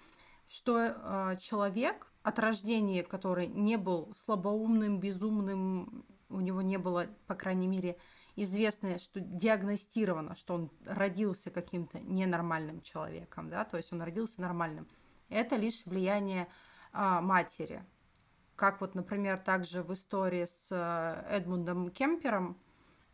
что 0.46 0.78
э, 0.78 1.36
человек 1.40 2.12
от 2.22 2.38
рождения, 2.38 3.02
который 3.02 3.46
не 3.46 3.78
был 3.78 4.12
слабоумным, 4.14 5.00
безумным, 5.00 6.04
у 6.28 6.40
него 6.40 6.60
не 6.60 6.76
было, 6.76 7.06
по 7.26 7.34
крайней 7.34 7.68
мере, 7.68 7.96
известно, 8.34 8.98
что 8.98 9.18
диагностировано, 9.18 10.36
что 10.36 10.52
он 10.56 10.70
родился 10.84 11.50
каким-то 11.50 12.00
ненормальным 12.00 12.82
человеком, 12.82 13.48
да, 13.48 13.64
то 13.64 13.78
есть 13.78 13.94
он 13.94 14.02
родился 14.02 14.42
нормальным. 14.42 14.86
Это 15.30 15.56
лишь 15.56 15.86
влияние 15.86 16.48
матери. 16.96 17.84
Как 18.56 18.80
вот, 18.80 18.94
например, 18.94 19.36
также 19.36 19.82
в 19.82 19.92
истории 19.92 20.46
с 20.46 20.68
э, 20.70 21.36
Эдмундом 21.36 21.90
Кемпером, 21.90 22.58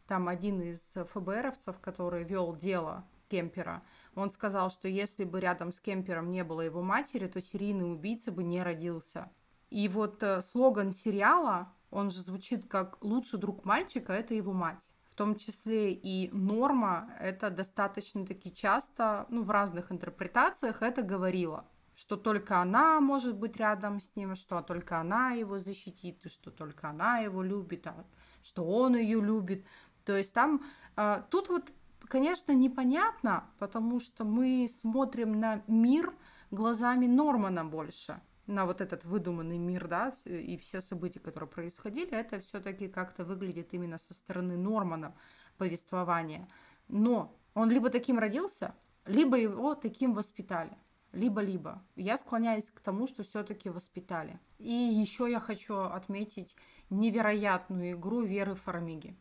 там 0.06 0.28
один 0.28 0.60
из 0.60 0.94
ФБРовцев, 1.12 1.80
который 1.80 2.22
вел 2.22 2.54
дело 2.54 3.04
Кемпера, 3.28 3.82
он 4.14 4.30
сказал, 4.30 4.70
что 4.70 4.86
если 4.86 5.24
бы 5.24 5.40
рядом 5.40 5.72
с 5.72 5.80
Кемпером 5.80 6.30
не 6.30 6.44
было 6.44 6.60
его 6.60 6.80
матери, 6.80 7.26
то 7.26 7.40
серийный 7.40 7.92
убийца 7.92 8.30
бы 8.30 8.44
не 8.44 8.62
родился. 8.62 9.30
И 9.70 9.88
вот 9.88 10.22
э, 10.22 10.42
слоган 10.42 10.92
сериала, 10.92 11.72
он 11.90 12.10
же 12.10 12.20
звучит 12.20 12.68
как 12.68 13.02
«лучший 13.02 13.40
друг 13.40 13.64
мальчика– 13.64 14.12
это 14.14 14.34
его 14.34 14.52
мать». 14.52 14.92
В 15.10 15.14
том 15.14 15.36
числе 15.36 15.92
и 15.92 16.30
норма, 16.32 17.10
это 17.20 17.50
достаточно-таки 17.50 18.54
часто, 18.54 19.26
ну, 19.28 19.42
в 19.42 19.50
разных 19.50 19.90
интерпретациях 19.90 20.82
это 20.82 21.02
говорила– 21.02 21.66
что 22.03 22.16
только 22.16 22.61
она 22.61 23.00
может 23.00 23.36
быть 23.36 23.57
рядом 23.59 24.00
с 24.00 24.16
ним, 24.16 24.34
что 24.34 24.61
только 24.61 24.98
она 24.98 25.30
его 25.30 25.61
защитит, 25.61 26.20
что 26.26 26.50
только 26.50 26.88
она 26.88 27.18
его 27.18 27.44
любит, 27.44 27.86
а 27.86 28.05
что 28.42 28.64
он 28.66 28.96
ее 28.96 29.20
любит. 29.20 29.64
То 30.05 30.16
есть 30.16 30.34
там, 30.34 30.64
а, 30.96 31.20
тут 31.30 31.48
вот, 31.48 31.70
конечно, 32.09 32.50
непонятно, 32.50 33.48
потому 33.61 34.00
что 34.00 34.24
мы 34.24 34.68
смотрим 34.68 35.38
на 35.38 35.62
мир 35.68 36.12
глазами 36.50 37.07
Нормана 37.07 37.64
больше, 37.64 38.20
на 38.48 38.66
вот 38.66 38.80
этот 38.80 39.05
выдуманный 39.05 39.59
мир, 39.59 39.86
да, 39.86 40.12
и 40.24 40.57
все 40.57 40.80
события, 40.80 41.20
которые 41.20 41.48
происходили, 41.48 42.11
это 42.11 42.40
все-таки 42.40 42.88
как-то 42.88 43.24
выглядит 43.24 43.72
именно 43.74 43.98
со 43.98 44.12
стороны 44.12 44.57
Нормана 44.57 45.14
повествования. 45.57 46.48
Но 46.88 47.38
он 47.55 47.70
либо 47.70 47.90
таким 47.90 48.18
родился, 48.18 48.74
либо 49.07 49.38
его 49.38 49.76
таким 49.76 50.14
воспитали 50.14 50.76
либо-либо. 51.12 51.82
Я 51.96 52.16
склоняюсь 52.16 52.70
к 52.70 52.80
тому, 52.80 53.06
что 53.06 53.22
все-таки 53.22 53.68
воспитали. 53.68 54.38
И 54.58 54.72
еще 54.72 55.30
я 55.30 55.40
хочу 55.40 55.76
отметить 55.76 56.56
невероятную 56.90 57.92
игру 57.92 58.22
Веры 58.22 58.54
Фармиги. 58.54 59.16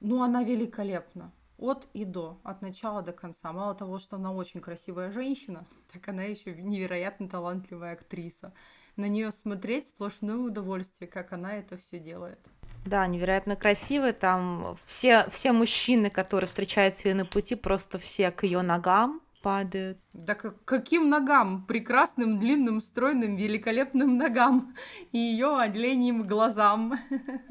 Ну, 0.00 0.22
она 0.22 0.42
великолепна. 0.42 1.32
От 1.58 1.86
и 1.92 2.04
до, 2.04 2.40
от 2.42 2.60
начала 2.60 3.02
до 3.02 3.12
конца. 3.12 3.52
Мало 3.52 3.74
того, 3.74 4.00
что 4.00 4.16
она 4.16 4.32
очень 4.32 4.60
красивая 4.60 5.12
женщина, 5.12 5.64
так 5.92 6.08
она 6.08 6.24
еще 6.24 6.54
невероятно 6.54 7.28
талантливая 7.28 7.92
актриса. 7.92 8.52
На 8.96 9.08
нее 9.08 9.30
смотреть 9.30 9.88
сплошное 9.88 10.36
удовольствие, 10.36 11.08
как 11.08 11.32
она 11.32 11.54
это 11.54 11.78
все 11.78 11.98
делает. 11.98 12.40
Да, 12.84 13.06
невероятно 13.06 13.54
красивая. 13.54 14.12
Там 14.12 14.76
все, 14.84 15.30
все 15.30 15.52
мужчины, 15.52 16.10
которые 16.10 16.48
встречаются 16.48 17.08
ее 17.08 17.14
на 17.14 17.24
пути, 17.24 17.54
просто 17.54 17.98
все 17.98 18.32
к 18.32 18.42
ее 18.42 18.60
ногам 18.62 19.20
падают. 19.42 19.98
Да 20.14 20.34
как, 20.34 20.64
каким 20.64 21.10
ногам? 21.10 21.66
Прекрасным, 21.66 22.38
длинным, 22.38 22.80
стройным, 22.80 23.36
великолепным 23.36 24.16
ногам 24.16 24.74
и 25.10 25.18
ее 25.18 25.58
отделением 25.58 26.22
глазам. 26.22 26.94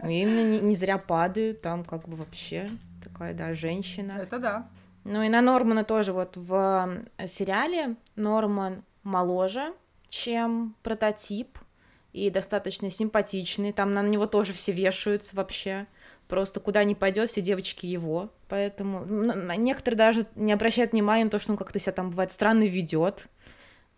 Ну, 0.02 0.10
именно 0.10 0.50
не, 0.50 0.60
не 0.60 0.76
зря 0.76 0.98
падают, 0.98 1.62
там 1.62 1.84
как 1.84 2.08
бы 2.08 2.16
вообще 2.16 2.70
такая, 3.04 3.34
да, 3.34 3.54
женщина. 3.54 4.14
Это 4.14 4.40
да. 4.40 4.70
Ну 5.04 5.22
и 5.24 5.30
на 5.30 5.42
Нормана 5.42 5.84
тоже 5.84 6.14
вот 6.14 6.38
в 6.38 7.04
сериале 7.26 7.96
Норман 8.16 8.84
моложе, 9.04 9.74
чем 10.10 10.76
прототип, 10.84 11.58
и 12.14 12.30
достаточно 12.30 12.90
симпатичный. 12.90 13.72
Там 13.72 13.94
на 13.94 14.04
него 14.04 14.26
тоже 14.26 14.54
все 14.54 14.72
вешаются 14.72 15.36
вообще. 15.36 15.88
Просто 16.32 16.62
куда 16.62 16.86
ни 16.86 16.94
пойдет, 16.94 17.30
все 17.30 17.42
девочки 17.42 17.86
его. 17.86 18.30
Поэтому 18.48 19.04
некоторые 19.58 19.98
даже 19.98 20.28
не 20.36 20.54
обращают 20.54 20.94
внимания 20.94 21.26
на 21.26 21.30
то, 21.30 21.40
что 21.40 21.52
он 21.52 21.58
как-то 21.58 21.78
себя 21.78 21.92
там 21.92 22.10
бывает 22.10 22.32
странно 22.32 22.64
ведет. 22.64 23.28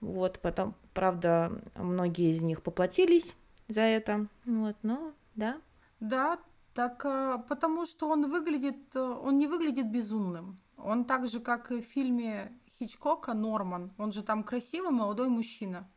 Вот, 0.01 0.39
потом, 0.39 0.73
правда, 0.95 1.51
многие 1.75 2.31
из 2.31 2.41
них 2.41 2.63
поплатились 2.63 3.37
за 3.67 3.81
это. 3.81 4.25
Вот, 4.45 4.75
но 4.81 5.13
да. 5.35 5.61
Да, 5.99 6.39
так 6.73 7.05
а, 7.05 7.37
потому 7.37 7.85
что 7.85 8.09
он 8.09 8.31
выглядит, 8.31 8.95
э, 8.95 8.99
он 8.99 9.37
не 9.37 9.45
выглядит 9.45 9.91
безумным. 9.91 10.59
Он 10.75 11.05
так 11.05 11.27
же, 11.27 11.39
как 11.39 11.71
и 11.71 11.83
в 11.83 11.85
фильме 11.85 12.51
Хичкока 12.79 13.35
Норман, 13.35 13.93
он 13.99 14.11
же 14.11 14.23
там 14.23 14.43
красивый 14.43 14.89
молодой 14.89 15.29
мужчина, 15.29 15.87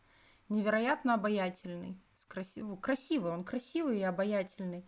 невероятно 0.50 1.14
обаятельный, 1.14 1.98
с 2.14 2.26
красив... 2.26 2.78
красивый, 2.78 3.32
он 3.32 3.42
красивый 3.42 4.00
и 4.00 4.02
обаятельный. 4.02 4.86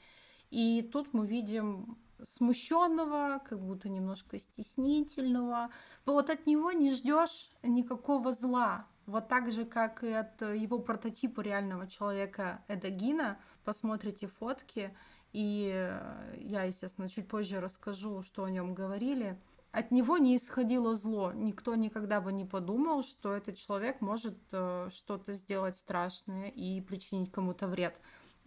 И 0.50 0.88
тут 0.92 1.12
мы 1.12 1.26
видим 1.26 1.98
смущенного, 2.24 3.40
как 3.48 3.60
будто 3.60 3.88
немножко 3.88 4.38
стеснительного. 4.38 5.70
Вот 6.04 6.30
от 6.30 6.46
него 6.46 6.72
не 6.72 6.90
ждешь 6.90 7.50
никакого 7.62 8.32
зла. 8.32 8.86
Вот 9.06 9.28
так 9.28 9.50
же, 9.50 9.64
как 9.64 10.04
и 10.04 10.12
от 10.12 10.40
его 10.42 10.78
прототипа 10.78 11.40
реального 11.40 11.86
человека 11.86 12.62
Эдагина. 12.68 13.38
Посмотрите 13.64 14.26
фотки, 14.26 14.94
и 15.32 15.90
я, 16.38 16.64
естественно, 16.64 17.08
чуть 17.08 17.28
позже 17.28 17.60
расскажу, 17.60 18.22
что 18.22 18.44
о 18.44 18.50
нем 18.50 18.74
говорили. 18.74 19.40
От 19.70 19.90
него 19.90 20.16
не 20.18 20.36
исходило 20.36 20.94
зло. 20.94 21.32
Никто 21.32 21.74
никогда 21.74 22.20
бы 22.20 22.32
не 22.32 22.44
подумал, 22.44 23.02
что 23.02 23.34
этот 23.34 23.56
человек 23.56 24.00
может 24.00 24.38
э, 24.50 24.88
что-то 24.90 25.34
сделать 25.34 25.76
страшное 25.76 26.48
и 26.48 26.80
причинить 26.80 27.30
кому-то 27.30 27.68
вред. 27.68 28.00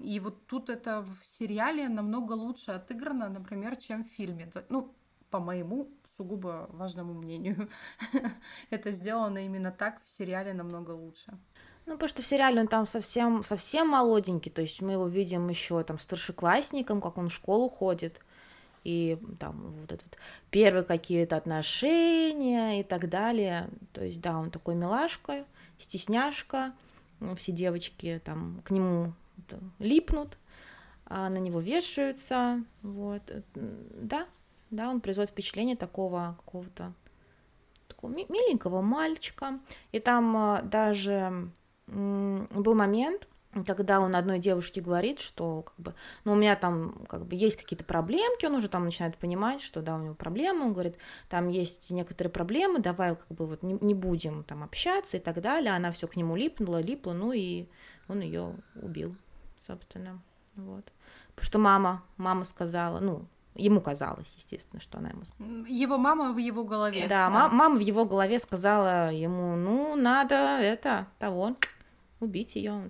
И 0.04 0.20
вот 0.20 0.46
тут 0.48 0.70
это 0.70 1.02
в 1.02 1.26
сериале 1.26 1.90
намного 1.90 2.34
лучше 2.34 2.72
отыграно, 2.72 3.30
например, 3.30 3.76
чем 3.76 4.04
в 4.04 4.08
фильме. 4.08 4.52
Ну, 4.70 4.94
по 5.30 5.40
моему 5.40 5.88
сугубо 6.18 6.68
важному 6.72 7.14
мнению. 7.14 7.70
это 8.70 8.92
сделано 8.92 9.46
именно 9.46 9.72
так 9.72 10.02
в 10.04 10.10
сериале 10.10 10.54
намного 10.54 10.92
лучше. 10.92 11.38
Ну, 11.86 11.94
потому 11.94 12.10
что 12.10 12.22
в 12.22 12.26
сериале 12.26 12.62
он 12.62 12.68
там 12.68 12.86
совсем, 12.86 13.44
совсем 13.44 13.90
молоденький, 13.90 14.52
то 14.52 14.62
есть 14.62 14.82
мы 14.82 14.94
его 14.94 15.08
видим 15.08 15.50
еще 15.50 15.84
там 15.84 15.98
старшеклассником, 16.00 17.02
как 17.02 17.18
он 17.18 17.30
в 17.30 17.34
школу 17.34 17.70
ходит, 17.70 18.22
и 18.84 19.18
там 19.40 19.74
вот 19.80 19.92
это 19.92 20.04
вот 20.06 20.18
первые 20.52 20.84
какие-то 20.84 21.38
отношения 21.38 22.80
и 22.80 22.84
так 22.84 23.10
далее. 23.10 23.70
То 23.94 24.04
есть, 24.04 24.22
да, 24.22 24.38
он 24.38 24.52
такой 24.52 24.76
милашка, 24.76 25.46
стесняшка, 25.78 26.74
ну, 27.20 27.36
все 27.36 27.52
девочки 27.52 28.22
там 28.24 28.62
к 28.64 28.72
нему 28.72 29.14
липнут, 29.80 30.38
а 31.06 31.30
на 31.30 31.38
него 31.38 31.60
вешаются, 31.60 32.64
вот, 32.82 33.22
да, 33.54 34.28
да, 34.70 34.90
он 34.90 35.02
производит 35.02 35.32
впечатление 35.32 35.76
такого 35.76 36.36
какого-то 36.40 36.94
такого 37.88 38.12
миленького 38.12 38.82
мальчика, 38.82 39.60
и 39.92 40.00
там 40.00 40.36
а, 40.38 40.62
даже 40.62 41.52
был 41.88 42.76
момент, 42.76 43.28
когда 43.66 44.00
он 44.00 44.16
одной 44.16 44.40
девушке 44.40 44.80
говорит, 44.80 45.20
что 45.20 45.64
как 45.64 45.76
бы, 45.78 45.94
ну, 46.24 46.34
у 46.34 46.36
меня 46.36 46.56
там 46.56 47.06
как 47.10 47.26
бы 47.26 47.36
есть 47.36 47.58
какие-то 47.58 47.84
проблемки, 47.84 48.46
он 48.46 48.56
уже 48.56 48.70
там 48.70 48.86
начинает 48.86 49.18
понимать, 49.18 49.62
что 49.62 49.82
да, 49.82 49.96
у 49.96 50.00
него 50.00 50.16
проблемы, 50.16 50.66
он 50.66 50.74
говорит, 50.74 50.96
там 51.30 51.50
есть 51.50 51.92
некоторые 51.92 52.32
проблемы, 52.32 52.80
давай 52.80 53.16
как 53.16 53.28
бы 53.28 53.46
вот 53.46 53.62
не, 53.64 53.78
не 53.82 53.94
будем 53.94 54.44
там 54.44 54.64
общаться 54.64 55.18
и 55.18 55.20
так 55.20 55.42
далее, 55.42 55.76
она 55.76 55.92
все 55.92 56.08
к 56.08 56.16
нему 56.16 56.38
липнула, 56.38 56.82
липла, 56.82 57.12
ну 57.12 57.34
и 57.34 57.66
он 58.08 58.22
ее 58.22 58.56
убил 58.82 59.16
собственно, 59.62 60.22
вот. 60.56 60.92
Потому 61.36 61.46
что 61.46 61.60
мама, 61.60 62.04
мама 62.18 62.44
сказала, 62.44 63.00
ну, 63.00 63.26
ему 63.56 63.82
казалось, 63.82 64.34
естественно, 64.36 64.82
что 64.82 64.98
она 64.98 65.10
ему... 65.10 65.66
Его 65.66 65.98
мама 65.98 66.34
в 66.34 66.38
его 66.38 66.64
голове. 66.64 67.02
Да, 67.04 67.30
да. 67.30 67.30
мама 67.30 67.76
в 67.76 67.80
его 67.80 68.06
голове 68.06 68.40
сказала 68.40 69.12
ему, 69.12 69.56
ну, 69.56 69.96
надо 69.96 70.36
это, 70.36 71.08
того, 71.20 71.56
убить 72.20 72.56
ее. 72.56 72.90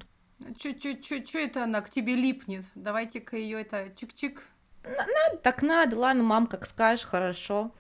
Что 0.58 1.40
это 1.40 1.64
она 1.64 1.82
к 1.82 1.90
тебе 1.90 2.16
липнет? 2.16 2.66
Давайте-ка 2.76 3.38
ее 3.38 3.62
это 3.62 3.88
чик-чик. 3.96 4.40
Надо, 4.84 5.38
так 5.44 5.62
надо, 5.62 6.00
ладно, 6.00 6.24
мам, 6.24 6.48
как 6.48 6.66
скажешь, 6.66 7.06
хорошо. 7.06 7.72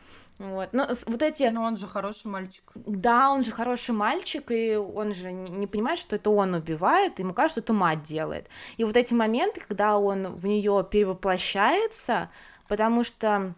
Вот. 0.41 0.69
Но 0.73 0.87
вот 1.05 1.21
эти... 1.21 1.43
Но 1.43 1.63
он 1.63 1.77
же 1.77 1.87
хороший 1.87 2.27
мальчик. 2.27 2.63
Да, 2.75 3.29
он 3.31 3.43
же 3.43 3.51
хороший 3.51 3.91
мальчик, 3.91 4.49
и 4.49 4.75
он 4.75 5.13
же 5.13 5.31
не 5.31 5.67
понимает, 5.67 5.99
что 5.99 6.15
это 6.15 6.31
он 6.31 6.55
убивает, 6.55 7.19
ему 7.19 7.33
кажется, 7.33 7.61
что 7.61 7.65
это 7.65 7.73
мать 7.73 8.01
делает. 8.01 8.47
И 8.77 8.83
вот 8.83 8.97
эти 8.97 9.13
моменты, 9.13 9.61
когда 9.61 9.97
он 9.97 10.35
в 10.35 10.47
нее 10.47 10.85
перевоплощается, 10.89 12.29
потому 12.67 13.03
что 13.03 13.53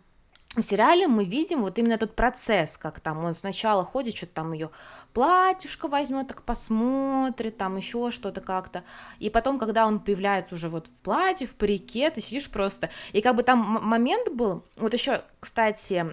в 0.56 0.62
сериале 0.62 1.08
мы 1.08 1.26
видим 1.26 1.62
вот 1.62 1.80
именно 1.80 1.94
этот 1.94 2.16
процесс, 2.16 2.78
как 2.78 3.00
там 3.00 3.24
он 3.26 3.34
сначала 3.34 3.84
ходит, 3.84 4.16
что-то 4.16 4.34
там 4.34 4.54
ее 4.54 4.70
платьишко 5.14 5.88
возьмет, 5.88 6.28
так 6.28 6.44
посмотрит, 6.44 7.58
там 7.58 7.78
еще 7.78 8.12
что-то 8.12 8.40
как-то. 8.40 8.84
И 9.18 9.32
потом, 9.32 9.58
когда 9.58 9.88
он 9.88 10.00
появляется 10.00 10.54
уже 10.54 10.70
вот 10.70 10.88
в 10.88 11.02
платье, 11.02 11.48
в 11.48 11.56
парике, 11.56 12.12
ты 12.12 12.22
сидишь 12.22 12.50
просто. 12.50 12.92
И 13.14 13.22
как 13.22 13.36
бы 13.36 13.42
там 13.42 13.60
момент 13.60 14.32
был, 14.32 14.64
вот 14.78 14.94
еще, 14.94 15.24
кстати, 15.40 16.06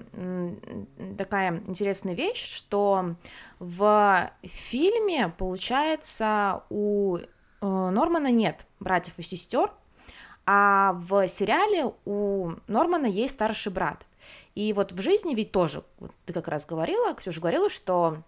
такая 1.18 1.62
интересная 1.66 2.14
вещь, 2.14 2.42
что 2.42 3.16
в 3.58 4.30
фильме, 4.42 5.34
получается, 5.36 6.64
у 6.70 7.18
э, 7.18 7.26
Нормана 7.60 8.30
нет 8.30 8.64
братьев 8.80 9.14
и 9.18 9.22
сестер, 9.22 9.70
а 10.46 10.94
в 10.94 11.28
сериале 11.28 11.92
у 12.06 12.52
Нормана 12.68 13.06
есть 13.06 13.34
старший 13.34 13.70
брат. 13.70 14.06
И 14.54 14.72
вот 14.72 14.92
в 14.92 15.00
жизни 15.00 15.34
ведь 15.34 15.52
тоже, 15.52 15.84
вот 15.98 16.12
ты 16.26 16.32
как 16.32 16.48
раз 16.48 16.66
говорила, 16.66 17.14
Ксюша 17.14 17.40
говорила, 17.40 17.70
что 17.70 18.22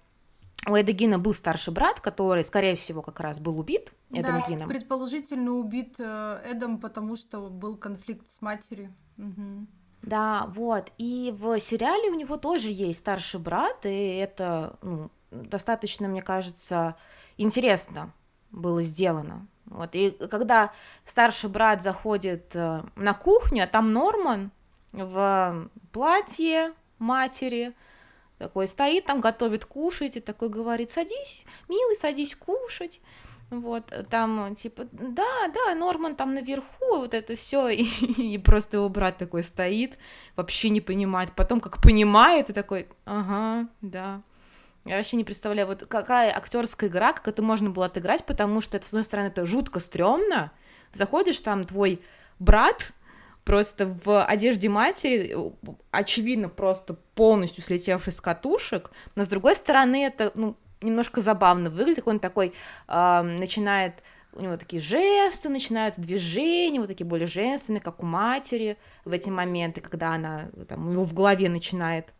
у 0.69 0.75
Эда 0.75 0.93
Гина 0.93 1.19
был 1.19 1.35
старший 1.35 1.73
брат, 1.73 2.01
который, 2.01 2.45
скорее 2.45 2.77
всего, 2.77 3.03
как 3.03 3.19
раз 3.21 3.41
был 3.41 3.59
убит 3.59 3.93
Эдом 4.13 4.41
да, 4.41 4.47
Гином. 4.47 4.69
предположительно 4.69 5.53
убит 5.53 5.97
э, 5.99 6.41
Эдом, 6.45 6.79
потому 6.79 7.17
что 7.17 7.51
был 7.51 7.77
конфликт 7.77 8.31
с 8.31 8.41
матерью. 8.41 8.95
Угу. 9.19 9.67
Да, 10.03 10.47
вот. 10.49 10.93
И 10.99 11.35
в 11.37 11.59
сериале 11.59 12.11
у 12.11 12.15
него 12.15 12.37
тоже 12.37 12.69
есть 12.69 13.01
старший 13.01 13.41
брат, 13.41 13.87
и 13.87 14.17
это 14.17 14.77
ну, 14.83 15.11
достаточно, 15.31 16.07
мне 16.07 16.23
кажется, 16.23 16.97
интересно 17.37 18.13
было 18.51 18.83
сделано. 18.83 19.47
Вот. 19.65 19.91
И 19.95 20.11
когда 20.11 20.73
старший 21.05 21.51
брат 21.51 21.83
заходит 21.83 22.55
э, 22.55 22.83
на 22.95 23.15
кухню, 23.15 23.65
а 23.65 23.67
там 23.67 23.93
Норман 23.93 24.53
в 24.93 25.69
платье 25.93 26.73
матери, 26.99 27.75
такой 28.39 28.67
стоит 28.67 29.07
там, 29.07 29.21
готовит 29.21 29.65
кушать, 29.65 30.17
и 30.17 30.21
такой 30.21 30.49
говорит, 30.49 30.91
садись, 30.91 31.45
милый, 31.69 31.97
садись 31.97 32.37
кушать. 32.37 33.01
Вот, 33.51 33.93
там, 34.09 34.55
типа, 34.55 34.87
да, 34.93 35.49
да, 35.53 35.75
Норман 35.75 36.17
там 36.17 36.33
наверху, 36.33 36.97
вот 36.97 37.13
это 37.13 37.35
все, 37.35 37.69
и, 37.69 37.83
и 37.83 38.39
просто 38.39 38.79
его 38.79 38.89
брат 38.89 39.19
такой 39.19 39.43
стоит, 39.43 39.99
вообще 40.37 40.71
не 40.71 40.81
понимает, 40.81 41.33
потом 41.35 41.61
как 41.61 41.83
понимает, 41.83 42.49
и 42.49 42.55
такой, 42.55 42.89
ага, 43.05 43.69
да. 43.83 44.23
Я 44.85 44.97
вообще 44.97 45.17
не 45.17 45.25
представляю, 45.25 45.69
вот 45.69 45.85
какая 45.87 46.35
актерская 46.35 46.89
игра, 46.89 47.13
как 47.13 47.29
это 47.29 47.43
можно 47.43 47.71
было 47.71 47.87
отыграть, 47.87 48.25
потому 48.25 48.61
что 48.61 48.79
это, 48.79 48.87
с 48.87 48.89
одной 48.89 49.05
стороны, 49.05 49.27
это 49.29 49.45
жутко 49.45 49.81
стрёмно, 49.81 50.51
заходишь, 50.93 51.41
там 51.41 51.65
твой 51.65 52.03
брат, 52.39 52.93
просто 53.45 53.87
в 53.87 54.25
одежде 54.25 54.69
матери, 54.69 55.37
очевидно, 55.91 56.49
просто 56.49 56.95
полностью 57.15 57.63
слетевший 57.63 58.13
с 58.13 58.21
катушек, 58.21 58.91
но 59.17 59.25
с 59.25 59.29
другой 59.29 59.55
стороны 59.57 60.05
это, 60.05 60.33
ну, 60.35 60.57
немножко 60.81 61.21
забавно 61.21 61.71
выглядит, 61.71 62.07
он 62.07 62.21
такой 62.21 62.53
э, 62.89 63.23
начинает, 63.23 64.03
у 64.33 64.43
него 64.43 64.57
такие 64.57 64.81
жесты 64.81 65.49
начинаются, 65.49 66.01
движения, 66.01 66.79
вот 66.81 66.89
такие 66.89 67.07
более 67.07 67.27
женственные, 67.27 67.81
как 67.81 68.03
у 68.03 68.07
матери 68.07 68.77
в 69.05 69.13
эти 69.13 69.31
моменты, 69.31 69.81
когда 69.81 70.15
она 70.15 70.51
там, 70.69 70.89
у 70.89 70.93
него 70.93 71.05
в 71.05 71.15
голове 71.15 71.49
начинает 71.49 72.13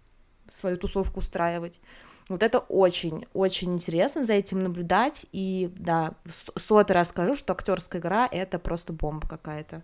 свою 0.51 0.77
тусовку 0.77 1.21
устраивать. 1.21 1.81
Вот 2.29 2.43
это 2.43 2.61
очень, 2.61 3.27
очень 3.35 3.75
интересно 3.75 4.25
за 4.25 4.35
этим 4.35 4.61
наблюдать. 4.61 5.27
И 5.33 5.71
да, 5.77 6.15
сотый 6.57 6.95
раз 6.95 7.09
скажу, 7.09 7.35
что 7.35 7.53
актерская 7.53 8.01
игра 8.01 8.29
это 8.31 8.59
просто 8.59 8.93
бомба 8.93 9.29
какая-то 9.29 9.83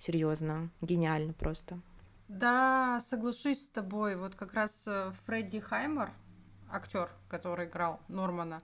серьезно, 0.00 0.70
гениально 0.80 1.32
просто. 1.32 1.80
Да, 2.28 3.02
соглашусь 3.08 3.64
с 3.64 3.68
тобой. 3.68 4.16
Вот 4.16 4.34
как 4.34 4.54
раз 4.54 4.84
э, 4.86 5.12
Фредди 5.26 5.60
Хаймер, 5.60 6.10
актер, 6.70 7.10
который 7.28 7.66
играл 7.66 8.00
Нормана, 8.08 8.60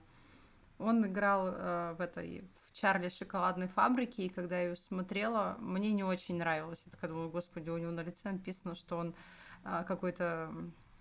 он 0.79 1.05
играл 1.05 1.47
э, 1.47 1.93
в 1.97 2.01
этой 2.01 2.43
в 2.63 2.71
Чарли 2.71 3.09
шоколадной 3.09 3.67
фабрике, 3.67 4.25
и 4.25 4.29
когда 4.29 4.57
я 4.59 4.69
ее 4.69 4.75
смотрела, 4.75 5.55
мне 5.59 5.91
не 5.93 6.03
очень 6.03 6.37
нравилось. 6.37 6.83
Я 6.85 6.91
такая 6.91 7.09
думаю, 7.09 7.29
господи, 7.29 7.69
у 7.69 7.77
него 7.77 7.91
на 7.91 8.01
лице 8.01 8.31
написано, 8.31 8.75
что 8.75 8.97
он 8.97 9.15
э, 9.63 9.83
какой-то 9.87 10.51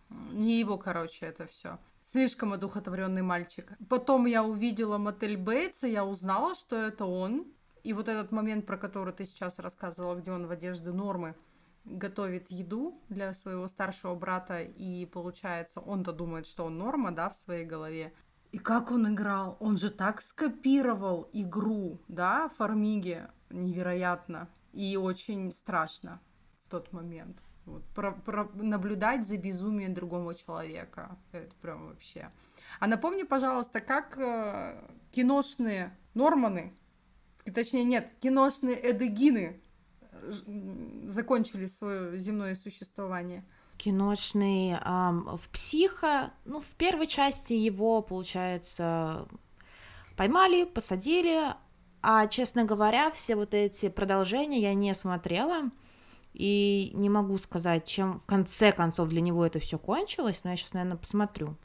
не 0.09 0.59
его, 0.61 0.79
короче, 0.79 1.27
это 1.27 1.47
все. 1.47 1.79
Слишком 2.03 2.53
одухотворенный 2.53 3.23
мальчик. 3.23 3.73
Потом 3.89 4.27
я 4.27 4.45
увидела 4.45 4.99
мотель 4.99 5.37
Бейтса, 5.37 5.89
я 5.89 6.05
узнала, 6.05 6.55
что 6.55 6.77
это 6.77 7.05
он. 7.05 7.47
И 7.87 7.93
вот 7.93 8.09
этот 8.09 8.33
момент, 8.33 8.67
про 8.67 8.77
который 8.77 9.13
ты 9.13 9.25
сейчас 9.25 9.61
рассказывала, 9.61 10.17
где 10.17 10.33
он 10.33 10.49
в 10.49 10.51
одежде 10.51 10.91
нормы 10.91 11.37
готовит 11.85 12.51
еду 12.51 13.01
для 13.09 13.33
своего 13.33 13.69
старшего 13.69 14.17
брата, 14.17 14.61
и 14.61 15.07
получается, 15.07 15.79
он-то 15.79 16.13
думает, 16.13 16.49
что 16.49 16.65
он 16.65 16.79
норма, 16.79 17.13
да, 17.13 17.31
в 17.31 17.37
своей 17.37 17.65
голове. 17.65 18.13
И 18.51 18.59
как 18.59 18.91
он 18.91 19.15
играл? 19.15 19.57
Он 19.61 19.77
же 19.77 19.91
так 19.91 20.21
скопировал 20.21 21.31
игру, 21.33 22.01
да, 22.09 22.49
Фармиги, 22.59 23.23
невероятно. 23.51 24.49
И 24.73 24.97
очень 24.97 25.53
страшно 25.53 26.21
в 26.65 26.69
тот 26.69 26.93
момент. 26.93 27.41
Вот, 27.67 27.85
про, 27.95 28.11
про, 28.11 28.51
наблюдать 28.55 29.25
за 29.25 29.37
безумием 29.37 29.95
другого 29.95 30.35
человека. 30.35 31.17
Это 31.31 31.55
прям 31.63 31.87
вообще. 31.87 32.33
А 32.81 32.89
напомни, 32.89 33.23
пожалуйста, 33.23 33.79
как 33.79 34.19
э, 34.19 34.77
киношные 35.13 35.97
Норманы 36.15 36.75
точнее 37.51 37.85
нет, 37.85 38.11
киношные 38.21 38.79
эдегины 38.91 39.61
закончили 41.07 41.67
свое 41.67 42.19
земное 42.19 42.55
существование? 42.55 43.45
Киношный 43.77 44.73
эм, 44.73 45.37
в 45.37 45.49
«Психо», 45.51 46.33
ну, 46.45 46.61
в 46.61 46.71
первой 46.77 47.07
части 47.07 47.53
его, 47.53 48.01
получается, 48.01 49.29
поймали, 50.17 50.65
посадили, 50.65 51.55
а, 52.01 52.27
честно 52.27 52.65
говоря, 52.65 53.11
все 53.11 53.37
вот 53.37 53.53
эти 53.53 53.89
продолжения 53.89 54.61
я 54.61 54.75
не 54.75 54.95
смотрела, 54.95 55.71
и 56.33 56.91
не 56.95 57.09
могу 57.09 57.39
сказать, 57.39 57.87
чем 57.87 58.19
в 58.19 58.27
конце 58.27 58.71
концов 58.71 59.09
для 59.09 59.21
него 59.21 59.45
это 59.45 59.59
все 59.59 59.79
кончилось, 59.79 60.41
но 60.45 60.51
я 60.51 60.57
сейчас, 60.57 60.75
наверное, 60.75 60.99
посмотрю. 60.99 61.57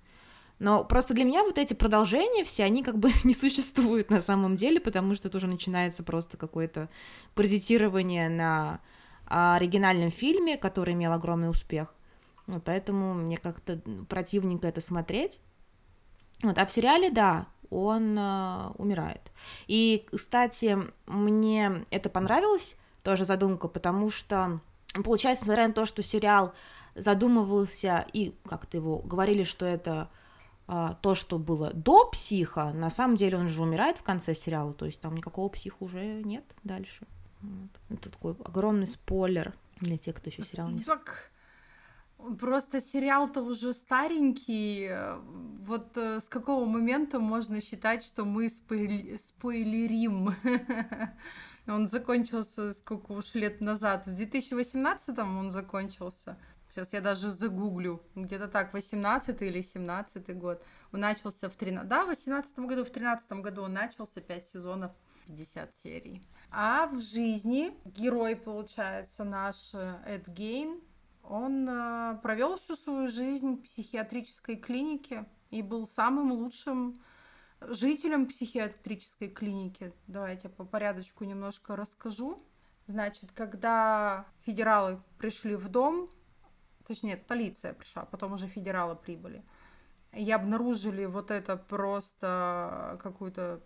Но 0.62 0.84
просто 0.84 1.16
для 1.16 1.24
меня 1.24 1.44
вот 1.44 1.58
эти 1.58 1.74
продолжения 1.74 2.44
все, 2.44 2.64
они 2.64 2.84
как 2.84 3.00
бы 3.00 3.12
не 3.24 3.34
существуют 3.34 4.12
на 4.12 4.22
самом 4.22 4.56
деле, 4.56 4.80
потому 4.80 5.16
что 5.16 5.28
тоже 5.28 5.48
начинается 5.48 6.04
просто 6.04 6.38
какое-то 6.38 6.88
паразитирование 7.34 8.30
на 8.30 8.80
оригинальном 9.26 10.12
фильме, 10.12 10.58
который 10.58 10.94
имел 10.94 11.14
огромный 11.14 11.50
успех. 11.50 11.96
Вот, 12.46 12.64
поэтому 12.64 13.16
мне 13.16 13.38
как-то 13.38 13.82
противненько 14.08 14.68
это 14.68 14.82
смотреть. 14.82 15.40
Вот, 16.44 16.60
а 16.60 16.66
в 16.68 16.72
сериале, 16.72 17.10
да, 17.10 17.48
он 17.72 18.16
э, 18.16 18.70
умирает. 18.78 19.32
И, 19.66 20.06
кстати, 20.12 20.78
мне 21.08 21.86
это 21.90 22.08
понравилось, 22.12 22.78
тоже 23.02 23.26
задумка, 23.26 23.68
потому 23.68 24.12
что, 24.12 24.60
получается, 24.94 25.46
несмотря 25.46 25.68
на 25.70 25.74
то, 25.74 25.86
что 25.86 26.04
сериал 26.04 26.54
задумывался 26.94 28.06
и 28.14 28.36
как-то 28.48 28.78
его 28.78 29.00
говорили, 29.00 29.44
что 29.44 29.66
это 29.66 29.92
а, 30.02 30.10
то, 31.02 31.16
что 31.16 31.38
было 31.38 31.74
до 31.74 32.06
психа, 32.06 32.72
на 32.72 32.90
самом 32.90 33.18
деле 33.18 33.38
он 33.38 33.50
же 33.50 33.62
умирает 33.62 33.98
в 33.98 34.04
конце 34.04 34.34
сериала, 34.34 34.74
то 34.74 34.86
есть 34.86 35.02
там 35.02 35.16
никакого 35.16 35.50
психа 35.50 35.78
уже 35.80 36.24
нет 36.24 36.46
дальше. 36.64 37.06
Вот. 37.42 37.70
Это 37.90 38.10
такой 38.10 38.36
огромный 38.46 38.88
спойлер 38.88 39.54
для 39.82 39.98
тех, 39.98 40.16
кто 40.16 40.30
еще 40.30 40.44
сериал 40.44 40.70
не 40.70 40.82
смотрел. 40.82 41.06
Просто 42.40 42.80
сериал-то 42.80 43.42
уже 43.42 43.74
старенький. 43.74 44.92
Вот 45.66 45.98
э, 45.98 46.22
с 46.22 46.30
какого 46.30 46.66
момента 46.66 47.20
можно 47.20 47.60
считать, 47.62 48.04
что 48.04 48.26
мы 48.26 48.48
спойлерим? 48.48 50.36
Он 51.68 51.88
закончился 51.88 52.74
сколько 52.74 53.12
уж 53.12 53.34
лет 53.34 53.62
назад. 53.62 54.06
В 54.06 54.16
2018 54.16 55.18
он 55.20 55.52
закончился. 55.52 56.38
Сейчас 56.72 56.94
я 56.94 57.02
даже 57.02 57.30
загуглю. 57.30 58.02
Где-то 58.16 58.48
так, 58.48 58.74
18 58.74 59.42
или 59.42 59.62
17 59.62 60.38
год. 60.38 60.64
Он 60.94 61.02
начался 61.02 61.50
в 61.50 61.56
13... 61.56 61.88
Да, 61.88 62.06
в 62.06 62.08
18 62.08 62.60
году, 62.60 62.86
в 62.86 62.90
13 62.90 63.32
году 63.34 63.64
он 63.64 63.74
начался 63.74 64.22
5 64.22 64.48
сезонов, 64.48 64.92
50 65.28 65.76
серий. 65.76 66.26
А 66.50 66.88
в 66.88 67.02
жизни 67.02 67.74
герой, 67.84 68.38
получается, 68.38 69.26
наш 69.26 69.74
э, 69.74 70.00
Эд 70.06 70.28
Гейн, 70.30 70.80
он 71.24 71.68
э, 71.68 72.20
провел 72.24 72.58
всю 72.58 72.76
свою 72.76 73.08
жизнь 73.08 73.58
в 73.58 73.64
психиатрической 73.64 74.56
клинике 74.56 75.26
и 75.50 75.62
был 75.62 75.86
самым 75.86 76.32
лучшим 76.32 77.02
жителем 77.60 78.28
психиатрической 78.28 79.28
клиники. 79.28 79.94
Давайте 80.08 80.48
по 80.48 80.64
порядочку 80.64 81.26
немножко 81.26 81.76
расскажу. 81.76 82.42
Значит, 82.88 83.32
когда 83.34 84.26
федералы 84.46 85.02
пришли 85.18 85.56
в 85.56 85.68
дом, 85.70 86.10
точнее, 86.94 87.18
полиция 87.18 87.74
пришла, 87.74 88.06
потом 88.06 88.34
уже 88.34 88.48
федералы 88.48 88.96
прибыли, 88.96 89.44
и 90.14 90.30
обнаружили 90.32 91.06
вот 91.06 91.32
это 91.32 91.58
просто 91.58 93.00
какую-то 93.02 93.62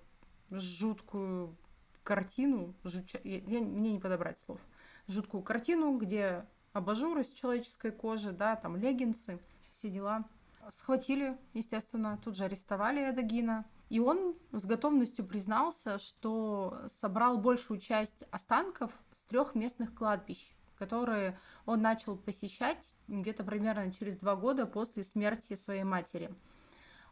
жуткую 0.51 1.55
картину, 2.03 2.76
жутча... 2.84 3.19
я, 3.23 3.38
я, 3.39 3.59
мне 3.61 3.93
не 3.93 3.99
подобрать 3.99 4.38
слов, 4.38 4.61
жуткую 5.07 5.43
картину, 5.43 5.97
где 5.97 6.45
абажур 6.73 7.17
из 7.19 7.32
человеческой 7.32 7.91
кожи, 7.91 8.32
да, 8.32 8.55
там 8.55 8.76
леггинсы, 8.76 9.39
все 9.71 9.89
дела. 9.89 10.26
Схватили, 10.71 11.38
естественно, 11.53 12.19
тут 12.23 12.36
же 12.36 12.45
арестовали 12.45 13.09
Эдагина. 13.09 13.65
И 13.89 13.99
он 13.99 14.36
с 14.51 14.65
готовностью 14.65 15.23
признался, 15.23 15.99
что 15.99 16.82
собрал 16.99 17.38
большую 17.38 17.80
часть 17.80 18.23
останков 18.32 18.91
с 19.13 19.23
трех 19.26 19.53
местных 19.53 19.93
кладбищ, 19.93 20.54
которые 20.76 21.38
он 21.65 21.82
начал 21.82 22.17
посещать 22.17 22.95
где-то 23.07 23.43
примерно 23.43 23.91
через 23.91 24.17
два 24.17 24.36
года 24.36 24.65
после 24.65 25.03
смерти 25.03 25.55
своей 25.55 25.84
матери. 25.84 26.34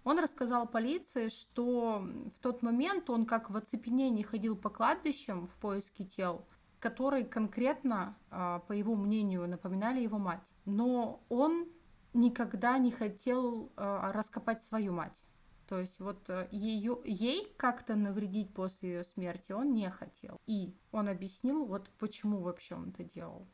Он 0.04 0.20
рассказал 0.20 0.68
полиции, 0.68 1.30
что 1.30 2.06
в 2.36 2.40
тот 2.40 2.62
момент 2.62 3.10
он 3.10 3.26
как 3.26 3.50
в 3.50 3.56
оцепенении 3.56 4.24
ходил 4.24 4.56
по 4.58 4.70
кладбищам 4.70 5.48
в 5.48 5.56
поиске 5.56 6.04
тел, 6.04 6.46
которые 6.80 7.26
конкретно, 7.26 8.18
а, 8.30 8.60
по 8.60 8.74
его 8.74 8.96
мнению, 8.96 9.48
напоминали 9.48 10.02
его 10.02 10.18
мать. 10.18 10.44
Но 10.66 11.24
он 11.30 11.70
никогда 12.14 12.78
не 12.78 12.92
хотел 12.92 13.72
а, 13.78 14.12
раскопать 14.12 14.62
свою 14.62 14.92
мать. 14.92 15.26
То 15.74 15.80
есть 15.80 16.00
вот 16.00 16.30
э, 16.30 16.48
ее, 16.52 17.02
ей 17.04 17.52
как-то 17.58 17.96
навредить 17.96 18.54
после 18.54 18.92
ее 18.92 19.04
смерти 19.04 19.54
он 19.54 19.74
не 19.74 19.90
хотел. 19.90 20.40
И 20.46 20.78
он 20.92 21.10
объяснил, 21.10 21.66
вот 21.66 21.90
почему 21.98 22.42
вообще 22.42 22.76
он 22.76 22.90
это 22.90 23.04
делал. 23.04 23.48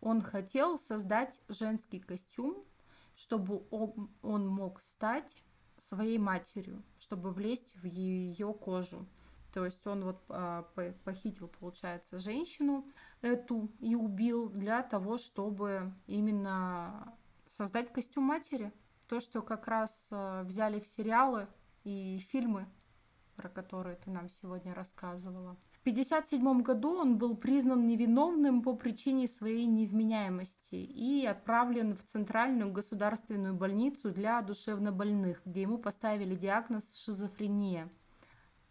Он 0.00 0.22
хотел 0.22 0.78
создать 0.78 1.42
женский 1.48 1.98
костюм, 1.98 2.62
чтобы 3.16 3.66
он, 3.72 4.08
он 4.22 4.46
мог 4.46 4.80
стать 4.82 5.44
своей 5.78 6.16
матерью, 6.16 6.84
чтобы 7.00 7.32
влезть 7.32 7.74
в 7.74 7.86
ее 7.86 8.54
кожу. 8.54 9.04
То 9.52 9.64
есть 9.64 9.84
он 9.84 10.04
вот 10.04 10.22
а, 10.28 10.62
похитил, 11.02 11.48
получается, 11.48 12.20
женщину 12.20 12.86
эту 13.20 13.68
и 13.80 13.96
убил 13.96 14.48
для 14.48 14.84
того, 14.84 15.18
чтобы 15.18 15.92
именно 16.06 17.18
создать 17.48 17.92
костюм 17.92 18.26
матери. 18.26 18.72
То, 19.12 19.20
что 19.20 19.42
как 19.42 19.68
раз 19.68 20.08
а, 20.10 20.42
взяли 20.42 20.80
в 20.80 20.86
сериалы 20.86 21.46
и 21.84 22.16
фильмы, 22.30 22.66
про 23.36 23.50
которые 23.50 23.96
ты 23.96 24.08
нам 24.08 24.30
сегодня 24.30 24.72
рассказывала. 24.72 25.58
В 25.72 25.80
1957 25.82 26.62
году 26.62 26.94
он 26.98 27.18
был 27.18 27.36
признан 27.36 27.86
невиновным 27.86 28.62
по 28.62 28.74
причине 28.74 29.28
своей 29.28 29.66
невменяемости 29.66 30.76
и 30.76 31.26
отправлен 31.26 31.94
в 31.94 32.02
Центральную 32.04 32.72
государственную 32.72 33.52
больницу 33.52 34.12
для 34.12 34.40
душевнобольных, 34.40 35.42
где 35.44 35.60
ему 35.60 35.76
поставили 35.76 36.34
диагноз 36.34 36.96
шизофрения– 36.96 37.90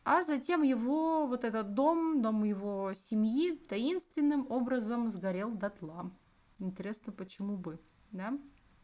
а 0.03 0.23
затем 0.23 0.63
его 0.63 1.27
вот 1.27 1.43
этот 1.43 1.75
дом, 1.75 2.23
дом 2.23 2.43
его 2.43 2.93
семьи 2.95 3.55
таинственным 3.55 4.47
образом 4.49 5.07
сгорел 5.09 5.51
дотла. 5.51 6.09
Интересно, 6.57 7.13
почему 7.13 7.55
бы, 7.55 7.79
да? 8.11 8.35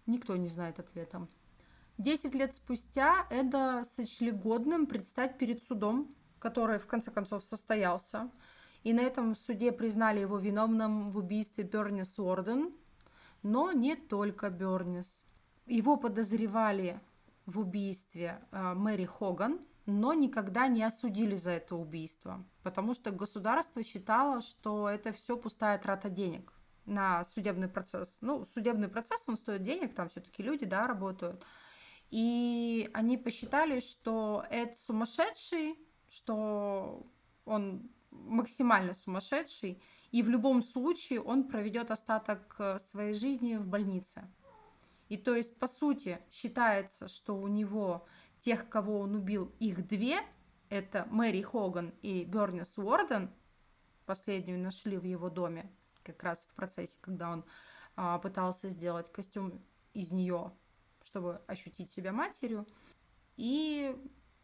Никто 0.05 0.37
не 0.37 0.47
знает 0.47 0.77
ответа. 0.77 1.27
Десять 1.97 2.35
лет 2.35 2.55
спустя 2.55 3.25
Эда 3.29 3.83
сочли 3.83 4.31
годным 4.31 4.85
предстать 4.85 5.37
перед 5.37 5.63
судом, 5.63 6.15
который 6.39 6.79
в 6.79 6.87
конце 6.87 7.11
концов 7.11 7.43
состоялся. 7.43 8.29
И 8.83 8.93
на 8.93 9.01
этом 9.01 9.35
суде 9.35 9.71
признали 9.71 10.19
его 10.19 10.37
виновным 10.37 11.11
в 11.11 11.17
убийстве 11.17 11.63
Бернис 11.63 12.17
Уорден, 12.19 12.73
но 13.43 13.71
не 13.71 13.95
только 13.95 14.49
Бернис. 14.49 15.25
Его 15.65 15.97
подозревали 15.97 17.01
в 17.45 17.59
убийстве 17.59 18.41
э, 18.51 18.73
Мэри 18.73 19.05
Хоган– 19.05 19.59
но 19.87 20.13
никогда 20.13 20.67
не 20.67 20.83
осудили 20.83 21.35
за 21.35 21.51
это 21.51 21.75
убийство, 21.75 22.43
потому 22.61 22.93
что 22.93 23.09
государство 23.09 23.81
считало, 23.81 24.41
что 24.41 24.89
это 24.89 25.13
все 25.13 25.37
пустая 25.37 25.77
трата 25.79 26.09
денег 26.09 26.51
на 26.85 27.23
судебный 27.23 27.69
процесс. 27.69 28.17
Ну, 28.19 28.43
судебный 28.43 28.89
процесс, 28.89 29.23
он 29.27 29.37
стоит 29.37 29.63
денег, 29.63 29.95
там 29.95 30.09
все-таки 30.09 30.43
люди, 30.43 30.65
да, 30.65 30.87
работают. 30.87 31.43
И 32.09 32.89
они 32.93 33.17
посчитали, 33.17 33.79
что 33.79 34.45
это 34.49 34.77
сумасшедший, 34.77 35.77
что 36.07 37.05
он 37.45 37.89
максимально 38.11 38.93
сумасшедший, 38.93 39.81
и 40.11 40.23
в 40.23 40.29
любом 40.29 40.63
случае 40.63 41.21
он 41.21 41.47
проведет 41.47 41.91
остаток 41.91 42.55
э, 42.59 42.79
своей 42.79 43.13
жизни 43.13 43.55
в 43.57 43.67
больнице. 43.67 44.27
И 45.09 45.17
то 45.17 45.35
есть, 45.35 45.57
по 45.57 45.67
сути, 45.67 46.19
считается, 46.31 47.07
что 47.07 47.37
у 47.37 47.47
него 47.47 48.05
тех, 48.41 48.69
кого 48.69 48.99
он 48.99 49.15
убил, 49.15 49.53
их 49.59 49.87
две. 49.87 50.19
Это 50.69 51.07
Мэри 51.09 51.41
Хоган 51.41 51.93
и 52.01 52.23
Бернис 52.23 52.77
Уорден. 52.77 53.31
Последнюю 54.05 54.59
нашли 54.59 54.97
в 54.97 55.03
его 55.03 55.29
доме, 55.29 55.69
как 56.03 56.23
раз 56.23 56.45
в 56.45 56.53
процессе, 56.55 56.97
когда 57.01 57.31
он 57.31 57.45
а, 57.95 58.19
пытался 58.19 58.69
сделать 58.69 59.11
костюм 59.11 59.61
из 59.93 60.11
нее, 60.11 60.51
чтобы 61.07 61.41
ощутить 61.47 61.91
себя 61.91 62.11
матерью. 62.11 62.67
И 63.37 63.95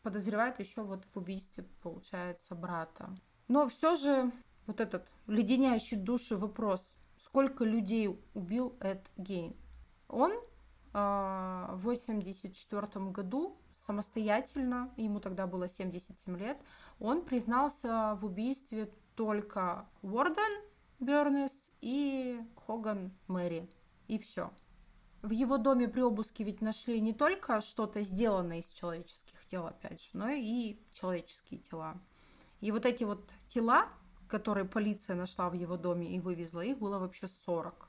подозревает 0.01 0.59
еще 0.59 0.83
вот 0.83 1.05
в 1.13 1.17
убийстве, 1.17 1.65
получается, 1.81 2.55
брата. 2.55 3.15
Но 3.47 3.67
все 3.67 3.95
же 3.95 4.31
вот 4.65 4.79
этот 4.79 5.09
леденящий 5.27 5.97
душу 5.97 6.37
вопрос, 6.37 6.95
сколько 7.19 7.65
людей 7.65 8.17
убил 8.33 8.75
Эд 8.79 9.05
Гейн? 9.17 9.55
Он 10.07 10.31
э, 10.31 10.37
в 10.93 11.83
1984 11.83 13.05
году 13.11 13.57
самостоятельно, 13.73 14.93
ему 14.95 15.19
тогда 15.19 15.47
было 15.47 15.67
77 15.67 16.37
лет, 16.37 16.57
он 16.99 17.25
признался 17.25 18.15
в 18.15 18.25
убийстве 18.25 18.89
только 19.15 19.85
Уорден, 20.01 20.63
Бернес 20.99 21.71
и 21.81 22.39
Хоган 22.65 23.11
Мэри. 23.27 23.69
И 24.07 24.17
все. 24.17 24.51
В 25.23 25.31
его 25.31 25.57
доме 25.57 25.87
при 25.87 26.01
обыске 26.01 26.43
ведь 26.43 26.59
нашли 26.59 26.99
не 26.99 27.13
только 27.13 27.61
что-то 27.61 28.01
сделанное 28.01 28.59
из 28.59 28.67
человеческих 28.67 29.45
тел, 29.45 29.65
опять 29.65 30.01
же, 30.01 30.09
но 30.11 30.27
и 30.27 30.77
человеческие 30.91 31.61
тела. 31.61 31.97
И 32.59 32.71
вот 32.71 32.85
эти 32.85 33.05
вот 33.05 33.31
тела, 33.47 33.87
которые 34.27 34.65
полиция 34.65 35.15
нашла 35.15 35.49
в 35.49 35.53
его 35.53 35.77
доме 35.77 36.13
и 36.13 36.19
вывезла, 36.19 36.59
их 36.59 36.77
было 36.77 36.99
вообще 36.99 37.29
40. 37.29 37.87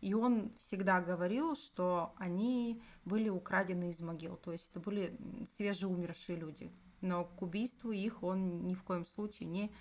И 0.00 0.14
он 0.14 0.52
всегда 0.58 1.00
говорил, 1.00 1.56
что 1.56 2.14
они 2.16 2.80
были 3.04 3.28
украдены 3.28 3.90
из 3.90 3.98
могил, 3.98 4.36
то 4.36 4.52
есть 4.52 4.70
это 4.70 4.78
были 4.78 5.18
свежеумершие 5.50 6.38
люди. 6.38 6.70
Но 7.00 7.24
к 7.24 7.42
убийству 7.42 7.90
их 7.90 8.22
он 8.22 8.62
ни 8.62 8.74
в 8.74 8.84
коем 8.84 9.06
случае 9.06 9.48
не 9.48 9.72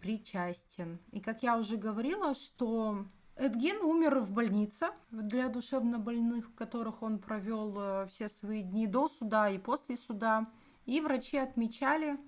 причастен. 0.00 0.98
И 1.12 1.20
как 1.20 1.42
я 1.42 1.58
уже 1.58 1.76
говорила, 1.76 2.32
что 2.32 3.04
Эдгин 3.36 3.80
умер 3.82 4.20
в 4.20 4.32
больнице 4.32 4.88
для 5.10 5.48
душевнобольных, 5.48 6.50
в 6.50 6.54
которых 6.54 7.02
он 7.02 7.18
провел 7.18 7.74
э, 7.78 8.06
все 8.08 8.28
свои 8.28 8.62
дни 8.62 8.86
до 8.86 9.08
суда 9.08 9.48
и 9.48 9.58
после 9.58 9.96
суда. 9.96 10.50
И 10.84 11.00
врачи 11.00 11.38
отмечали, 11.38 12.18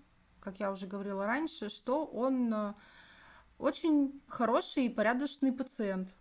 как 0.41 0.59
я 0.61 0.71
уже 0.71 0.87
говорила 0.87 1.27
раньше, 1.27 1.69
что 1.69 2.07
он 2.07 2.53
э, 2.55 2.75
очень 3.59 4.23
хороший 4.27 4.87
и 4.87 4.89
порядочный 4.89 5.53
пациент. 5.53 6.17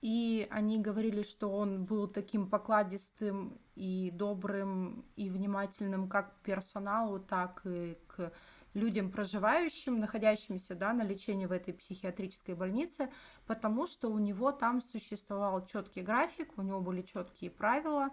И 0.00 0.48
они 0.50 0.78
говорили, 0.78 1.22
что 1.22 1.52
он 1.52 1.84
был 1.84 2.08
таким 2.08 2.48
покладистым 2.48 3.60
и 3.74 4.10
добрым 4.12 5.04
и 5.16 5.28
внимательным 5.28 6.08
как 6.08 6.36
к 6.36 6.40
персоналу, 6.40 7.20
так 7.20 7.60
и 7.64 7.98
к 8.06 8.32
людям, 8.74 9.10
проживающим, 9.10 9.98
находящимся 9.98 10.74
да, 10.74 10.92
на 10.92 11.02
лечении 11.02 11.46
в 11.46 11.52
этой 11.52 11.74
психиатрической 11.74 12.54
больнице, 12.54 13.10
потому 13.46 13.86
что 13.86 14.10
у 14.10 14.18
него 14.18 14.52
там 14.52 14.80
существовал 14.80 15.66
четкий 15.66 16.02
график, 16.02 16.56
у 16.56 16.62
него 16.62 16.80
были 16.80 17.02
четкие 17.02 17.50
правила, 17.50 18.10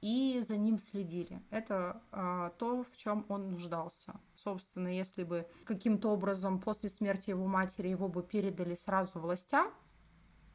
и 0.00 0.40
за 0.46 0.58
ним 0.58 0.78
следили. 0.78 1.42
Это 1.50 2.02
а, 2.12 2.50
то, 2.58 2.82
в 2.82 2.94
чем 2.96 3.24
он 3.28 3.52
нуждался. 3.52 4.20
Собственно, 4.36 4.88
если 4.88 5.24
бы 5.24 5.46
каким-то 5.64 6.10
образом 6.10 6.60
после 6.60 6.90
смерти 6.90 7.30
его 7.30 7.46
матери 7.46 7.88
его 7.88 8.08
бы 8.08 8.22
передали 8.22 8.74
сразу 8.74 9.18
властям, 9.18 9.72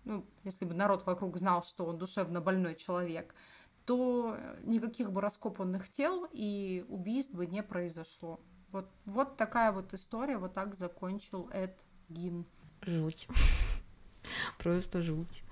ну, 0.06 0.26
если 0.44 0.66
бы 0.66 0.76
народ 0.76 1.06
вокруг 1.06 1.38
знал, 1.38 1.64
что 1.64 1.86
он 1.86 1.98
душевно 1.98 2.42
больной 2.42 2.76
человек, 2.76 3.34
то 3.86 4.38
никаких 4.66 5.12
бы 5.12 5.20
раскопанных 5.20 5.90
тел 5.90 6.28
и 6.32 6.86
убийств 6.88 7.34
бы 7.34 7.48
не 7.48 7.64
произошло. 7.64 8.40
Вот, 8.72 8.90
вот 9.06 9.38
такая 9.38 9.72
вот 9.72 9.94
история, 9.94 10.38
вот 10.38 10.54
так 10.54 10.76
закончил 10.76 11.50
Эд 11.52 11.78
Гин. 12.10 12.46
Жуть. 12.82 13.28
Просто 14.58 15.02
жуть. 15.02 15.44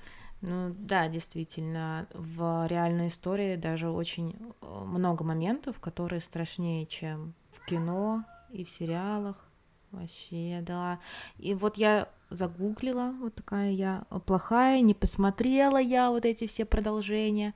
Ну 0.41 0.75
да, 0.77 1.07
действительно, 1.07 2.07
в 2.13 2.67
реальной 2.67 3.07
истории 3.07 3.55
даже 3.55 3.89
очень 3.89 4.35
э, 4.61 4.83
много 4.85 5.23
моментов, 5.23 5.79
которые 5.79 6.21
страшнее, 6.21 6.85
чем 6.85 7.33
в 7.51 7.65
кино 7.65 8.23
и 8.51 8.63
в 8.63 8.69
сериалах. 8.69 9.43
Вообще, 9.91 10.59
да. 10.61 10.99
И 11.37 11.55
вот 11.55 11.77
я 11.77 12.09
загуглила, 12.29 13.15
вот 13.19 13.35
такая 13.35 13.71
я 13.71 14.03
плохая, 14.25 14.81
не 14.81 14.93
посмотрела 14.93 15.77
я 15.77 16.11
вот 16.11 16.25
эти 16.25 16.45
все 16.45 16.65
продолжения. 16.65 17.55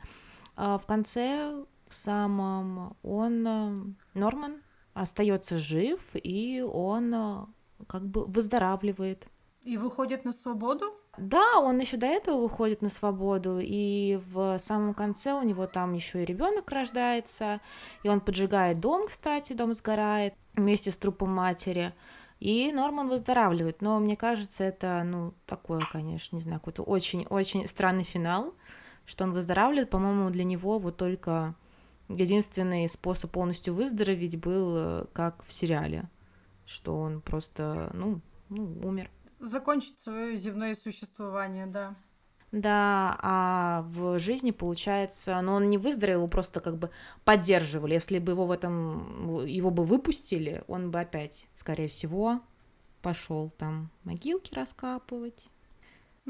А 0.56 0.80
в 0.80 0.88
конце, 0.88 1.64
в 1.88 1.94
самом, 1.94 2.96
он, 3.04 3.48
э, 3.48 3.84
Норман, 4.16 4.62
остается 4.94 5.58
жив, 5.58 6.00
и 6.14 6.62
он 6.62 7.14
э, 7.14 7.46
как 7.88 8.06
бы 8.06 8.26
выздоравливает. 8.26 9.28
И 9.64 9.78
выходит 9.78 10.26
на 10.26 10.34
свободу? 10.34 10.86
Да, 11.18 11.60
он 11.60 11.80
еще 11.80 11.98
до 11.98 12.08
этого 12.08 12.42
выходит 12.42 12.82
на 12.82 12.90
свободу, 12.90 13.60
и 13.62 14.20
в 14.32 14.58
самом 14.58 14.96
конце 14.96 15.34
у 15.34 15.44
него 15.44 15.68
там 15.68 15.94
еще 15.94 16.24
и 16.24 16.26
ребенок 16.26 16.72
рождается, 16.72 17.62
и 18.02 18.10
он 18.10 18.22
поджигает 18.22 18.80
дом, 18.80 19.08
кстати, 19.08 19.54
дом 19.54 19.74
сгорает 19.74 20.34
вместе 20.56 20.90
с 20.90 20.98
трупом 20.98 21.32
матери. 21.32 21.94
И 22.40 22.72
Норман 22.74 23.08
выздоравливает, 23.08 23.84
но 23.84 24.00
мне 24.00 24.18
кажется, 24.18 24.64
это, 24.64 25.04
ну, 25.06 25.36
такое, 25.46 25.82
конечно, 25.92 26.36
не 26.36 26.42
знаю, 26.42 26.60
какой-то 26.60 26.82
очень-очень 26.82 27.68
странный 27.68 28.04
финал, 28.04 28.56
что 29.06 29.26
он 29.26 29.32
выздоравливает, 29.34 29.92
по-моему, 29.92 30.32
для 30.32 30.44
него 30.44 30.80
вот 30.80 30.98
только 30.98 31.54
единственный 32.16 32.88
способ 32.88 33.32
полностью 33.32 33.74
выздороветь 33.74 34.40
был 34.40 34.76
э, 34.78 35.06
как 35.14 35.44
в 35.46 35.54
сериале, 35.54 36.10
что 36.66 36.96
он 36.96 37.22
просто, 37.22 37.92
ну, 37.94 38.22
ну 38.50 38.80
умер. 38.84 39.10
Закончить 39.40 39.98
свое 40.00 40.38
земное 40.38 40.76
существование, 40.76 41.66
да. 41.66 41.96
Да, 42.52 43.18
а 43.22 43.86
в 43.88 44.20
жизни, 44.20 44.52
получается, 44.52 45.40
ну, 45.42 45.54
он 45.54 45.70
не 45.70 45.78
выздоровел, 45.78 46.20
его 46.20 46.28
просто 46.28 46.60
как 46.60 46.78
бы 46.78 46.90
поддерживали. 47.24 47.94
Если 47.94 48.20
бы 48.20 48.34
его 48.34 48.46
в 48.46 48.52
этом, 48.52 49.46
его 49.46 49.72
бы 49.72 49.86
выпустили, 49.86 50.64
он 50.68 50.92
бы 50.92 51.00
опять, 51.00 51.48
скорее 51.54 51.88
всего, 51.88 52.42
пошел 53.02 53.52
там 53.58 53.90
могилки 54.04 54.54
раскапывать. 54.54 55.46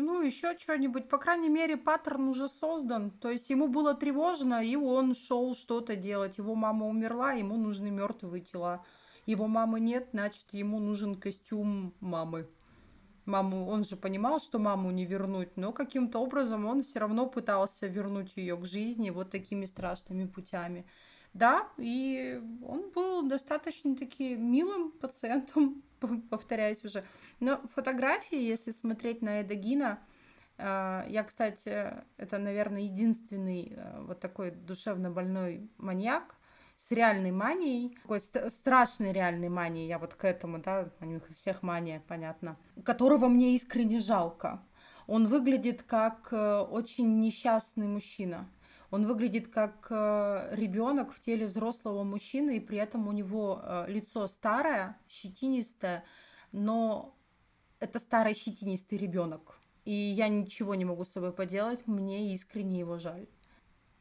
Ну, 0.02 0.22
еще 0.22 0.58
что-нибудь. 0.58 1.08
По 1.10 1.18
крайней 1.18 1.50
мере, 1.50 1.78
паттерн 1.78 2.28
уже 2.28 2.48
создан. 2.48 3.12
То 3.12 3.30
есть 3.30 3.50
ему 3.50 3.68
было 3.68 3.94
тревожно, 3.94 4.64
и 4.64 4.76
он 4.76 5.14
шел 5.14 5.56
что-то 5.56 5.96
делать. 5.96 6.38
Его 6.38 6.56
мама 6.56 6.88
умерла, 6.88 7.34
ему 7.34 7.56
нужны 7.56 7.92
мертвые 7.92 8.42
тела. 8.42 8.84
Его 9.26 9.48
мамы 9.48 9.80
нет, 9.80 10.10
значит, 10.12 10.46
ему 10.52 10.80
нужен 10.80 11.16
костюм 11.16 11.94
мамы. 12.00 12.50
Маму, 13.26 13.68
он 13.68 13.84
же 13.84 13.96
понимал, 13.96 14.40
что 14.40 14.58
маму 14.58 14.90
не 14.90 15.06
вернуть, 15.06 15.56
но 15.56 15.72
каким-то 15.72 16.18
образом 16.20 16.66
он 16.66 16.82
все 16.82 17.00
равно 17.00 17.28
пытался 17.28 17.86
вернуть 17.86 18.36
ее 18.36 18.58
к 18.58 18.66
жизни 18.66 19.12
вот 19.12 19.30
такими 19.30 19.66
страшными 19.66 20.26
путями. 20.26 20.88
Да, 21.34 21.70
и 21.78 22.42
он 22.68 22.90
был 22.90 23.22
достаточно-таки 23.22 24.36
милым 24.36 24.92
пациентом, 24.92 25.84
повторяюсь 26.30 26.84
уже. 26.84 27.04
Но 27.40 27.62
фотографии, 27.68 28.40
если 28.40 28.72
смотреть 28.72 29.22
на 29.22 29.42
Эдагина, 29.42 30.00
э, 30.58 31.06
я, 31.08 31.24
кстати, 31.24 31.94
это, 32.18 32.38
наверное, 32.38 32.82
единственный 32.82 33.74
э, 33.76 34.02
вот 34.02 34.20
такой 34.20 34.52
душевно 34.52 35.10
больной 35.10 35.70
маньяк 35.78 36.36
с 36.76 36.92
реальной 36.92 37.32
манией, 37.32 37.96
такой 38.02 38.20
страшной 38.20 39.12
реальной 39.14 39.50
манией, 39.50 39.88
я 39.88 40.00
вот 40.00 40.16
к 40.16 40.26
этому, 40.26 40.60
да, 40.60 40.90
у 41.00 41.06
них 41.06 41.24
у 41.30 41.34
всех 41.34 41.62
мания, 41.62 42.02
понятно, 42.08 42.58
которого 42.84 43.28
мне 43.28 43.56
искренне 43.56 44.00
жалко. 44.00 44.62
Он 45.08 45.28
выглядит 45.28 45.84
как 45.84 46.30
э, 46.32 46.60
очень 46.60 47.20
несчастный 47.20 47.88
мужчина. 47.88 48.50
Он 48.92 49.08
выглядит 49.08 49.48
как 49.48 49.88
э, 49.90 50.50
ребенок 50.52 51.14
в 51.14 51.22
теле 51.22 51.46
взрослого 51.46 52.04
мужчины, 52.04 52.58
и 52.58 52.60
при 52.60 52.78
этом 52.78 53.08
у 53.08 53.14
него 53.14 53.62
э, 53.64 53.86
лицо 53.88 54.28
старое, 54.28 54.98
щетинистое, 55.08 56.04
но 56.52 57.18
это 57.80 58.00
старый 58.00 58.34
щетинистый 58.34 58.98
ребенок. 58.98 59.58
И 59.86 59.94
я 59.94 60.28
ничего 60.28 60.76
не 60.76 60.84
могу 60.84 61.06
с 61.06 61.12
собой 61.12 61.32
поделать, 61.32 61.88
мне 61.88 62.34
искренне 62.34 62.80
его 62.80 63.00
жаль. 63.00 63.30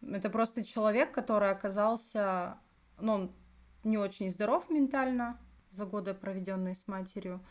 Это 0.03 0.29
просто 0.29 0.65
человек, 0.65 1.13
который 1.13 1.51
оказался, 1.51 2.59
ну, 2.99 3.13
он 3.13 3.33
не 3.85 3.97
очень 3.97 4.29
здоров 4.29 4.69
ментально 4.71 5.39
за 5.71 5.87
годы, 5.87 6.15
проведенные 6.15 6.75
с 6.75 6.89
матерью, 6.89 7.47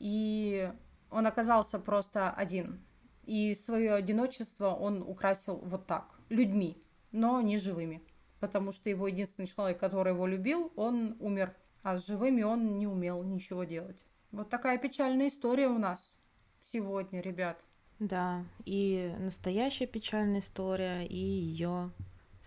и 0.00 0.72
он 1.08 1.24
оказался 1.24 1.78
просто 1.78 2.32
один. 2.32 2.84
И 3.22 3.54
свое 3.54 3.94
одиночество 3.94 4.70
он 4.70 5.02
украсил 5.02 5.54
вот 5.58 5.86
так 5.86 6.19
людьми, 6.30 6.82
но 7.12 7.42
не 7.42 7.58
живыми. 7.58 8.02
Потому 8.38 8.72
что 8.72 8.88
его 8.88 9.06
единственный 9.08 9.46
человек, 9.46 9.78
который 9.78 10.14
его 10.14 10.26
любил, 10.26 10.72
он 10.76 11.16
умер. 11.20 11.54
А 11.82 11.98
с 11.98 12.06
живыми 12.06 12.42
он 12.42 12.78
не 12.78 12.86
умел 12.86 13.22
ничего 13.22 13.64
делать. 13.64 14.02
Вот 14.32 14.48
такая 14.48 14.78
печальная 14.78 15.28
история 15.28 15.68
у 15.68 15.78
нас 15.78 16.14
сегодня, 16.62 17.20
ребят. 17.20 17.62
Да, 17.98 18.44
и 18.64 19.14
настоящая 19.18 19.86
печальная 19.86 20.40
история, 20.40 21.06
и 21.06 21.16
ее 21.16 21.90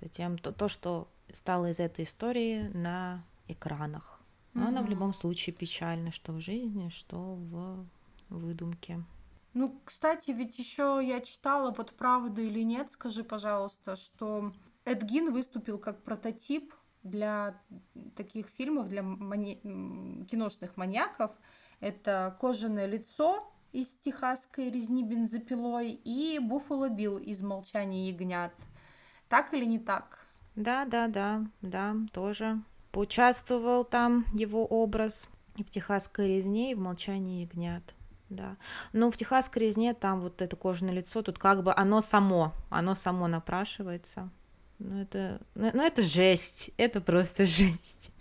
затем 0.02 0.40
то, 0.40 0.52
то, 0.52 0.68
что 0.68 1.08
стало 1.32 1.70
из 1.70 1.80
этой 1.80 2.06
истории 2.06 2.70
на 2.74 3.24
экранах. 3.48 4.20
Но 4.54 4.64
mm-hmm. 4.64 4.68
она 4.68 4.82
в 4.82 4.90
любом 4.90 5.14
случае 5.14 5.54
печальна, 5.54 6.12
что 6.12 6.32
в 6.34 6.40
жизни, 6.40 6.90
что 6.90 7.18
в 7.18 7.86
выдумке. 8.30 9.04
Ну, 9.54 9.80
кстати, 9.86 10.32
ведь 10.32 10.58
еще 10.58 11.00
я 11.04 11.22
читала, 11.22 11.72
вот 11.72 11.94
правда 11.94 12.42
или 12.42 12.62
нет, 12.62 12.92
скажи, 12.92 13.24
пожалуйста, 13.24 13.96
что 13.96 14.52
Эдгин 14.86 15.32
выступил 15.32 15.78
как 15.78 16.04
прототип 16.04 16.74
для 17.04 17.62
таких 18.16 18.48
фильмов, 18.48 18.88
для 18.88 19.04
мани... 19.04 19.56
киношных 20.30 20.76
маньяков. 20.78 21.32
Это 21.80 22.36
«Кожаное 22.40 22.88
лицо» 22.88 23.52
из 23.72 23.96
«Техасской 23.96 24.72
резни 24.72 25.04
бензопилой» 25.04 25.92
и 25.92 26.40
«Буффало 26.40 26.90
Билл» 26.90 27.18
из 27.18 27.44
«Молчания 27.44 28.10
ягнят». 28.10 28.54
Так 29.30 29.54
или 29.54 29.66
не 29.66 29.80
так? 29.80 30.26
Да, 30.56 30.86
да, 30.86 31.08
да, 31.08 31.44
да, 31.62 31.96
тоже. 32.12 32.62
Поучаствовал 32.92 33.84
там 33.84 34.26
его 34.34 34.66
образ 34.66 35.28
и 35.58 35.64
в 35.64 35.70
«Техасской 35.70 36.38
резне», 36.38 36.72
и 36.72 36.76
в 36.76 36.80
«Молчании 36.80 37.42
ягнят». 37.42 37.84
Да. 38.30 38.58
Ну, 38.94 39.12
в 39.12 39.18
техасской 39.18 39.62
резне 39.62 39.94
там 39.94 40.22
вот 40.22 40.42
это 40.42 40.56
кожаное 40.56 40.94
лицо, 40.94 41.22
тут 41.22 41.38
как 41.38 41.64
бы 41.64 41.74
оно 41.74 42.02
само, 42.02 42.54
оно 42.70 42.96
само 42.96 43.28
напрашивается. 43.28 44.30
Ну, 44.80 45.02
это, 45.02 45.42
ну, 45.56 45.70
ну, 45.74 45.84
это 45.84 46.02
жесть, 46.02 46.72
это 46.78 47.00
просто 47.02 47.46
жесть. 47.46 48.12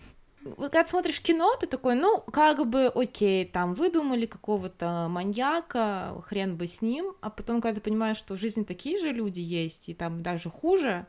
Когда 0.57 0.85
смотришь 0.87 1.21
кино, 1.21 1.55
ты 1.59 1.67
такой, 1.67 1.95
ну, 1.95 2.21
как 2.21 2.69
бы, 2.69 2.87
окей, 2.89 3.45
там, 3.45 3.75
выдумали 3.75 4.27
какого-то 4.27 5.07
маньяка, 5.09 6.21
хрен 6.25 6.57
бы 6.57 6.67
с 6.67 6.83
ним, 6.83 7.15
а 7.21 7.31
потом, 7.31 7.61
когда 7.61 7.77
ты 7.77 7.81
понимаешь, 7.81 8.17
что 8.17 8.35
в 8.35 8.41
жизни 8.41 8.65
такие 8.65 8.99
же 8.99 9.13
люди 9.13 9.41
есть, 9.41 9.89
и 9.89 9.95
там 9.95 10.23
даже 10.23 10.51
хуже, 10.51 11.07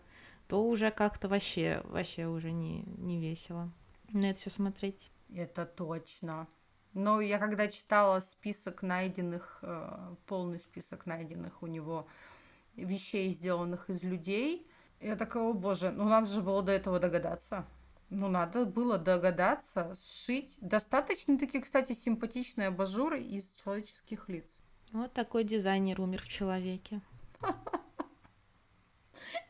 то 0.48 0.64
уже 0.64 0.92
как-то 0.92 1.28
вообще, 1.28 1.82
вообще 1.86 2.28
уже 2.28 2.52
не, 2.52 2.84
не 2.98 3.20
весело 3.20 3.72
на 4.14 4.30
это 4.30 4.40
все 4.40 4.50
смотреть. 4.50 5.10
Это 5.34 5.66
точно. 5.66 6.48
Но 6.94 7.22
я 7.22 7.40
когда 7.40 7.68
читала 7.68 8.20
список 8.20 8.82
найденных, 8.84 9.60
э, 9.62 10.16
полный 10.28 10.60
список 10.60 11.06
найденных 11.06 11.64
у 11.64 11.68
него 11.68 12.08
вещей, 12.76 13.30
сделанных 13.32 13.90
из 13.90 14.04
людей, 14.04 14.68
я 15.00 15.16
такая, 15.16 15.44
о 15.44 15.54
боже, 15.54 15.92
ну 15.92 16.06
надо 16.06 16.28
же 16.28 16.42
было 16.42 16.62
до 16.62 16.72
этого 16.72 17.00
догадаться. 17.00 17.66
Ну, 18.10 18.28
надо 18.28 18.66
было 18.66 19.00
догадаться, 19.00 19.96
сшить 19.96 20.58
достаточно 20.62 21.38
такие, 21.40 21.64
кстати, 21.64 21.94
симпатичные 21.94 22.68
абажуры 22.68 23.20
из 23.20 23.52
человеческих 23.64 24.30
лиц. 24.30 24.62
Вот 24.92 25.12
такой 25.14 25.44
дизайнер 25.44 26.00
умер 26.00 26.22
в 26.22 26.28
человеке. 26.28 27.02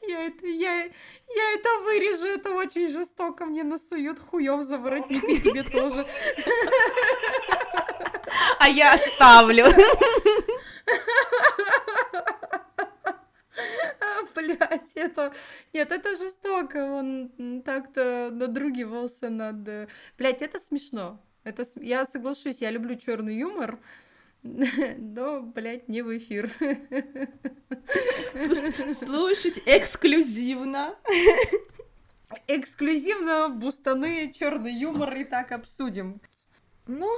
Я 0.08 0.28
это, 0.28 0.46
я, 0.46 0.84
я 0.84 1.54
это 1.56 1.70
вырежу, 1.84 2.28
это 2.28 2.54
очень 2.56 2.88
жестоко, 2.88 3.46
мне 3.46 3.64
насуют 3.64 4.20
хуев 4.20 4.62
за 4.64 4.78
воротник 4.78 5.24
и 5.24 5.40
тебе 5.40 5.64
тоже. 5.64 6.06
А 8.60 8.68
я 8.70 8.94
оставлю. 8.94 9.66
Блять, 14.36 14.92
это... 14.96 15.34
Нет, 15.74 15.92
это 15.92 16.16
жестоко. 16.18 16.78
Он 16.78 17.62
так-то 17.64 18.30
надругивался 18.32 19.30
над... 19.30 19.68
Э, 19.68 19.88
Блять, 20.18 20.42
это 20.42 20.60
смешно. 20.60 21.22
Это... 21.44 21.64
Я 21.76 22.06
соглашусь, 22.06 22.62
я 22.62 22.72
люблю 22.72 22.96
черный 22.96 23.38
юмор, 23.38 23.80
но, 24.98 25.42
блядь, 25.42 25.88
не 25.88 26.02
в 26.02 26.18
эфир. 26.18 26.52
Слушать, 28.36 28.98
слушать 28.98 29.62
эксклюзивно. 29.66 30.96
Эксклюзивно 32.48 33.50
бустаны, 33.50 34.32
черный 34.34 34.74
юмор 34.74 35.14
и 35.14 35.24
так 35.24 35.52
обсудим. 35.52 36.20
Ну, 36.88 37.10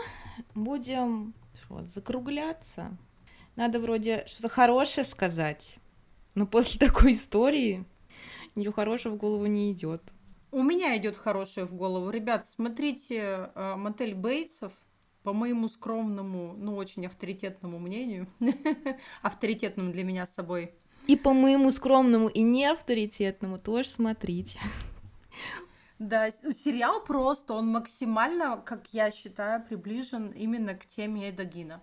будем 0.53 1.33
что, 1.55 1.83
закругляться. 1.85 2.95
Надо 3.55 3.79
вроде 3.79 4.25
что-то 4.27 4.49
хорошее 4.49 5.05
сказать. 5.05 5.77
Но 6.35 6.45
после 6.45 6.79
такой 6.79 7.13
истории 7.13 7.85
ничего 8.53 8.73
хорошего 8.73 9.13
в 9.13 9.17
голову 9.17 9.47
не 9.47 9.71
идет. 9.71 10.03
У 10.51 10.61
меня 10.61 10.95
идет 10.97 11.17
хорошее 11.17 11.65
в 11.65 11.73
голову. 11.73 12.09
Ребят, 12.11 12.47
смотрите 12.47 13.49
э, 13.55 13.75
мотель 13.75 14.13
Бейтсов. 14.13 14.73
По 15.25 15.33
моему 15.33 15.67
скромному, 15.67 16.53
ну, 16.55 16.75
очень 16.75 17.07
авторитетному 17.07 17.79
мнению, 17.79 18.27
авторитетному 19.23 19.91
для 19.91 20.03
меня 20.03 20.27
с 20.27 20.35
собой. 20.35 20.75
И 21.07 21.15
по 21.15 21.33
моему 21.33 21.71
скромному 21.71 22.27
и 22.27 22.43
не 22.43 22.65
авторитетному 22.65 23.57
тоже 23.57 23.89
смотрите. 23.89 24.59
Да, 25.97 26.29
сериал 26.29 27.03
просто, 27.03 27.53
он 27.53 27.69
максимально, 27.69 28.57
как 28.57 28.87
я 28.91 29.09
считаю, 29.09 29.63
приближен 29.63 30.29
именно 30.29 30.75
к 30.75 30.85
теме 30.85 31.31
Эдагина 31.31 31.81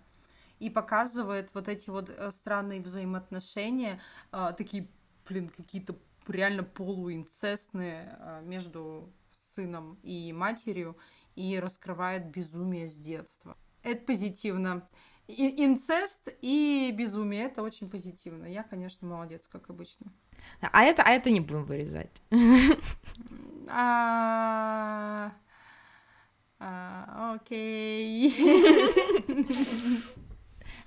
и 0.60 0.70
показывает 0.70 1.50
вот 1.52 1.66
эти 1.66 1.90
вот 1.90 2.10
э, 2.10 2.30
странные 2.30 2.80
взаимоотношения, 2.80 4.00
а, 4.30 4.52
такие, 4.52 4.86
блин, 5.28 5.48
какие-то 5.48 5.96
реально 6.28 6.62
полуинцестные 6.62 8.16
а, 8.20 8.40
между 8.42 9.12
сыном 9.40 9.98
и 10.04 10.32
матерью, 10.32 10.96
и 11.34 11.58
раскрывает 11.58 12.26
безумие 12.26 12.88
с 12.88 12.96
детства. 12.96 13.56
Это 13.82 14.04
позитивно. 14.04 14.88
И, 15.28 15.64
инцест 15.64 16.28
и 16.42 16.92
безумие 16.96 17.44
это 17.44 17.62
очень 17.62 17.88
позитивно. 17.88 18.46
Я, 18.46 18.62
конечно, 18.62 19.06
молодец, 19.06 19.48
как 19.48 19.70
обычно. 19.70 20.12
А 20.60 20.82
это, 20.82 21.02
а 21.02 21.10
это 21.10 21.30
не 21.30 21.40
будем 21.40 21.64
вырезать. 21.64 22.22
А, 23.68 25.32
а, 26.58 27.34
окей. 27.34 28.34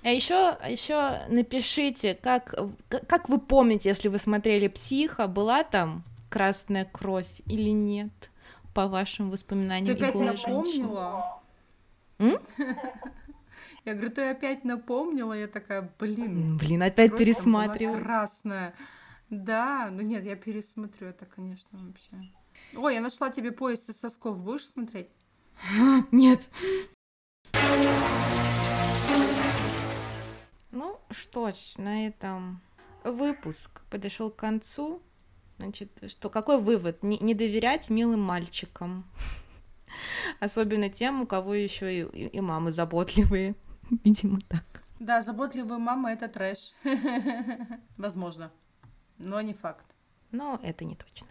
А 0.02 0.10
еще, 0.10 0.56
еще 0.68 1.26
напишите, 1.28 2.14
как, 2.14 2.54
как 2.88 3.28
вы 3.28 3.40
помните, 3.40 3.88
если 3.88 4.08
вы 4.08 4.18
смотрели 4.18 4.68
«Психа», 4.68 5.26
была 5.26 5.64
там 5.64 6.04
красная 6.28 6.84
кровь 6.84 7.40
или 7.46 7.70
нет, 7.70 8.12
по 8.76 8.88
вашим 8.88 9.30
воспоминаниям? 9.30 9.96
Ты 9.96 10.04
опять 10.04 10.14
напомнила? 10.14 11.40
Я 12.18 13.94
говорю, 13.94 14.10
ты 14.10 14.28
опять 14.28 14.64
напомнила, 14.64 15.32
я 15.32 15.46
такая, 15.46 15.90
блин. 15.98 16.58
Блин, 16.58 16.82
опять 16.82 17.16
пересматриваю. 17.16 18.02
Красная. 18.02 18.74
Да, 19.30 19.88
ну 19.90 20.02
нет, 20.02 20.24
я 20.24 20.36
пересмотрю 20.36 21.08
это, 21.08 21.24
конечно, 21.24 21.78
вообще. 21.78 22.30
Ой, 22.74 22.94
я 22.94 23.00
нашла 23.00 23.30
тебе 23.30 23.50
пояс 23.50 23.88
из 23.88 23.98
сосков, 23.98 24.42
будешь 24.44 24.66
смотреть? 24.66 25.08
Нет. 26.10 26.48
Ну 30.70 31.00
что 31.10 31.50
ж, 31.50 31.78
на 31.78 32.06
этом 32.06 32.60
выпуск 33.04 33.80
подошел 33.88 34.30
к 34.30 34.36
концу. 34.36 35.00
Значит, 35.58 35.90
что 36.08 36.28
какой 36.28 36.60
вывод? 36.60 37.02
Не, 37.02 37.18
не 37.18 37.34
доверять 37.34 37.88
милым 37.90 38.20
мальчикам. 38.20 39.04
Особенно 40.40 40.90
тем, 40.90 41.22
у 41.22 41.26
кого 41.26 41.54
еще 41.54 42.00
и, 42.00 42.26
и 42.26 42.40
мамы 42.40 42.72
заботливые. 42.72 43.54
Видимо, 44.04 44.40
так. 44.48 44.64
Да, 45.00 45.20
заботливые 45.20 45.78
мамы 45.78 46.10
это 46.10 46.28
трэш. 46.28 46.72
Возможно. 47.96 48.50
Но 49.18 49.40
не 49.40 49.54
факт. 49.54 49.86
Но 50.30 50.60
это 50.62 50.84
не 50.84 50.96
точно. 50.96 51.28